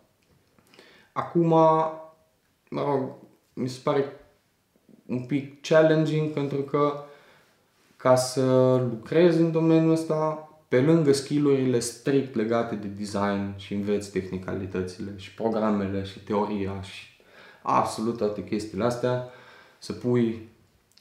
Acum, 1.11 1.47
mă 2.69 2.81
rog, 2.81 3.11
mi 3.53 3.69
se 3.69 3.79
pare 3.83 4.05
un 5.05 5.25
pic 5.25 5.61
challenging 5.61 6.31
pentru 6.31 6.61
că 6.61 7.03
ca 7.97 8.15
să 8.15 8.75
lucrezi 8.89 9.39
în 9.39 9.51
domeniul 9.51 9.91
ăsta, 9.91 10.49
pe 10.67 10.81
lângă 10.81 11.11
skillurile 11.11 11.79
strict 11.79 12.35
legate 12.35 12.75
de 12.75 12.87
design 12.87 13.57
și 13.57 13.73
înveți 13.73 14.11
tehnicalitățile 14.11 15.11
și 15.15 15.33
programele 15.33 16.03
și 16.03 16.19
teoria 16.19 16.81
și 16.81 17.05
absolut 17.61 18.17
toate 18.17 18.43
chestiile 18.43 18.83
astea, 18.83 19.29
să 19.79 19.93
pui 19.93 20.49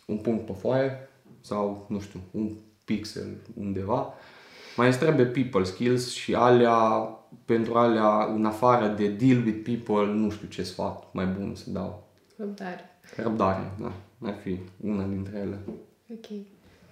un 0.07 0.17
punct 0.17 0.47
pe 0.47 0.53
foaie 0.61 1.09
sau, 1.41 1.87
nu 1.89 2.01
știu, 2.01 2.21
un 2.31 2.51
pixel 2.85 3.37
undeva, 3.55 4.15
mai 4.77 4.87
îți 4.89 4.99
trebuie 4.99 5.27
people 5.27 5.65
skills 5.65 6.13
și 6.13 6.35
alea, 6.35 6.79
pentru 7.45 7.75
alea, 7.75 8.25
în 8.35 8.45
afară 8.45 8.87
de 8.87 9.09
deal 9.09 9.43
with 9.45 9.59
people, 9.85 10.13
nu 10.13 10.31
știu 10.31 10.49
ce 10.49 10.63
sfat 10.63 11.09
mai 11.13 11.25
bun 11.27 11.55
să 11.55 11.71
dau. 11.71 12.07
Răbdare. 12.37 12.81
Răbdare, 13.17 13.71
da, 13.81 13.93
ar 14.23 14.35
fi 14.43 14.59
una 14.81 15.03
dintre 15.05 15.39
ele. 15.39 15.59
Ok. 16.13 16.27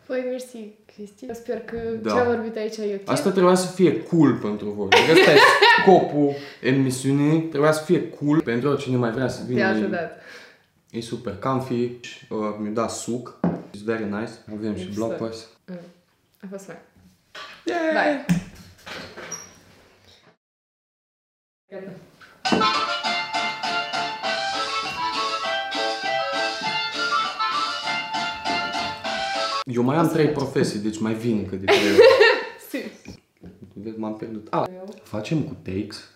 Păi, 0.06 0.24
mersi, 0.30 0.56
Cristi. 0.94 1.24
Eu 1.24 1.34
sper 1.34 1.60
că 1.60 1.76
Da. 2.02 2.10
ce 2.12 2.18
am 2.18 2.26
vorbit 2.26 2.56
aici 2.56 2.76
e 2.76 3.00
ok. 3.02 3.10
Asta 3.10 3.30
trebuia 3.30 3.54
să 3.54 3.72
fie 3.72 4.02
cool 4.02 4.34
pentru 4.34 4.70
voi. 4.70 4.88
Adică 4.90 5.12
Asta 5.12 5.30
e 5.32 5.36
scopul 5.82 6.30
emisiunii. 6.62 7.42
Trebuia 7.42 7.72
să 7.72 7.84
fie 7.84 8.08
cool 8.08 8.40
pentru 8.40 8.68
oricine 8.68 8.96
mai 8.96 9.10
vrea 9.10 9.28
să 9.28 9.42
de 9.42 9.52
vină. 9.52 9.66
altă 9.66 9.84
E, 9.84 9.88
dată. 9.88 10.12
E 10.94 11.00
super 11.00 11.38
comfy. 11.38 12.00
Uh, 12.28 12.56
mi-a 12.58 12.70
dat 12.70 12.90
suc. 12.90 13.38
It's 13.70 13.84
very 13.84 14.04
nice. 14.04 14.32
Avem 14.52 14.76
și 14.76 14.84
Deci, 14.84 14.94
blockers. 14.94 15.48
Mm. 15.66 15.76
A 16.40 16.46
fost 16.50 16.64
fain. 16.64 16.78
Yeah! 17.64 17.92
Bye. 17.92 18.24
Gata. 21.70 21.90
Eu 29.64 29.82
mai 29.82 29.96
am 29.96 30.08
trei 30.08 30.28
profesii, 30.28 30.78
deci 30.78 30.98
mai 30.98 31.14
vin 31.14 31.46
cât 31.48 31.58
de 31.58 31.64
trei 31.64 31.78
Si. 32.68 32.78
Vezi, 33.72 33.98
m-am 33.98 34.16
pierdut. 34.16 34.46
Ah, 34.50 34.64
facem 35.02 35.42
cu 35.42 35.56
takes? 35.62 36.10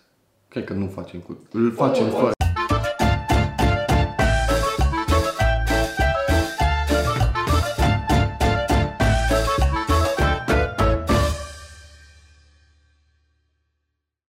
Cred 0.49 0.65
că 0.65 0.73
nu 0.73 0.89
facem 0.89 1.21
cu... 1.21 1.39
Îl 1.53 1.73
facem 1.73 2.05
Nu, 2.05 2.11
fără. 2.11 2.33